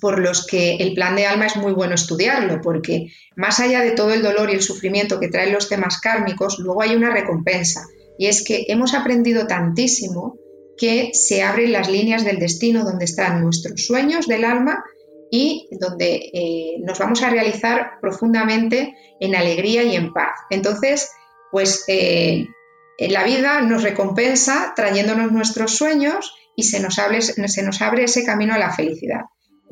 por 0.00 0.18
los 0.18 0.46
que 0.46 0.76
el 0.76 0.94
plan 0.94 1.16
de 1.16 1.26
alma 1.26 1.46
es 1.46 1.56
muy 1.56 1.72
bueno 1.72 1.94
estudiarlo, 1.94 2.60
porque 2.60 3.12
más 3.36 3.60
allá 3.60 3.80
de 3.80 3.92
todo 3.92 4.12
el 4.12 4.22
dolor 4.22 4.50
y 4.50 4.54
el 4.54 4.62
sufrimiento 4.62 5.20
que 5.20 5.28
traen 5.28 5.52
los 5.52 5.68
temas 5.68 6.00
kármicos, 6.00 6.58
luego 6.58 6.82
hay 6.82 6.94
una 6.94 7.12
recompensa, 7.12 7.86
y 8.18 8.26
es 8.26 8.44
que 8.44 8.66
hemos 8.68 8.94
aprendido 8.94 9.46
tantísimo 9.46 10.36
que 10.76 11.10
se 11.12 11.42
abren 11.42 11.72
las 11.72 11.90
líneas 11.90 12.24
del 12.24 12.38
destino 12.38 12.84
donde 12.84 13.04
están 13.04 13.42
nuestros 13.42 13.86
sueños 13.86 14.26
del 14.26 14.44
alma 14.44 14.82
y 15.30 15.68
donde 15.72 16.30
eh, 16.32 16.76
nos 16.80 16.98
vamos 16.98 17.22
a 17.22 17.30
realizar 17.30 17.92
profundamente 18.00 18.94
en 19.20 19.34
alegría 19.34 19.82
y 19.82 19.96
en 19.96 20.12
paz. 20.12 20.32
Entonces, 20.50 21.10
pues 21.50 21.84
eh, 21.88 22.46
la 22.98 23.24
vida 23.24 23.62
nos 23.62 23.82
recompensa 23.82 24.72
trayéndonos 24.76 25.32
nuestros 25.32 25.74
sueños 25.74 26.34
y 26.56 26.64
se 26.64 26.80
nos, 26.80 26.96
se 26.96 27.62
nos 27.62 27.82
abre 27.82 28.04
ese 28.04 28.24
camino 28.24 28.54
a 28.54 28.58
la 28.58 28.72
felicidad. 28.72 29.22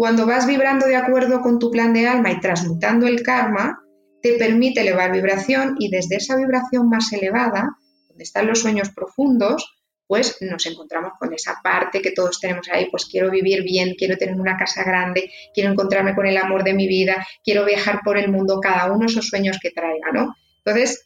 Cuando 0.01 0.25
vas 0.25 0.47
vibrando 0.47 0.87
de 0.87 0.97
acuerdo 0.97 1.43
con 1.43 1.59
tu 1.59 1.71
plan 1.71 1.93
de 1.93 2.09
alma 2.09 2.33
y 2.33 2.41
transmutando 2.41 3.07
el 3.07 3.23
karma, 3.23 3.83
te 4.23 4.39
permite 4.39 4.81
elevar 4.81 5.13
vibración 5.13 5.77
y 5.79 5.91
desde 5.91 6.17
esa 6.17 6.37
vibración 6.37 6.89
más 6.89 7.13
elevada, 7.13 7.77
donde 8.09 8.25
están 8.25 8.47
los 8.47 8.61
sueños 8.61 8.89
profundos, 8.97 9.79
pues 10.07 10.39
nos 10.41 10.65
encontramos 10.65 11.13
con 11.19 11.35
esa 11.35 11.61
parte 11.63 12.01
que 12.01 12.13
todos 12.13 12.41
tenemos 12.41 12.67
ahí, 12.73 12.89
pues 12.91 13.05
quiero 13.05 13.31
vivir 13.31 13.63
bien, 13.63 13.95
quiero 13.95 14.17
tener 14.17 14.41
una 14.41 14.57
casa 14.57 14.85
grande, 14.85 15.31
quiero 15.53 15.71
encontrarme 15.71 16.15
con 16.15 16.25
el 16.25 16.39
amor 16.39 16.65
de 16.65 16.73
mi 16.73 16.89
vida, 16.89 17.23
quiero 17.45 17.67
viajar 17.67 18.01
por 18.03 18.17
el 18.17 18.31
mundo, 18.31 18.59
cada 18.59 18.91
uno 18.91 19.05
esos 19.05 19.29
sueños 19.29 19.59
que 19.61 19.71
traiga, 19.71 20.13
¿no? 20.15 20.35
Entonces, 20.65 21.05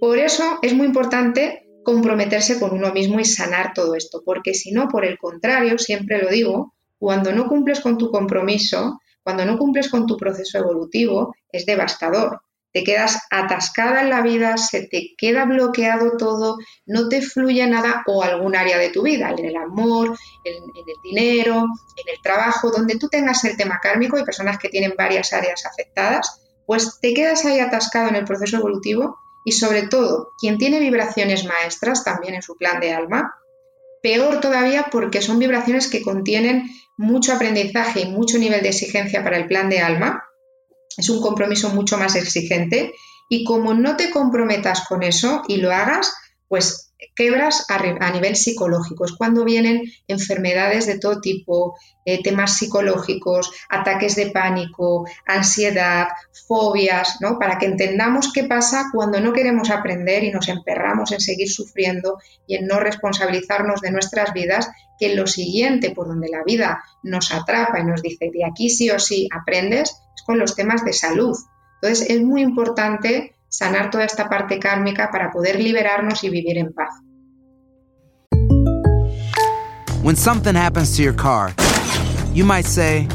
por 0.00 0.16
eso 0.16 0.60
es 0.62 0.72
muy 0.72 0.86
importante 0.86 1.66
comprometerse 1.84 2.58
con 2.58 2.72
uno 2.72 2.90
mismo 2.90 3.20
y 3.20 3.26
sanar 3.26 3.74
todo 3.74 3.94
esto, 3.96 4.22
porque 4.24 4.54
si 4.54 4.72
no, 4.72 4.88
por 4.88 5.04
el 5.04 5.18
contrario, 5.18 5.76
siempre 5.76 6.22
lo 6.22 6.30
digo, 6.30 6.72
cuando 7.00 7.32
no 7.32 7.48
cumples 7.48 7.80
con 7.80 7.96
tu 7.96 8.10
compromiso, 8.10 9.00
cuando 9.22 9.46
no 9.46 9.56
cumples 9.56 9.88
con 9.88 10.06
tu 10.06 10.18
proceso 10.18 10.58
evolutivo, 10.58 11.34
es 11.50 11.64
devastador. 11.64 12.42
Te 12.72 12.84
quedas 12.84 13.18
atascada 13.30 14.02
en 14.02 14.10
la 14.10 14.20
vida, 14.20 14.58
se 14.58 14.86
te 14.86 15.14
queda 15.16 15.46
bloqueado 15.46 16.18
todo, 16.18 16.58
no 16.84 17.08
te 17.08 17.22
fluye 17.22 17.66
nada 17.66 18.04
o 18.06 18.22
algún 18.22 18.54
área 18.54 18.76
de 18.76 18.90
tu 18.90 19.02
vida, 19.02 19.30
en 19.30 19.46
el 19.46 19.56
amor, 19.56 20.16
en, 20.44 20.54
el 20.54 20.96
dinero, 21.02 21.64
en 21.96 22.14
el 22.14 22.22
trabajo, 22.22 22.70
donde 22.70 22.96
tú 22.96 23.08
tengas 23.08 23.42
el 23.44 23.56
tema 23.56 23.80
kármico 23.82 24.18
y 24.18 24.24
personas 24.24 24.58
que 24.58 24.68
tienen 24.68 24.92
varias 24.96 25.32
áreas 25.32 25.64
afectadas, 25.64 26.42
pues 26.66 26.98
te 27.00 27.14
quedas 27.14 27.46
ahí 27.46 27.60
atascado 27.60 28.10
en 28.10 28.16
el 28.16 28.26
proceso 28.26 28.58
evolutivo 28.58 29.16
y 29.44 29.52
sobre 29.52 29.88
todo, 29.88 30.32
quien 30.38 30.58
tiene 30.58 30.80
vibraciones 30.80 31.46
maestras 31.46 32.04
también 32.04 32.34
en 32.34 32.42
su 32.42 32.56
plan 32.56 32.78
de 32.78 32.92
alma, 32.92 33.34
peor 34.02 34.40
todavía 34.40 34.88
porque 34.90 35.22
son 35.22 35.38
vibraciones 35.38 35.88
que 35.88 36.02
contienen 36.02 36.70
mucho 37.00 37.32
aprendizaje 37.32 38.00
y 38.02 38.10
mucho 38.10 38.36
nivel 38.36 38.62
de 38.62 38.68
exigencia 38.68 39.24
para 39.24 39.38
el 39.38 39.46
plan 39.46 39.70
de 39.70 39.80
alma. 39.80 40.22
Es 40.98 41.08
un 41.08 41.22
compromiso 41.22 41.70
mucho 41.70 41.96
más 41.96 42.14
exigente 42.14 42.92
y 43.30 43.44
como 43.44 43.72
no 43.72 43.96
te 43.96 44.10
comprometas 44.10 44.86
con 44.86 45.02
eso 45.02 45.42
y 45.48 45.56
lo 45.56 45.72
hagas, 45.72 46.12
pues 46.46 46.92
quebras 47.16 47.64
a, 47.70 48.10
nivel 48.10 48.36
psicológico. 48.36 49.06
Es 49.06 49.12
cuando 49.12 49.46
vienen 49.46 49.90
enfermedades 50.08 50.84
de 50.84 50.98
todo 50.98 51.22
tipo, 51.22 51.74
eh, 52.04 52.22
temas 52.22 52.58
psicológicos, 52.58 53.50
ataques 53.70 54.14
de 54.16 54.30
pánico, 54.30 55.06
ansiedad, 55.26 56.08
fobias, 56.46 57.16
¿no? 57.20 57.38
Para 57.38 57.58
que 57.58 57.64
entendamos 57.64 58.30
qué 58.34 58.44
pasa 58.44 58.90
cuando 58.92 59.20
no 59.20 59.32
queremos 59.32 59.70
aprender 59.70 60.22
y 60.24 60.32
nos 60.32 60.48
emperramos 60.48 61.12
en 61.12 61.20
seguir 61.20 61.50
sufriendo 61.50 62.18
y 62.46 62.56
en 62.56 62.66
no 62.66 62.78
responsabilizarnos 62.78 63.80
de 63.80 63.90
nuestras 63.90 64.34
vidas, 64.34 64.68
que 65.00 65.16
lo 65.16 65.26
siguiente 65.26 65.90
por 65.90 66.06
donde 66.06 66.28
la 66.28 66.44
vida 66.44 66.84
nos 67.02 67.32
atrapa 67.32 67.80
y 67.80 67.84
nos 67.84 68.02
dice 68.02 68.30
de 68.32 68.44
aquí 68.44 68.68
sí 68.70 68.90
o 68.90 69.00
sí 69.00 69.28
aprendes 69.32 69.90
es 70.14 70.22
con 70.24 70.38
los 70.38 70.54
temas 70.54 70.84
de 70.84 70.92
salud 70.92 71.36
Entonces 71.82 72.10
es 72.10 72.20
muy 72.20 72.42
importante 72.42 73.34
sanar 73.48 73.90
toda 73.90 74.04
esta 74.04 74.28
parte 74.28 74.58
kármica 74.58 75.10
para 75.10 75.30
poder 75.30 75.58
liberarnos 75.58 76.22
y 76.24 76.28
vivir 76.28 76.58
en 76.58 76.72
paz. 76.74 76.90
When 80.02 80.16
something 80.16 80.54
happens 80.54 80.96
to 80.96 81.02
your 81.02 81.14
car, 81.14 81.54
you 82.34 82.44
might 82.44 82.66
say, 82.66 83.06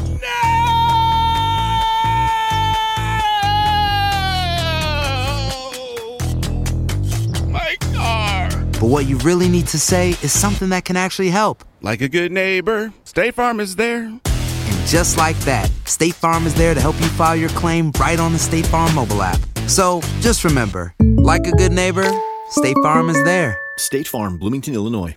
But 8.78 8.90
what 8.90 9.06
you 9.06 9.16
really 9.18 9.48
need 9.48 9.68
to 9.68 9.78
say 9.78 10.10
is 10.22 10.32
something 10.32 10.68
that 10.68 10.84
can 10.84 10.96
actually 10.96 11.30
help. 11.30 11.64
Like 11.86 12.00
a 12.00 12.08
good 12.08 12.32
neighbor, 12.32 12.92
State 13.04 13.34
Farm 13.36 13.60
is 13.60 13.76
there. 13.76 14.06
And 14.06 14.86
just 14.88 15.16
like 15.16 15.38
that, 15.44 15.70
State 15.84 16.14
Farm 16.14 16.44
is 16.44 16.52
there 16.54 16.74
to 16.74 16.80
help 16.80 16.96
you 16.98 17.06
file 17.06 17.36
your 17.36 17.48
claim 17.50 17.92
right 18.00 18.18
on 18.18 18.32
the 18.32 18.40
State 18.40 18.66
Farm 18.66 18.92
mobile 18.92 19.22
app. 19.22 19.38
So 19.68 20.00
just 20.20 20.42
remember, 20.42 20.92
like 21.18 21.46
a 21.46 21.52
good 21.52 21.70
neighbor, 21.70 22.10
State 22.50 22.74
Farm 22.82 23.08
is 23.08 23.22
there. 23.22 23.56
State 23.78 24.08
Farm, 24.08 24.36
Bloomington, 24.36 24.74
Illinois. 24.74 25.14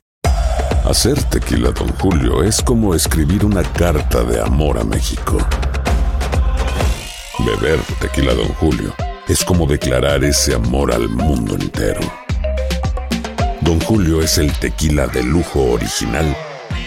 Hacer 0.86 1.16
tequila, 1.32 1.72
Don 1.72 1.90
Julio, 1.98 2.44
es 2.44 2.62
como 2.62 2.94
escribir 2.94 3.44
una 3.46 3.64
carta 3.64 4.24
de 4.24 4.40
amor 4.40 4.78
a 4.78 4.84
México. 4.84 5.40
Beber 7.48 7.80
tequila, 8.00 8.36
Don 8.36 8.54
Julio, 8.60 8.94
es 9.28 9.44
como 9.44 9.66
declarar 9.66 10.24
ese 10.24 10.54
amor 10.54 10.94
al 10.94 11.10
mundo 11.10 11.56
entero. 11.56 12.02
Don 13.62 13.80
Julio 13.80 14.22
es 14.22 14.38
el 14.38 14.52
tequila 14.60 15.08
de 15.08 15.24
lujo 15.24 15.72
original, 15.72 16.36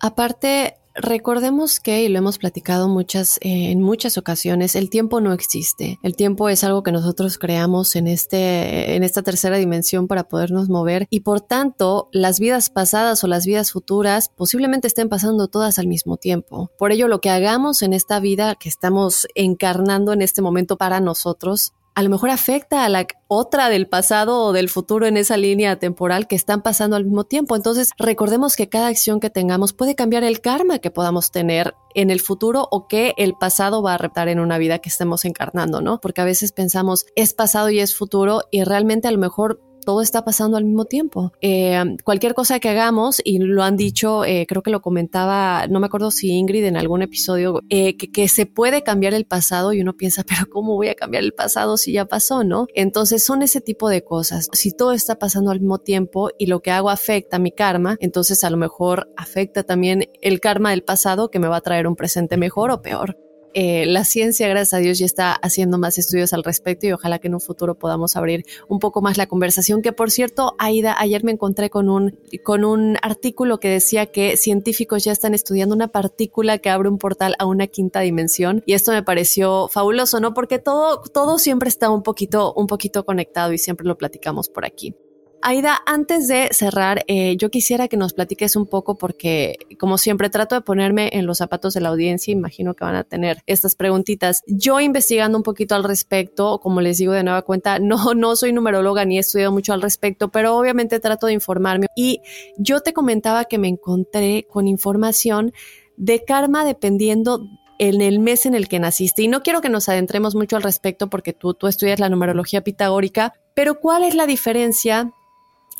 Aparte, 0.00 0.76
recordemos 0.94 1.80
que, 1.80 2.02
y 2.02 2.08
lo 2.08 2.18
hemos 2.18 2.38
platicado 2.38 2.88
muchas, 2.88 3.38
eh, 3.38 3.70
en 3.70 3.80
muchas 3.80 4.18
ocasiones, 4.18 4.74
el 4.76 4.90
tiempo 4.90 5.20
no 5.20 5.32
existe. 5.32 5.98
El 6.02 6.16
tiempo 6.16 6.48
es 6.48 6.64
algo 6.64 6.82
que 6.82 6.92
nosotros 6.92 7.38
creamos 7.38 7.96
en, 7.96 8.06
este, 8.06 8.94
en 8.96 9.02
esta 9.02 9.22
tercera 9.22 9.56
dimensión 9.56 10.06
para 10.06 10.24
podernos 10.24 10.68
mover 10.68 11.06
y 11.10 11.20
por 11.20 11.40
tanto 11.40 12.08
las 12.12 12.40
vidas 12.40 12.70
pasadas 12.70 13.22
o 13.24 13.26
las 13.26 13.46
vidas 13.46 13.72
futuras 13.72 14.30
posiblemente 14.36 14.86
estén 14.86 15.08
pasando 15.08 15.48
todas 15.48 15.78
al 15.78 15.86
mismo 15.86 16.16
tiempo. 16.16 16.70
Por 16.78 16.92
ello, 16.92 17.08
lo 17.08 17.20
que 17.20 17.30
hagamos 17.30 17.82
en 17.82 17.92
esta 17.92 18.20
vida 18.20 18.54
que 18.56 18.68
estamos 18.68 19.26
encarnando 19.34 20.12
en 20.12 20.22
este 20.22 20.42
momento 20.42 20.76
para 20.76 21.00
nosotros 21.00 21.72
a 21.98 22.02
lo 22.04 22.10
mejor 22.10 22.30
afecta 22.30 22.84
a 22.84 22.88
la 22.88 23.08
otra 23.26 23.68
del 23.70 23.88
pasado 23.88 24.44
o 24.44 24.52
del 24.52 24.68
futuro 24.68 25.06
en 25.06 25.16
esa 25.16 25.36
línea 25.36 25.80
temporal 25.80 26.28
que 26.28 26.36
están 26.36 26.62
pasando 26.62 26.94
al 26.94 27.04
mismo 27.04 27.24
tiempo. 27.24 27.56
Entonces, 27.56 27.90
recordemos 27.98 28.54
que 28.54 28.68
cada 28.68 28.86
acción 28.86 29.18
que 29.18 29.30
tengamos 29.30 29.72
puede 29.72 29.96
cambiar 29.96 30.22
el 30.22 30.40
karma 30.40 30.78
que 30.78 30.92
podamos 30.92 31.32
tener 31.32 31.74
en 31.96 32.10
el 32.10 32.20
futuro 32.20 32.68
o 32.70 32.86
que 32.86 33.14
el 33.16 33.34
pasado 33.34 33.82
va 33.82 33.94
a 33.94 33.98
reptar 33.98 34.28
en 34.28 34.38
una 34.38 34.58
vida 34.58 34.78
que 34.78 34.90
estemos 34.90 35.24
encarnando, 35.24 35.80
¿no? 35.80 36.00
Porque 36.00 36.20
a 36.20 36.24
veces 36.24 36.52
pensamos 36.52 37.04
es 37.16 37.34
pasado 37.34 37.68
y 37.68 37.80
es 37.80 37.96
futuro 37.96 38.42
y 38.52 38.62
realmente 38.62 39.08
a 39.08 39.10
lo 39.10 39.18
mejor 39.18 39.60
todo 39.88 40.02
está 40.02 40.22
pasando 40.22 40.58
al 40.58 40.66
mismo 40.66 40.84
tiempo. 40.84 41.32
Eh, 41.40 41.82
cualquier 42.04 42.34
cosa 42.34 42.60
que 42.60 42.68
hagamos, 42.68 43.22
y 43.24 43.38
lo 43.38 43.62
han 43.62 43.78
dicho, 43.78 44.26
eh, 44.26 44.44
creo 44.46 44.62
que 44.62 44.70
lo 44.70 44.82
comentaba, 44.82 45.66
no 45.66 45.80
me 45.80 45.86
acuerdo 45.86 46.10
si 46.10 46.28
Ingrid 46.28 46.66
en 46.66 46.76
algún 46.76 47.00
episodio, 47.00 47.62
eh, 47.70 47.96
que, 47.96 48.12
que, 48.12 48.28
se 48.28 48.44
puede 48.44 48.82
cambiar 48.82 49.14
el 49.14 49.24
pasado 49.24 49.72
y 49.72 49.80
uno 49.80 49.94
piensa, 49.94 50.24
pero 50.28 50.42
¿cómo 50.52 50.74
voy 50.74 50.88
a 50.88 50.94
cambiar 50.94 51.24
el 51.24 51.32
pasado 51.32 51.78
si 51.78 51.92
ya 51.92 52.04
pasó, 52.04 52.44
no? 52.44 52.66
Entonces 52.74 53.24
son 53.24 53.40
ese 53.40 53.62
tipo 53.62 53.88
de 53.88 54.04
cosas. 54.04 54.50
Si 54.52 54.72
todo 54.72 54.92
está 54.92 55.18
pasando 55.18 55.52
al 55.52 55.60
mismo 55.60 55.78
tiempo 55.78 56.28
y 56.38 56.48
lo 56.48 56.60
que 56.60 56.70
hago 56.70 56.90
afecta 56.90 57.38
mi 57.38 57.50
karma, 57.50 57.96
entonces 57.98 58.44
a 58.44 58.50
lo 58.50 58.58
mejor 58.58 59.08
afecta 59.16 59.62
también 59.62 60.10
el 60.20 60.40
karma 60.40 60.72
del 60.72 60.84
pasado 60.84 61.30
que 61.30 61.38
me 61.38 61.48
va 61.48 61.56
a 61.56 61.62
traer 61.62 61.86
un 61.86 61.96
presente 61.96 62.36
mejor 62.36 62.70
o 62.72 62.82
peor. 62.82 63.16
Eh, 63.54 63.86
la 63.86 64.04
ciencia, 64.04 64.46
gracias 64.48 64.74
a 64.74 64.78
Dios, 64.78 64.98
ya 64.98 65.06
está 65.06 65.32
haciendo 65.32 65.78
más 65.78 65.98
estudios 65.98 66.32
al 66.32 66.44
respecto 66.44 66.86
y 66.86 66.92
ojalá 66.92 67.18
que 67.18 67.28
en 67.28 67.34
un 67.34 67.40
futuro 67.40 67.76
podamos 67.76 68.16
abrir 68.16 68.44
un 68.68 68.78
poco 68.78 69.00
más 69.00 69.16
la 69.16 69.26
conversación. 69.26 69.82
Que 69.82 69.92
por 69.92 70.10
cierto, 70.10 70.54
Aida, 70.58 70.94
ayer 70.98 71.24
me 71.24 71.32
encontré 71.32 71.70
con 71.70 71.88
un, 71.88 72.18
con 72.44 72.64
un 72.64 72.96
artículo 73.02 73.58
que 73.58 73.68
decía 73.68 74.06
que 74.06 74.36
científicos 74.36 75.04
ya 75.04 75.12
están 75.12 75.34
estudiando 75.34 75.74
una 75.74 75.88
partícula 75.88 76.58
que 76.58 76.70
abre 76.70 76.88
un 76.88 76.98
portal 76.98 77.34
a 77.38 77.46
una 77.46 77.66
quinta 77.66 78.00
dimensión 78.00 78.62
y 78.66 78.74
esto 78.74 78.92
me 78.92 79.02
pareció 79.02 79.68
fabuloso, 79.68 80.20
¿no? 80.20 80.34
Porque 80.34 80.58
todo, 80.58 81.02
todo 81.02 81.38
siempre 81.38 81.68
está 81.68 81.90
un 81.90 82.02
poquito, 82.02 82.52
un 82.54 82.66
poquito 82.66 83.04
conectado 83.04 83.52
y 83.52 83.58
siempre 83.58 83.86
lo 83.86 83.96
platicamos 83.96 84.48
por 84.48 84.64
aquí. 84.64 84.94
Aida, 85.40 85.78
antes 85.86 86.26
de 86.26 86.48
cerrar, 86.50 87.04
eh, 87.06 87.36
yo 87.36 87.48
quisiera 87.48 87.86
que 87.86 87.96
nos 87.96 88.12
platiques 88.12 88.56
un 88.56 88.66
poco 88.66 88.98
porque, 88.98 89.56
como 89.78 89.96
siempre, 89.96 90.30
trato 90.30 90.56
de 90.56 90.62
ponerme 90.62 91.10
en 91.12 91.26
los 91.26 91.38
zapatos 91.38 91.74
de 91.74 91.80
la 91.80 91.90
audiencia. 91.90 92.32
Imagino 92.32 92.74
que 92.74 92.84
van 92.84 92.96
a 92.96 93.04
tener 93.04 93.38
estas 93.46 93.76
preguntitas. 93.76 94.42
Yo 94.48 94.80
investigando 94.80 95.38
un 95.38 95.44
poquito 95.44 95.76
al 95.76 95.84
respecto, 95.84 96.58
como 96.58 96.80
les 96.80 96.98
digo 96.98 97.12
de 97.12 97.22
nueva 97.22 97.42
cuenta, 97.42 97.78
no, 97.80 98.14
no 98.14 98.34
soy 98.34 98.52
numeróloga 98.52 99.04
ni 99.04 99.16
he 99.16 99.20
estudiado 99.20 99.52
mucho 99.52 99.72
al 99.72 99.82
respecto, 99.82 100.28
pero 100.30 100.56
obviamente 100.56 100.98
trato 100.98 101.28
de 101.28 101.34
informarme. 101.34 101.86
Y 101.94 102.20
yo 102.56 102.80
te 102.80 102.92
comentaba 102.92 103.44
que 103.44 103.58
me 103.58 103.68
encontré 103.68 104.44
con 104.50 104.66
información 104.66 105.52
de 105.96 106.24
karma 106.24 106.64
dependiendo 106.64 107.46
en 107.78 108.00
el 108.00 108.18
mes 108.18 108.44
en 108.44 108.54
el 108.54 108.66
que 108.66 108.80
naciste. 108.80 109.22
Y 109.22 109.28
no 109.28 109.42
quiero 109.44 109.60
que 109.60 109.68
nos 109.68 109.88
adentremos 109.88 110.34
mucho 110.34 110.56
al 110.56 110.64
respecto 110.64 111.08
porque 111.08 111.32
tú, 111.32 111.54
tú 111.54 111.68
estudias 111.68 112.00
la 112.00 112.08
numerología 112.08 112.64
pitagórica, 112.64 113.34
pero 113.54 113.78
¿cuál 113.78 114.02
es 114.02 114.16
la 114.16 114.26
diferencia 114.26 115.12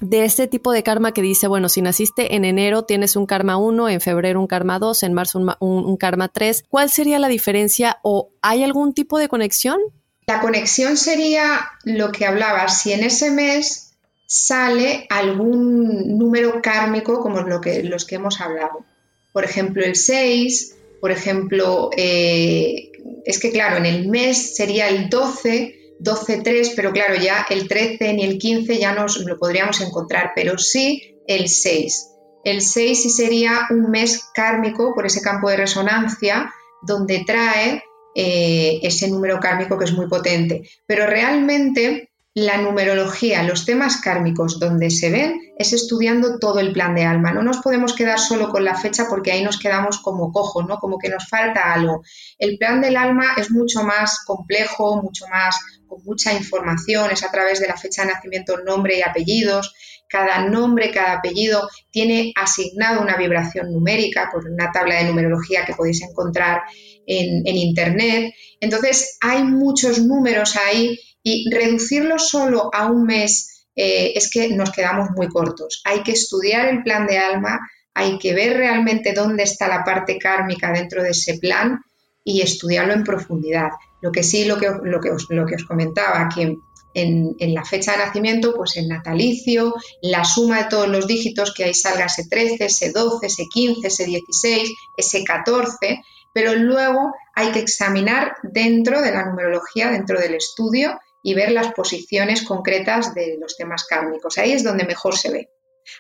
de 0.00 0.24
este 0.24 0.46
tipo 0.46 0.72
de 0.72 0.82
karma 0.82 1.12
que 1.12 1.22
dice, 1.22 1.48
bueno, 1.48 1.68
si 1.68 1.82
naciste 1.82 2.36
en 2.36 2.44
enero 2.44 2.84
tienes 2.84 3.16
un 3.16 3.26
karma 3.26 3.56
1, 3.56 3.88
en 3.88 4.00
febrero 4.00 4.40
un 4.40 4.46
karma 4.46 4.78
2, 4.78 5.02
en 5.02 5.12
marzo 5.12 5.40
un, 5.60 5.96
karma 5.96 6.28
3, 6.28 6.64
¿cuál 6.68 6.90
sería 6.90 7.18
la 7.18 7.28
diferencia 7.28 7.98
o 8.02 8.30
hay 8.42 8.62
algún 8.62 8.94
tipo 8.94 9.18
de 9.18 9.28
conexión? 9.28 9.78
La 10.26 10.40
conexión 10.40 10.96
sería 10.96 11.60
lo 11.84 12.12
que 12.12 12.26
hablaba, 12.26 12.68
si 12.68 12.92
en 12.92 13.02
ese 13.02 13.30
mes 13.30 13.92
sale 14.26 15.06
algún 15.08 16.18
número 16.18 16.60
kármico 16.62 17.20
como 17.20 17.40
lo 17.40 17.60
que, 17.60 17.82
los 17.82 18.04
que 18.04 18.16
hemos 18.16 18.40
hablado. 18.40 18.84
Por 19.32 19.44
ejemplo, 19.44 19.84
el 19.84 19.96
6, 19.96 20.76
por 21.00 21.10
ejemplo, 21.10 21.90
eh, 21.96 22.92
es 23.24 23.38
que 23.38 23.50
claro, 23.50 23.78
en 23.78 23.86
el 23.86 24.08
mes 24.08 24.54
sería 24.54 24.88
el 24.88 25.08
12, 25.08 25.77
12-3, 26.00 26.72
pero 26.76 26.92
claro, 26.92 27.14
ya 27.14 27.46
el 27.50 27.68
13 27.68 28.12
ni 28.14 28.24
el 28.24 28.38
15 28.38 28.78
ya 28.78 28.94
nos 28.94 29.18
lo 29.18 29.38
podríamos 29.38 29.80
encontrar, 29.80 30.32
pero 30.34 30.58
sí 30.58 31.16
el 31.26 31.48
6. 31.48 32.10
El 32.44 32.62
6 32.62 33.02
sí 33.02 33.10
sería 33.10 33.66
un 33.70 33.90
mes 33.90 34.30
kármico 34.34 34.94
por 34.94 35.06
ese 35.06 35.20
campo 35.20 35.50
de 35.50 35.56
resonancia 35.56 36.52
donde 36.82 37.24
trae 37.26 37.82
eh, 38.14 38.80
ese 38.82 39.08
número 39.08 39.40
kármico 39.40 39.76
que 39.76 39.84
es 39.84 39.92
muy 39.92 40.08
potente. 40.08 40.68
Pero 40.86 41.06
realmente 41.06 42.08
la 42.34 42.56
numerología, 42.58 43.42
los 43.42 43.64
temas 43.64 44.00
kármicos 44.00 44.60
donde 44.60 44.90
se 44.90 45.10
ven 45.10 45.40
es 45.58 45.72
estudiando 45.72 46.38
todo 46.38 46.60
el 46.60 46.72
plan 46.72 46.94
de 46.94 47.04
alma. 47.04 47.32
No 47.32 47.42
nos 47.42 47.58
podemos 47.58 47.94
quedar 47.94 48.20
solo 48.20 48.48
con 48.50 48.64
la 48.64 48.76
fecha 48.76 49.06
porque 49.08 49.32
ahí 49.32 49.42
nos 49.42 49.58
quedamos 49.58 49.98
como 49.98 50.32
cojos, 50.32 50.66
¿no? 50.66 50.78
Como 50.78 50.98
que 50.98 51.08
nos 51.08 51.28
falta 51.28 51.72
algo. 51.72 52.02
El 52.38 52.56
plan 52.58 52.80
del 52.80 52.96
alma 52.96 53.34
es 53.36 53.50
mucho 53.50 53.82
más 53.82 54.24
complejo, 54.24 55.02
mucho 55.02 55.26
más 55.28 55.56
con 55.88 56.04
mucha 56.04 56.32
información, 56.32 57.10
es 57.10 57.24
a 57.24 57.30
través 57.30 57.60
de 57.60 57.66
la 57.66 57.76
fecha 57.76 58.02
de 58.02 58.12
nacimiento, 58.12 58.58
nombre 58.58 58.98
y 58.98 59.02
apellidos. 59.02 59.74
Cada 60.08 60.48
nombre, 60.48 60.90
cada 60.90 61.14
apellido 61.14 61.68
tiene 61.90 62.32
asignado 62.36 63.02
una 63.02 63.16
vibración 63.16 63.72
numérica 63.72 64.30
por 64.32 64.46
una 64.46 64.70
tabla 64.70 64.96
de 64.96 65.04
numerología 65.04 65.64
que 65.64 65.74
podéis 65.74 66.02
encontrar 66.02 66.62
en, 67.06 67.46
internet. 67.46 68.34
Entonces 68.60 69.18
hay 69.20 69.42
muchos 69.44 69.98
números 70.00 70.56
ahí 70.56 70.98
Y 71.22 71.50
reducirlo 71.50 72.18
solo 72.18 72.70
a 72.72 72.86
un 72.86 73.04
mes 73.04 73.66
eh, 73.74 74.12
es 74.14 74.30
que 74.30 74.48
nos 74.50 74.70
quedamos 74.70 75.10
muy 75.16 75.28
cortos. 75.28 75.82
Hay 75.84 76.02
que 76.02 76.12
estudiar 76.12 76.68
el 76.68 76.82
plan 76.82 77.06
de 77.06 77.18
alma, 77.18 77.58
hay 77.94 78.18
que 78.18 78.32
ver 78.32 78.56
realmente 78.56 79.12
dónde 79.12 79.42
está 79.42 79.68
la 79.68 79.84
parte 79.84 80.18
kármica 80.18 80.72
dentro 80.72 81.02
de 81.02 81.10
ese 81.10 81.38
plan 81.38 81.80
y 82.24 82.40
estudiarlo 82.40 82.92
en 82.92 83.04
profundidad. 83.04 83.70
Lo 84.00 84.12
que 84.12 84.22
sí, 84.22 84.44
lo 84.44 84.58
que, 84.58 84.70
lo 84.82 85.00
que, 85.00 85.10
os, 85.10 85.26
lo 85.30 85.46
que 85.46 85.56
os 85.56 85.64
comentaba, 85.64 86.28
que 86.34 86.58
en, 86.94 87.36
en, 87.38 87.54
la 87.54 87.64
fecha 87.64 87.92
de 87.92 87.98
nacimiento, 87.98 88.54
pues 88.54 88.76
el 88.76 88.88
natalicio, 88.88 89.74
la 90.02 90.24
suma 90.24 90.62
de 90.62 90.68
todos 90.68 90.88
los 90.88 91.06
dígitos, 91.06 91.52
que 91.54 91.64
ahí 91.64 91.74
salga 91.74 92.06
ese 92.06 92.26
13, 92.28 92.64
ese 92.64 92.92
12, 92.92 93.26
ese 93.26 93.44
15, 93.52 93.86
ese 93.86 94.04
16, 94.04 94.70
ese 94.96 95.24
14, 95.24 96.00
pero 96.32 96.54
luego 96.54 97.12
hay 97.34 97.52
que 97.52 97.60
examinar 97.60 98.36
dentro 98.42 99.00
de 99.02 99.12
la 99.12 99.26
numerología, 99.26 99.90
dentro 99.90 100.20
del 100.20 100.34
estudio 100.34 100.98
y 101.22 101.34
ver 101.34 101.52
las 101.52 101.72
posiciones 101.72 102.42
concretas 102.42 103.14
de 103.14 103.36
los 103.40 103.56
temas 103.56 103.84
kármicos. 103.84 104.38
Ahí 104.38 104.52
es 104.52 104.64
donde 104.64 104.84
mejor 104.84 105.16
se 105.16 105.30
ve. 105.30 105.48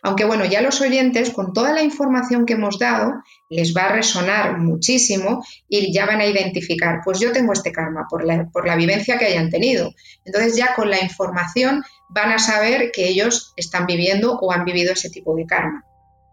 Aunque 0.02 0.24
bueno, 0.24 0.44
ya 0.44 0.60
los 0.62 0.80
oyentes, 0.80 1.30
con 1.30 1.52
toda 1.52 1.72
la 1.72 1.82
información 1.82 2.46
que 2.46 2.54
hemos 2.54 2.78
dado, 2.78 3.12
les 3.48 3.74
va 3.76 3.86
a 3.86 3.92
resonar 3.92 4.58
muchísimo 4.58 5.44
y 5.68 5.92
ya 5.92 6.06
van 6.06 6.20
a 6.20 6.26
identificar, 6.26 7.00
pues 7.04 7.20
yo 7.20 7.32
tengo 7.32 7.52
este 7.52 7.72
karma 7.72 8.06
por 8.08 8.24
la, 8.24 8.48
por 8.52 8.66
la 8.66 8.76
vivencia 8.76 9.18
que 9.18 9.26
hayan 9.26 9.50
tenido. 9.50 9.92
Entonces 10.24 10.56
ya 10.56 10.74
con 10.74 10.90
la 10.90 11.02
información 11.02 11.82
van 12.08 12.32
a 12.32 12.38
saber 12.38 12.90
que 12.92 13.08
ellos 13.08 13.52
están 13.56 13.86
viviendo 13.86 14.38
o 14.40 14.52
han 14.52 14.64
vivido 14.64 14.92
ese 14.92 15.10
tipo 15.10 15.34
de 15.34 15.46
karma. 15.46 15.84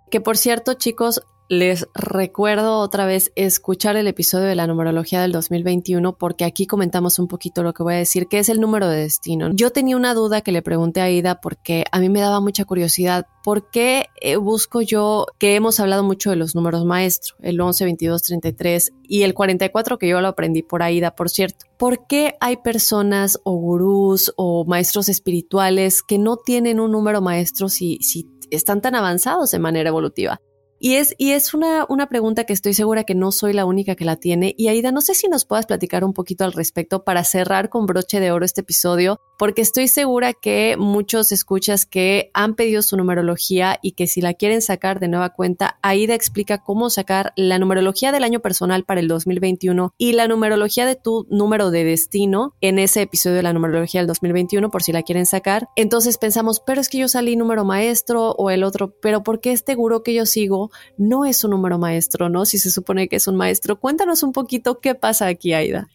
Que 0.09 0.21
por 0.21 0.37
cierto, 0.37 0.75
chicos, 0.75 1.21
les 1.47 1.87
recuerdo 1.93 2.79
otra 2.79 3.05
vez 3.05 3.31
escuchar 3.35 3.95
el 3.97 4.07
episodio 4.07 4.45
de 4.45 4.55
la 4.55 4.65
numerología 4.65 5.21
del 5.21 5.31
2021 5.31 6.17
porque 6.17 6.43
aquí 6.43 6.65
comentamos 6.65 7.19
un 7.19 7.27
poquito 7.27 7.61
lo 7.61 7.73
que 7.73 7.83
voy 7.83 7.93
a 7.93 7.97
decir, 7.97 8.27
que 8.27 8.39
es 8.39 8.49
el 8.49 8.59
número 8.59 8.87
de 8.87 9.01
destino. 9.01 9.51
Yo 9.53 9.71
tenía 9.71 9.95
una 9.95 10.15
duda 10.15 10.41
que 10.41 10.51
le 10.51 10.63
pregunté 10.63 11.01
a 11.01 11.09
Ida 11.09 11.39
porque 11.41 11.85
a 11.91 11.99
mí 11.99 12.09
me 12.09 12.19
daba 12.19 12.39
mucha 12.39 12.65
curiosidad. 12.65 13.27
¿Por 13.43 13.69
qué 13.69 14.07
eh, 14.21 14.37
busco 14.37 14.81
yo 14.81 15.27
que 15.37 15.55
hemos 15.55 15.79
hablado 15.79 16.03
mucho 16.03 16.31
de 16.31 16.35
los 16.35 16.55
números 16.55 16.83
maestros, 16.83 17.35
el 17.41 17.61
11, 17.61 17.83
22, 17.85 18.23
33 18.23 18.93
y 19.03 19.21
el 19.21 19.35
44 19.35 19.99
que 19.99 20.07
yo 20.07 20.21
lo 20.21 20.29
aprendí 20.29 20.63
por 20.63 20.81
Aida, 20.81 21.15
por 21.15 21.29
cierto? 21.29 21.67
¿Por 21.77 22.07
qué 22.07 22.35
hay 22.39 22.57
personas 22.57 23.39
o 23.43 23.53
gurús 23.55 24.33
o 24.35 24.65
maestros 24.65 25.09
espirituales 25.09 26.01
que 26.01 26.17
no 26.17 26.37
tienen 26.37 26.79
un 26.79 26.91
número 26.91 27.21
maestro 27.21 27.69
si, 27.69 27.97
si 28.01 28.27
están 28.49 28.81
tan 28.81 28.95
avanzados 28.95 29.51
de 29.51 29.59
manera 29.59 29.89
evolutiva? 29.89 30.41
Y 30.79 30.95
es, 30.95 31.15
y 31.17 31.31
es 31.31 31.53
una, 31.53 31.85
una 31.87 32.07
pregunta 32.07 32.43
que 32.43 32.53
estoy 32.53 32.73
segura 32.73 33.03
que 33.03 33.15
no 33.15 33.31
soy 33.31 33.53
la 33.53 33.65
única 33.65 33.95
que 33.95 34.05
la 34.05 34.17
tiene. 34.17 34.53
Y 34.57 34.67
Aida, 34.67 34.91
no 34.91 35.01
sé 35.01 35.13
si 35.13 35.27
nos 35.27 35.45
puedas 35.45 35.65
platicar 35.65 36.03
un 36.03 36.13
poquito 36.13 36.43
al 36.43 36.53
respecto 36.53 37.03
para 37.03 37.23
cerrar 37.23 37.69
con 37.69 37.85
broche 37.85 38.19
de 38.19 38.31
oro 38.31 38.45
este 38.45 38.61
episodio, 38.61 39.19
porque 39.37 39.61
estoy 39.61 39.87
segura 39.87 40.33
que 40.33 40.75
muchos 40.77 41.31
escuchas 41.31 41.85
que 41.85 42.29
han 42.33 42.55
pedido 42.55 42.81
su 42.81 42.97
numerología 42.97 43.79
y 43.81 43.93
que 43.93 44.07
si 44.07 44.21
la 44.21 44.33
quieren 44.33 44.61
sacar 44.61 44.99
de 44.99 45.07
nueva 45.07 45.29
cuenta, 45.29 45.79
Aida 45.81 46.13
explica 46.13 46.57
cómo 46.57 46.89
sacar 46.89 47.31
la 47.35 47.57
numerología 47.57 48.11
del 48.11 48.23
año 48.23 48.41
personal 48.41 48.83
para 48.83 48.99
el 48.99 49.07
2021 49.07 49.93
y 49.97 50.13
la 50.13 50.27
numerología 50.27 50.85
de 50.85 50.95
tu 50.95 51.25
número 51.29 51.71
de 51.71 51.83
destino 51.83 52.53
en 52.61 52.79
ese 52.79 53.01
episodio 53.01 53.37
de 53.37 53.43
la 53.43 53.53
numerología 53.53 54.01
del 54.01 54.07
2021, 54.07 54.69
por 54.69 54.83
si 54.83 54.91
la 54.91 55.03
quieren 55.03 55.25
sacar. 55.25 55.67
Entonces 55.75 56.17
pensamos, 56.17 56.61
pero 56.65 56.81
es 56.81 56.89
que 56.89 56.97
yo 56.97 57.07
salí 57.07 57.35
número 57.35 57.63
maestro 57.63 58.31
o 58.31 58.49
el 58.49 58.63
otro, 58.63 58.93
pero 59.01 59.23
¿por 59.23 59.39
qué 59.39 59.51
este 59.51 59.75
que 60.03 60.13
yo 60.13 60.25
sigo 60.25 60.64
no 60.97 61.25
es 61.25 61.43
un 61.43 61.51
número 61.51 61.77
maestro, 61.77 62.29
¿no? 62.29 62.45
Si 62.45 62.57
se 62.57 62.71
supone 62.71 63.07
que 63.07 63.17
es 63.17 63.27
un 63.27 63.35
maestro. 63.35 63.79
Cuéntanos 63.79 64.23
un 64.23 64.31
poquito 64.31 64.79
qué 64.79 64.95
pasa 64.95 65.27
aquí, 65.27 65.53
Aida. 65.53 65.87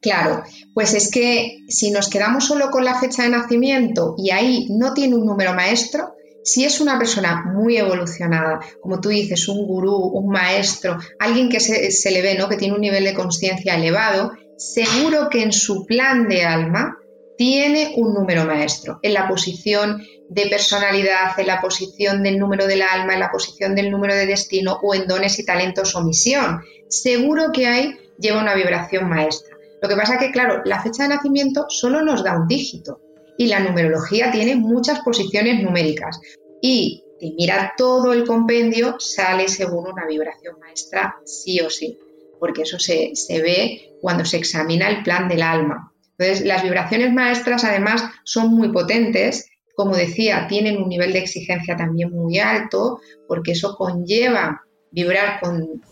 Claro, 0.00 0.42
pues 0.74 0.94
es 0.94 1.10
que 1.10 1.58
si 1.68 1.90
nos 1.90 2.08
quedamos 2.08 2.46
solo 2.46 2.70
con 2.70 2.84
la 2.84 3.00
fecha 3.00 3.24
de 3.24 3.30
nacimiento 3.30 4.14
y 4.16 4.30
ahí 4.30 4.66
no 4.70 4.94
tiene 4.94 5.16
un 5.16 5.26
número 5.26 5.54
maestro, 5.54 6.14
si 6.44 6.64
es 6.64 6.80
una 6.80 6.98
persona 6.98 7.44
muy 7.52 7.76
evolucionada, 7.76 8.60
como 8.80 9.00
tú 9.00 9.08
dices, 9.08 9.48
un 9.48 9.66
gurú, 9.66 9.96
un 9.96 10.30
maestro, 10.30 10.98
alguien 11.18 11.48
que 11.48 11.60
se, 11.60 11.90
se 11.90 12.10
le 12.10 12.22
ve, 12.22 12.36
¿no? 12.36 12.48
Que 12.48 12.56
tiene 12.56 12.74
un 12.74 12.80
nivel 12.80 13.04
de 13.04 13.14
conciencia 13.14 13.74
elevado, 13.74 14.32
seguro 14.56 15.28
que 15.28 15.42
en 15.42 15.52
su 15.52 15.84
plan 15.84 16.28
de 16.28 16.44
alma 16.44 16.96
tiene 17.36 17.94
un 17.96 18.14
número 18.14 18.44
maestro 18.44 18.98
en 19.02 19.14
la 19.14 19.28
posición 19.28 20.02
de 20.28 20.46
personalidad, 20.46 21.38
en 21.38 21.46
la 21.46 21.60
posición 21.60 22.22
del 22.22 22.38
número 22.38 22.66
del 22.66 22.82
alma, 22.82 23.14
en 23.14 23.20
la 23.20 23.30
posición 23.30 23.74
del 23.74 23.90
número 23.90 24.14
de 24.14 24.26
destino 24.26 24.78
o 24.82 24.94
en 24.94 25.06
dones 25.06 25.38
y 25.38 25.44
talentos 25.44 25.94
o 25.94 26.02
misión. 26.02 26.62
Seguro 26.88 27.50
que 27.52 27.66
hay 27.66 27.98
lleva 28.18 28.40
una 28.40 28.54
vibración 28.54 29.08
maestra. 29.08 29.56
Lo 29.80 29.88
que 29.88 29.96
pasa 29.96 30.14
es 30.14 30.20
que, 30.20 30.32
claro, 30.32 30.62
la 30.64 30.82
fecha 30.82 31.04
de 31.04 31.10
nacimiento 31.10 31.66
solo 31.68 32.02
nos 32.02 32.24
da 32.24 32.36
un 32.36 32.48
dígito 32.48 33.00
y 33.38 33.46
la 33.46 33.60
numerología 33.60 34.30
tiene 34.30 34.56
muchas 34.56 35.00
posiciones 35.00 35.62
numéricas. 35.62 36.20
Y 36.60 37.04
de 37.20 37.32
mirar 37.36 37.72
todo 37.76 38.12
el 38.12 38.24
compendio 38.24 38.96
sale 38.98 39.48
según 39.48 39.88
una 39.88 40.06
vibración 40.06 40.58
maestra, 40.60 41.16
sí 41.24 41.60
o 41.60 41.70
sí, 41.70 41.98
porque 42.38 42.62
eso 42.62 42.78
se, 42.78 43.14
se 43.14 43.40
ve 43.40 43.96
cuando 44.00 44.24
se 44.24 44.36
examina 44.36 44.88
el 44.88 45.02
plan 45.02 45.28
del 45.28 45.42
alma. 45.42 45.92
Entonces, 46.18 46.44
las 46.44 46.62
vibraciones 46.62 47.12
maestras 47.12 47.64
además 47.64 48.04
son 48.24 48.50
muy 48.50 48.72
potentes, 48.72 49.48
como 49.78 49.94
decía, 49.94 50.48
tienen 50.48 50.82
un 50.82 50.88
nivel 50.88 51.12
de 51.12 51.20
exigencia 51.20 51.76
también 51.76 52.10
muy 52.10 52.40
alto, 52.40 53.00
porque 53.28 53.52
eso 53.52 53.76
conlleva 53.76 54.64
vibrar 54.90 55.40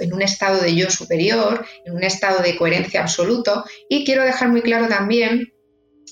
en 0.01 0.13
un 0.13 0.23
estado 0.23 0.61
de 0.61 0.75
yo 0.75 0.91
superior, 0.91 1.65
en 1.85 1.95
un 1.95 2.03
estado 2.03 2.43
de 2.43 2.57
coherencia 2.57 3.03
absoluto. 3.03 3.63
Y 3.89 4.05
quiero 4.05 4.25
dejar 4.25 4.49
muy 4.49 4.63
claro 4.63 4.89
también 4.89 5.53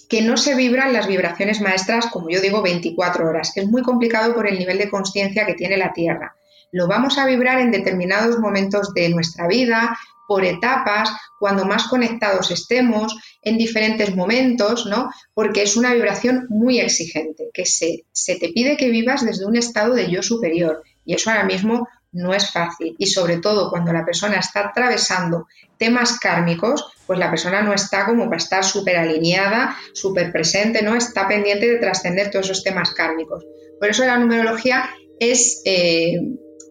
que 0.08 0.22
no 0.22 0.36
se 0.36 0.54
vibran 0.54 0.92
las 0.92 1.08
vibraciones 1.08 1.60
maestras, 1.60 2.06
como 2.06 2.30
yo 2.30 2.40
digo, 2.40 2.62
24 2.62 3.28
horas. 3.28 3.56
Es 3.56 3.66
muy 3.66 3.82
complicado 3.82 4.36
por 4.36 4.46
el 4.46 4.56
nivel 4.56 4.78
de 4.78 4.88
conciencia 4.88 5.44
que 5.44 5.54
tiene 5.54 5.76
la 5.76 5.92
Tierra. 5.92 6.36
Lo 6.70 6.86
vamos 6.86 7.18
a 7.18 7.26
vibrar 7.26 7.58
en 7.58 7.72
determinados 7.72 8.38
momentos 8.38 8.94
de 8.94 9.08
nuestra 9.08 9.48
vida, 9.48 9.98
por 10.26 10.44
etapas, 10.44 11.10
cuando 11.38 11.64
más 11.64 11.88
conectados 11.88 12.50
estemos, 12.50 13.16
en 13.42 13.58
diferentes 13.58 14.14
momentos, 14.14 14.86
¿no? 14.86 15.10
Porque 15.34 15.62
es 15.62 15.76
una 15.76 15.92
vibración 15.92 16.46
muy 16.48 16.80
exigente, 16.80 17.50
que 17.52 17.66
se, 17.66 18.04
se 18.12 18.36
te 18.36 18.48
pide 18.50 18.76
que 18.76 18.88
vivas 18.88 19.24
desde 19.24 19.46
un 19.46 19.56
estado 19.56 19.94
de 19.94 20.10
yo 20.10 20.22
superior. 20.22 20.82
Y 21.04 21.14
eso 21.14 21.30
ahora 21.30 21.44
mismo 21.44 21.86
no 22.14 22.32
es 22.32 22.50
fácil. 22.50 22.94
Y 22.98 23.06
sobre 23.06 23.38
todo 23.38 23.68
cuando 23.70 23.92
la 23.92 24.04
persona 24.04 24.36
está 24.36 24.68
atravesando 24.68 25.46
temas 25.76 26.18
kármicos, 26.18 26.92
pues 27.06 27.18
la 27.18 27.28
persona 27.28 27.60
no 27.60 27.74
está 27.74 28.06
como 28.06 28.24
para 28.24 28.36
estar 28.36 28.64
súper 28.64 28.96
alineada, 28.96 29.76
súper 29.92 30.32
presente, 30.32 30.82
¿no? 30.82 30.96
Está 30.96 31.28
pendiente 31.28 31.68
de 31.68 31.78
trascender 31.78 32.30
todos 32.30 32.46
esos 32.46 32.62
temas 32.64 32.92
kármicos. 32.94 33.44
Por 33.78 33.90
eso 33.90 34.04
la 34.06 34.16
numerología 34.16 34.88
es, 35.18 35.60
eh, 35.64 36.18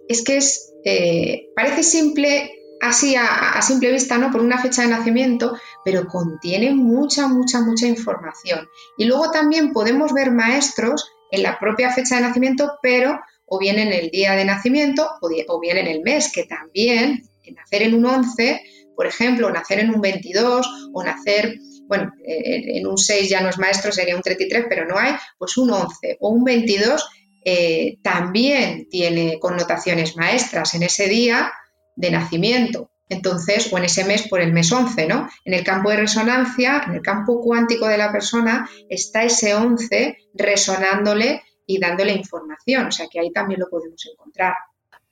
es 0.08 0.24
que 0.24 0.38
es, 0.38 0.74
eh, 0.86 1.50
parece 1.56 1.84
simple 1.84 2.52
así 2.84 3.16
a, 3.16 3.62
simple 3.62 3.92
vista, 3.92 4.18
¿no? 4.18 4.32
Por 4.32 4.42
una 4.42 4.62
fecha 4.62 4.82
de 4.82 4.90
nacimiento, 4.90 5.58
pero 5.86 6.06
contiene 6.06 6.72
mucha, 6.72 7.28
mucha, 7.28 7.62
mucha 7.62 7.88
información. 7.88 8.68
Y 8.98 9.06
luego 9.06 9.32
también 9.32 9.72
podemos 9.72 10.14
ver 10.14 10.32
maestros 10.32 11.10
en 11.32 11.44
la 11.44 11.60
propia 11.60 11.92
fecha 11.92 12.16
de 12.16 12.22
nacimiento, 12.22 12.78
pero 12.82 13.20
o 13.46 13.58
bien 13.58 13.80
en 13.80 13.94
el 13.94 14.10
día 14.10 14.34
de 14.34 14.46
nacimiento 14.46 15.10
o, 15.22 15.60
bien 15.60 15.78
en 15.78 15.88
el 15.88 16.02
mes, 16.02 16.32
que 16.32 16.44
también 16.44 17.24
nacer 17.56 17.84
en 17.84 17.94
un 17.94 18.06
11, 18.06 18.62
por 18.96 19.08
ejemplo, 19.08 19.50
nacer 19.50 19.80
en 19.80 19.94
un 19.94 20.02
22 20.02 20.90
o 20.94 21.04
nacer, 21.04 21.58
bueno, 21.88 22.12
en 22.26 22.86
un 22.88 22.98
6 22.98 23.30
ya 23.30 23.42
no 23.42 23.50
es 23.50 23.58
maestro, 23.58 23.92
sería 23.92 24.16
un 24.16 24.22
33, 24.22 24.66
pero 24.68 24.86
no 24.86 24.98
hay, 24.98 25.14
pues 25.38 25.58
un 25.58 25.72
11 25.72 26.18
o 26.20 26.30
un 26.30 26.44
22 26.44 27.06
eh, 27.46 27.98
también 28.02 28.88
tiene 28.90 29.38
connotaciones 29.40 30.16
maestras 30.16 30.74
en 30.76 30.84
ese 30.84 31.08
día 31.08 31.52
de 31.96 32.12
nacimiento. 32.12 32.92
Entonces, 33.10 33.72
o 33.72 33.78
en 33.78 33.86
ese 33.86 34.06
mes 34.06 34.28
por 34.28 34.42
el 34.42 34.54
mes 34.54 34.72
11, 34.72 35.08
¿no? 35.08 35.30
En 35.46 35.54
el 35.54 35.64
campo 35.64 35.90
de 35.90 35.98
resonancia, 35.98 36.84
en 36.88 36.96
el 36.96 37.02
campo 37.02 37.42
cuántico 37.42 37.88
de 37.88 37.98
la 37.98 38.12
persona, 38.12 38.70
está 38.90 39.24
ese 39.24 39.54
11 39.54 40.18
resonándole 40.34 41.44
y 41.66 41.80
dándole 41.80 42.14
información. 42.14 42.88
O 42.88 42.92
sea 42.92 43.08
que 43.12 43.20
ahí 43.20 43.32
también 43.32 43.60
lo 43.60 43.70
podemos 43.70 44.04
encontrar. 44.12 44.54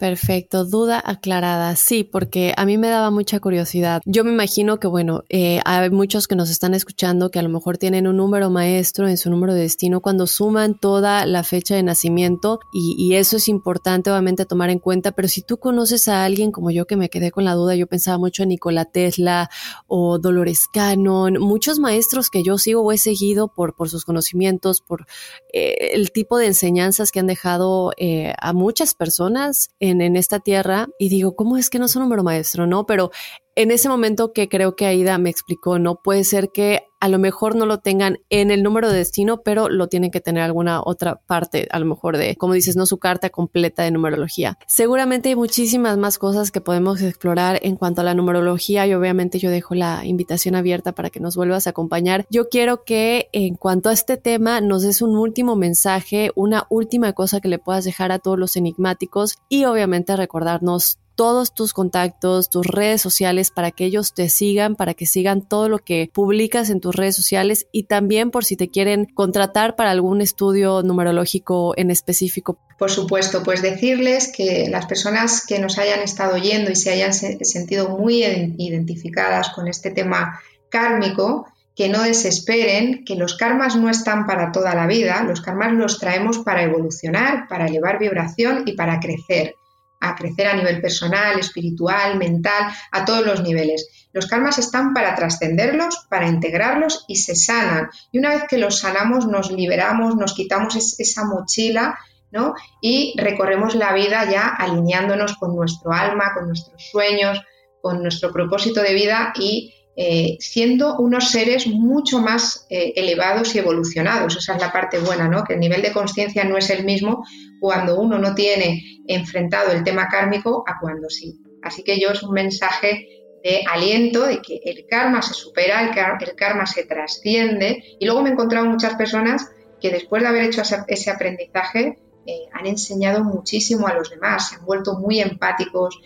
Perfecto, 0.01 0.65
duda 0.65 0.99
aclarada. 1.05 1.75
Sí, 1.75 2.03
porque 2.03 2.55
a 2.57 2.65
mí 2.65 2.75
me 2.79 2.87
daba 2.87 3.11
mucha 3.11 3.39
curiosidad. 3.39 4.01
Yo 4.05 4.23
me 4.23 4.31
imagino 4.31 4.79
que, 4.79 4.87
bueno, 4.87 5.25
eh, 5.29 5.59
hay 5.63 5.91
muchos 5.91 6.27
que 6.27 6.35
nos 6.35 6.49
están 6.49 6.73
escuchando 6.73 7.29
que 7.29 7.37
a 7.37 7.43
lo 7.43 7.49
mejor 7.49 7.77
tienen 7.77 8.07
un 8.07 8.17
número 8.17 8.49
maestro 8.49 9.07
en 9.07 9.17
su 9.17 9.29
número 9.29 9.53
de 9.53 9.61
destino 9.61 10.01
cuando 10.01 10.25
suman 10.25 10.73
toda 10.73 11.27
la 11.27 11.43
fecha 11.43 11.75
de 11.75 11.83
nacimiento 11.83 12.59
y, 12.73 13.13
eso 13.13 13.37
es 13.37 13.47
importante 13.47 14.09
obviamente 14.09 14.45
tomar 14.45 14.71
en 14.71 14.79
cuenta, 14.79 15.11
pero 15.11 15.27
si 15.27 15.43
tú 15.43 15.57
conoces 15.57 16.07
a 16.07 16.23
alguien 16.23 16.51
como 16.51 16.71
yo 16.71 16.87
que 16.87 16.95
me 16.95 17.09
quedé 17.09 17.29
con 17.29 17.43
la 17.43 17.53
duda, 17.53 17.75
yo 17.75 17.85
pensaba 17.85 18.17
mucho 18.17 18.41
en 18.41 18.49
Nikola 18.49 18.85
Tesla 18.85 19.51
o 19.85 20.17
Dolores 20.17 20.65
Cannon, 20.73 21.37
muchos 21.39 21.77
maestros 21.77 22.29
que 22.29 22.41
yo 22.41 22.57
sigo 22.57 22.81
o 22.81 22.91
he 22.91 22.97
seguido 22.97 23.49
por, 23.49 23.75
por 23.75 23.89
sus 23.89 24.05
conocimientos, 24.05 24.81
por 24.81 25.05
eh, 25.53 25.91
el 25.93 26.11
tipo 26.11 26.37
de 26.37 26.47
enseñanzas 26.47 27.11
que 27.11 27.19
han 27.19 27.27
dejado 27.27 27.91
eh, 27.97 28.33
a 28.39 28.53
muchas 28.53 28.95
personas 28.95 29.69
en, 29.79 29.90
esta 30.15 30.39
tierra 30.39 30.87
y 30.97 31.09
digo, 31.09 31.35
¿cómo 31.35 31.57
es 31.57 31.69
que 31.69 31.79
no 31.79 31.89
son 31.89 32.03
número 32.03 32.23
maestro? 32.23 32.67
No, 32.67 32.85
pero 32.85 33.11
en 33.55 33.71
ese 33.71 33.89
momento 33.89 34.33
que 34.33 34.49
creo 34.49 34.75
que 34.75 34.85
Aida 34.85 35.17
me 35.17 35.29
explicó, 35.29 35.79
¿no? 35.79 35.95
Puede 35.95 36.23
ser 36.23 36.51
que 36.51 36.83
a 37.01 37.07
lo 37.07 37.17
mejor 37.17 37.55
no 37.55 37.65
lo 37.65 37.79
tengan 37.79 38.19
en 38.29 38.51
el 38.51 38.61
número 38.61 38.89
de 38.89 38.99
destino, 38.99 39.41
pero 39.41 39.69
lo 39.69 39.87
tienen 39.87 40.11
que 40.11 40.21
tener 40.21 40.43
alguna 40.43 40.81
otra 40.85 41.15
parte, 41.15 41.67
a 41.71 41.79
lo 41.79 41.85
mejor 41.87 42.15
de, 42.15 42.35
como 42.35 42.53
dices, 42.53 42.75
no 42.75 42.85
su 42.85 42.99
carta 42.99 43.31
completa 43.31 43.81
de 43.81 43.89
numerología. 43.89 44.59
Seguramente 44.67 45.29
hay 45.29 45.35
muchísimas 45.35 45.97
más 45.97 46.19
cosas 46.19 46.51
que 46.51 46.61
podemos 46.61 47.01
explorar 47.01 47.59
en 47.63 47.75
cuanto 47.75 48.01
a 48.01 48.03
la 48.03 48.13
numerología 48.13 48.85
y 48.85 48.93
obviamente 48.93 49.39
yo 49.39 49.49
dejo 49.49 49.73
la 49.73 50.05
invitación 50.05 50.53
abierta 50.53 50.91
para 50.91 51.09
que 51.09 51.19
nos 51.19 51.35
vuelvas 51.35 51.65
a 51.65 51.71
acompañar. 51.71 52.27
Yo 52.29 52.49
quiero 52.49 52.83
que 52.83 53.29
en 53.31 53.55
cuanto 53.55 53.89
a 53.89 53.93
este 53.93 54.17
tema 54.17 54.61
nos 54.61 54.83
des 54.83 55.01
un 55.01 55.17
último 55.17 55.55
mensaje, 55.55 56.29
una 56.35 56.67
última 56.69 57.13
cosa 57.13 57.41
que 57.41 57.49
le 57.49 57.57
puedas 57.57 57.83
dejar 57.83 58.11
a 58.11 58.19
todos 58.19 58.37
los 58.37 58.55
enigmáticos 58.55 59.39
y 59.49 59.65
obviamente 59.65 60.15
recordarnos 60.15 60.99
todos 61.15 61.53
tus 61.53 61.73
contactos, 61.73 62.49
tus 62.49 62.65
redes 62.65 63.01
sociales 63.01 63.51
para 63.51 63.71
que 63.71 63.85
ellos 63.85 64.13
te 64.13 64.29
sigan, 64.29 64.75
para 64.75 64.93
que 64.93 65.05
sigan 65.05 65.41
todo 65.41 65.69
lo 65.69 65.79
que 65.79 66.09
publicas 66.13 66.69
en 66.69 66.79
tus 66.79 66.95
redes 66.95 67.15
sociales 67.15 67.67
y 67.71 67.83
también 67.83 68.31
por 68.31 68.45
si 68.45 68.55
te 68.55 68.69
quieren 68.69 69.05
contratar 69.05 69.75
para 69.75 69.91
algún 69.91 70.21
estudio 70.21 70.81
numerológico 70.83 71.73
en 71.77 71.91
específico. 71.91 72.57
Por 72.77 72.89
supuesto, 72.89 73.43
pues 73.43 73.61
decirles 73.61 74.31
que 74.35 74.67
las 74.69 74.85
personas 74.87 75.45
que 75.45 75.59
nos 75.59 75.77
hayan 75.77 75.99
estado 75.99 76.35
oyendo 76.35 76.71
y 76.71 76.75
se 76.75 76.91
hayan 76.91 77.13
sentido 77.13 77.89
muy 77.89 78.23
identificadas 78.57 79.49
con 79.49 79.67
este 79.67 79.91
tema 79.91 80.39
kármico, 80.69 81.47
que 81.75 81.89
no 81.89 82.03
desesperen, 82.03 83.05
que 83.05 83.15
los 83.15 83.37
karmas 83.37 83.75
no 83.75 83.89
están 83.89 84.25
para 84.25 84.51
toda 84.51 84.75
la 84.75 84.87
vida, 84.87 85.23
los 85.23 85.41
karmas 85.41 85.73
los 85.73 85.99
traemos 85.99 86.39
para 86.39 86.63
evolucionar, 86.63 87.47
para 87.47 87.67
elevar 87.67 87.99
vibración 87.99 88.63
y 88.65 88.73
para 88.73 88.99
crecer 88.99 89.55
a 90.01 90.15
crecer 90.15 90.47
a 90.47 90.55
nivel 90.55 90.81
personal, 90.81 91.39
espiritual, 91.39 92.17
mental, 92.17 92.71
a 92.91 93.05
todos 93.05 93.25
los 93.25 93.41
niveles. 93.43 93.87
Los 94.13 94.27
karmas 94.27 94.57
están 94.57 94.93
para 94.93 95.15
trascenderlos, 95.15 96.05
para 96.09 96.27
integrarlos 96.27 97.05
y 97.07 97.15
se 97.15 97.35
sanan. 97.35 97.89
Y 98.11 98.19
una 98.19 98.29
vez 98.29 98.43
que 98.49 98.57
los 98.57 98.79
sanamos, 98.79 99.27
nos 99.27 99.51
liberamos, 99.51 100.15
nos 100.15 100.33
quitamos 100.33 100.75
esa 100.75 101.25
mochila 101.25 101.97
¿no? 102.31 102.53
y 102.81 103.13
recorremos 103.17 103.75
la 103.75 103.93
vida 103.93 104.29
ya 104.29 104.47
alineándonos 104.47 105.37
con 105.37 105.55
nuestro 105.55 105.93
alma, 105.93 106.33
con 106.33 106.47
nuestros 106.47 106.89
sueños, 106.91 107.41
con 107.81 108.01
nuestro 108.01 108.31
propósito 108.31 108.81
de 108.81 108.93
vida 108.93 109.33
y 109.35 109.73
eh, 109.95 110.37
siendo 110.39 110.97
unos 110.97 111.31
seres 111.31 111.67
mucho 111.67 112.19
más 112.19 112.65
eh, 112.69 112.93
elevados 112.95 113.53
y 113.53 113.59
evolucionados. 113.59 114.37
Esa 114.37 114.55
es 114.55 114.61
la 114.61 114.71
parte 114.71 114.99
buena, 114.99 115.27
¿no? 115.27 115.43
Que 115.43 115.53
el 115.53 115.59
nivel 115.59 115.81
de 115.81 115.91
conciencia 115.91 116.43
no 116.45 116.57
es 116.57 116.69
el 116.69 116.85
mismo 116.85 117.25
cuando 117.59 117.99
uno 117.99 118.17
no 118.17 118.33
tiene 118.33 119.01
enfrentado 119.07 119.71
el 119.71 119.83
tema 119.83 120.07
kármico 120.07 120.63
a 120.65 120.79
cuando 120.79 121.09
sí. 121.09 121.39
Así 121.61 121.83
que 121.83 121.99
yo 121.99 122.09
es 122.09 122.23
un 122.23 122.33
mensaje 122.33 123.07
de 123.43 123.63
aliento, 123.69 124.25
de 124.25 124.41
que 124.41 124.61
el 124.63 124.85
karma 124.89 125.21
se 125.21 125.33
supera, 125.33 125.81
el, 125.81 126.35
karma 126.35 126.65
se 126.65 126.85
trasciende. 126.85 127.83
Y 127.99 128.05
luego 128.05 128.21
me 128.21 128.29
he 128.29 128.33
encontrado 128.33 128.65
muchas 128.67 128.95
personas 128.95 129.49
que 129.81 129.89
después 129.89 130.21
de 130.21 130.29
haber 130.29 130.43
hecho 130.43 130.61
ese 130.87 131.11
aprendizaje 131.11 131.97
eh, 132.25 132.47
han 132.53 132.67
enseñado 132.67 133.23
muchísimo 133.23 133.87
a 133.87 133.93
los 133.93 134.09
demás, 134.09 134.49
se 134.49 134.55
han 134.55 134.65
vuelto 134.65 134.99
muy 134.99 135.19
empáticos, 135.19 135.99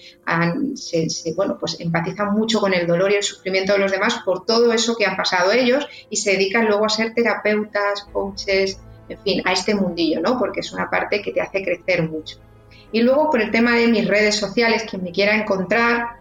se, 0.75 1.33
bueno, 1.35 1.57
pues 1.59 1.77
empatizan 1.79 2.33
mucho 2.33 2.61
con 2.61 2.73
el 2.73 2.87
dolor 2.87 3.11
y 3.11 3.15
el 3.15 3.23
sufrimiento 3.23 3.73
de 3.73 3.79
los 3.79 3.91
demás 3.91 4.21
por 4.23 4.45
todo 4.45 4.71
eso 4.71 4.95
que 4.95 5.05
han 5.05 5.17
pasado 5.17 5.51
ellos 5.51 5.85
y 6.09 6.15
se 6.15 6.31
dedican 6.31 6.67
luego 6.67 6.85
a 6.85 6.89
ser 6.89 7.13
terapeutas, 7.13 8.07
coaches, 8.13 8.79
en 9.09 9.19
fin, 9.19 9.41
a 9.45 9.51
este 9.51 9.75
mundillo, 9.75 10.21
¿no? 10.21 10.39
Porque 10.39 10.61
es 10.61 10.71
una 10.71 10.89
parte 10.89 11.21
que 11.21 11.31
te 11.31 11.41
hace 11.41 11.63
crecer 11.63 12.09
mucho. 12.09 12.37
Y 12.91 13.01
luego 13.01 13.29
por 13.29 13.41
el 13.41 13.51
tema 13.51 13.75
de 13.75 13.87
mis 13.87 14.07
redes 14.07 14.35
sociales, 14.35 14.85
quien 14.89 15.03
me 15.03 15.11
quiera 15.11 15.35
encontrar, 15.35 16.19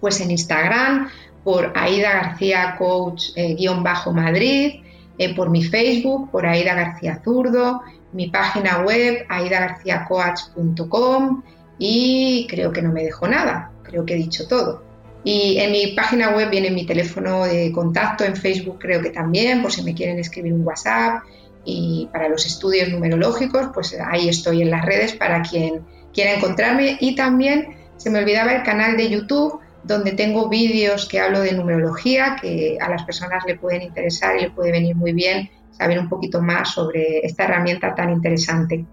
pues 0.00 0.20
en 0.20 0.30
Instagram, 0.30 1.10
por 1.44 1.72
Aida 1.74 2.12
García 2.12 2.76
Coach 2.78 3.30
eh, 3.36 3.54
guion 3.54 3.82
bajo 3.82 4.12
Madrid, 4.12 4.82
eh, 5.24 5.34
por 5.34 5.50
mi 5.50 5.62
Facebook, 5.62 6.30
por 6.30 6.46
Aida 6.46 6.74
García 6.74 7.20
Zurdo, 7.22 7.82
mi 8.12 8.28
página 8.28 8.82
web 8.82 9.24
aidagarciacoach.com 9.28 11.42
y 11.78 12.46
creo 12.48 12.72
que 12.72 12.82
no 12.82 12.92
me 12.92 13.04
dejo 13.04 13.26
nada, 13.26 13.70
creo 13.82 14.04
que 14.04 14.14
he 14.14 14.16
dicho 14.16 14.46
todo. 14.46 14.82
Y 15.24 15.58
en 15.58 15.72
mi 15.72 15.88
página 15.88 16.30
web 16.30 16.50
viene 16.50 16.70
mi 16.70 16.84
teléfono 16.84 17.44
de 17.44 17.70
contacto, 17.72 18.24
en 18.24 18.36
Facebook 18.36 18.78
creo 18.80 19.00
que 19.00 19.10
también, 19.10 19.62
por 19.62 19.72
si 19.72 19.82
me 19.82 19.94
quieren 19.94 20.18
escribir 20.18 20.52
un 20.52 20.66
WhatsApp. 20.66 21.22
Y 21.64 22.08
para 22.12 22.28
los 22.28 22.44
estudios 22.44 22.88
numerológicos, 22.88 23.68
pues 23.72 23.96
ahí 24.04 24.28
estoy 24.28 24.62
en 24.62 24.70
las 24.70 24.84
redes 24.84 25.12
para 25.12 25.42
quien 25.42 25.82
quiera 26.12 26.34
encontrarme. 26.34 26.96
Y 27.00 27.14
también 27.14 27.76
se 27.96 28.10
me 28.10 28.18
olvidaba 28.18 28.52
el 28.52 28.64
canal 28.64 28.96
de 28.96 29.10
YouTube, 29.10 29.60
donde 29.84 30.12
tengo 30.12 30.48
vídeos 30.48 31.08
que 31.08 31.20
hablo 31.20 31.40
de 31.40 31.52
numerología, 31.52 32.36
que 32.40 32.78
a 32.80 32.88
las 32.88 33.02
personas 33.04 33.44
le 33.46 33.56
pueden 33.56 33.82
interesar 33.82 34.36
y 34.38 34.42
le 34.42 34.50
puede 34.50 34.70
venir 34.70 34.94
muy 34.96 35.12
bien 35.12 35.50
saber 35.76 35.98
un 35.98 36.08
poquito 36.08 36.40
más 36.40 36.72
sobre 36.72 37.20
esta 37.26 37.44
herramienta 37.44 37.94
tan 37.94 38.10
interesante. 38.10 38.84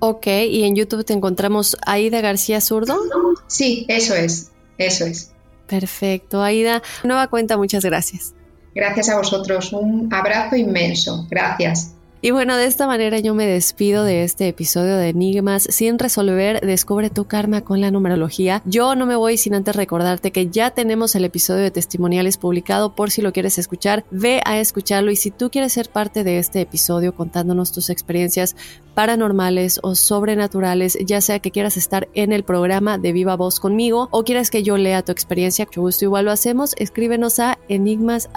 Ok, 0.00 0.26
¿y 0.26 0.62
en 0.62 0.76
YouTube 0.76 1.04
te 1.04 1.12
encontramos 1.12 1.76
Aida 1.84 2.20
García 2.20 2.60
Zurdo? 2.60 2.96
Sí, 3.48 3.84
eso 3.88 4.14
es, 4.14 4.52
eso 4.76 5.06
es. 5.06 5.32
Perfecto, 5.66 6.42
Aida. 6.42 6.82
Nueva 7.02 7.26
cuenta, 7.26 7.56
muchas 7.56 7.84
gracias. 7.84 8.34
Gracias 8.74 9.08
a 9.08 9.18
vosotros, 9.18 9.72
un 9.72 10.08
abrazo 10.12 10.54
inmenso, 10.54 11.26
gracias. 11.28 11.94
Y 12.20 12.32
bueno, 12.32 12.56
de 12.56 12.66
esta 12.66 12.88
manera 12.88 13.20
yo 13.20 13.32
me 13.32 13.46
despido 13.46 14.02
de 14.02 14.24
este 14.24 14.48
episodio 14.48 14.96
de 14.96 15.10
Enigmas 15.10 15.62
sin 15.70 16.00
resolver. 16.00 16.60
Descubre 16.60 17.10
tu 17.10 17.26
karma 17.26 17.60
con 17.60 17.80
la 17.80 17.92
numerología. 17.92 18.60
Yo 18.64 18.96
no 18.96 19.06
me 19.06 19.14
voy 19.14 19.38
sin 19.38 19.54
antes 19.54 19.76
recordarte 19.76 20.32
que 20.32 20.48
ya 20.48 20.72
tenemos 20.72 21.14
el 21.14 21.24
episodio 21.24 21.62
de 21.62 21.70
testimoniales 21.70 22.36
publicado 22.36 22.96
por 22.96 23.12
si 23.12 23.22
lo 23.22 23.32
quieres 23.32 23.56
escuchar. 23.58 24.04
Ve 24.10 24.40
a 24.44 24.58
escucharlo 24.58 25.12
y 25.12 25.16
si 25.16 25.30
tú 25.30 25.48
quieres 25.48 25.74
ser 25.74 25.90
parte 25.90 26.24
de 26.24 26.38
este 26.38 26.60
episodio 26.60 27.14
contándonos 27.14 27.70
tus 27.70 27.88
experiencias 27.88 28.56
paranormales 28.94 29.78
o 29.84 29.94
sobrenaturales, 29.94 30.98
ya 31.06 31.20
sea 31.20 31.38
que 31.38 31.52
quieras 31.52 31.76
estar 31.76 32.08
en 32.14 32.32
el 32.32 32.42
programa 32.42 32.98
de 32.98 33.12
Viva 33.12 33.36
Voz 33.36 33.60
conmigo 33.60 34.08
o 34.10 34.24
quieras 34.24 34.50
que 34.50 34.64
yo 34.64 34.76
lea 34.76 35.04
tu 35.04 35.12
experiencia, 35.12 35.66
que 35.66 35.78
gusto 35.78 36.04
igual 36.04 36.24
lo 36.24 36.32
hacemos, 36.32 36.74
escríbenos 36.78 37.38
a 37.38 37.58
enigmas 37.68 38.28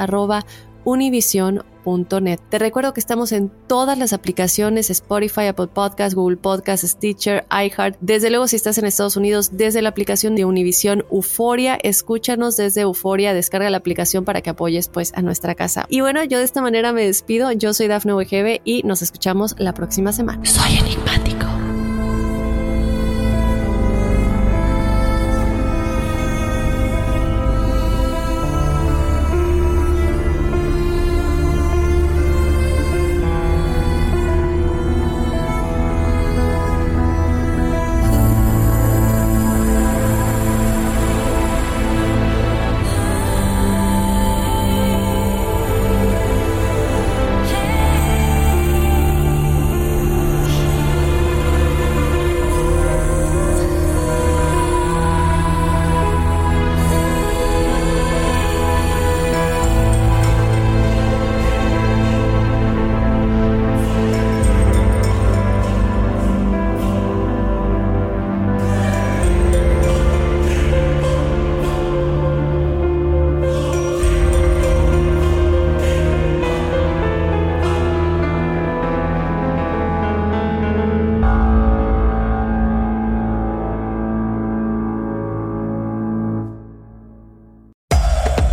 univision.net. 0.83 2.39
Te 2.49 2.59
recuerdo 2.59 2.93
que 2.93 2.99
estamos 2.99 3.31
en 3.31 3.51
todas 3.67 3.97
las 3.97 4.13
aplicaciones 4.13 4.89
Spotify, 4.89 5.47
Apple 5.47 5.67
Podcasts, 5.67 6.15
Google 6.15 6.37
Podcasts, 6.37 6.87
Stitcher, 6.87 7.45
iHeart. 7.51 7.97
Desde 8.01 8.29
luego, 8.29 8.47
si 8.47 8.55
estás 8.55 8.77
en 8.77 8.85
Estados 8.85 9.17
Unidos, 9.17 9.51
desde 9.53 9.81
la 9.81 9.89
aplicación 9.89 10.35
de 10.35 10.45
Univision 10.45 11.05
Euforia, 11.11 11.75
escúchanos 11.81 12.57
desde 12.57 12.81
Euforia, 12.81 13.33
descarga 13.33 13.69
la 13.69 13.77
aplicación 13.77 14.25
para 14.25 14.41
que 14.41 14.49
apoyes 14.49 14.89
pues 14.89 15.13
a 15.15 15.21
nuestra 15.21 15.55
casa. 15.55 15.85
Y 15.89 16.01
bueno, 16.01 16.23
yo 16.23 16.37
de 16.37 16.43
esta 16.43 16.61
manera 16.61 16.93
me 16.93 17.05
despido. 17.05 17.51
Yo 17.51 17.73
soy 17.73 17.87
Dafne 17.87 18.13
Wegebe 18.13 18.61
y 18.63 18.83
nos 18.83 19.01
escuchamos 19.01 19.55
la 19.57 19.73
próxima 19.73 20.13
semana. 20.13 20.45
Soy 20.45 20.77
enigmático. 20.77 21.70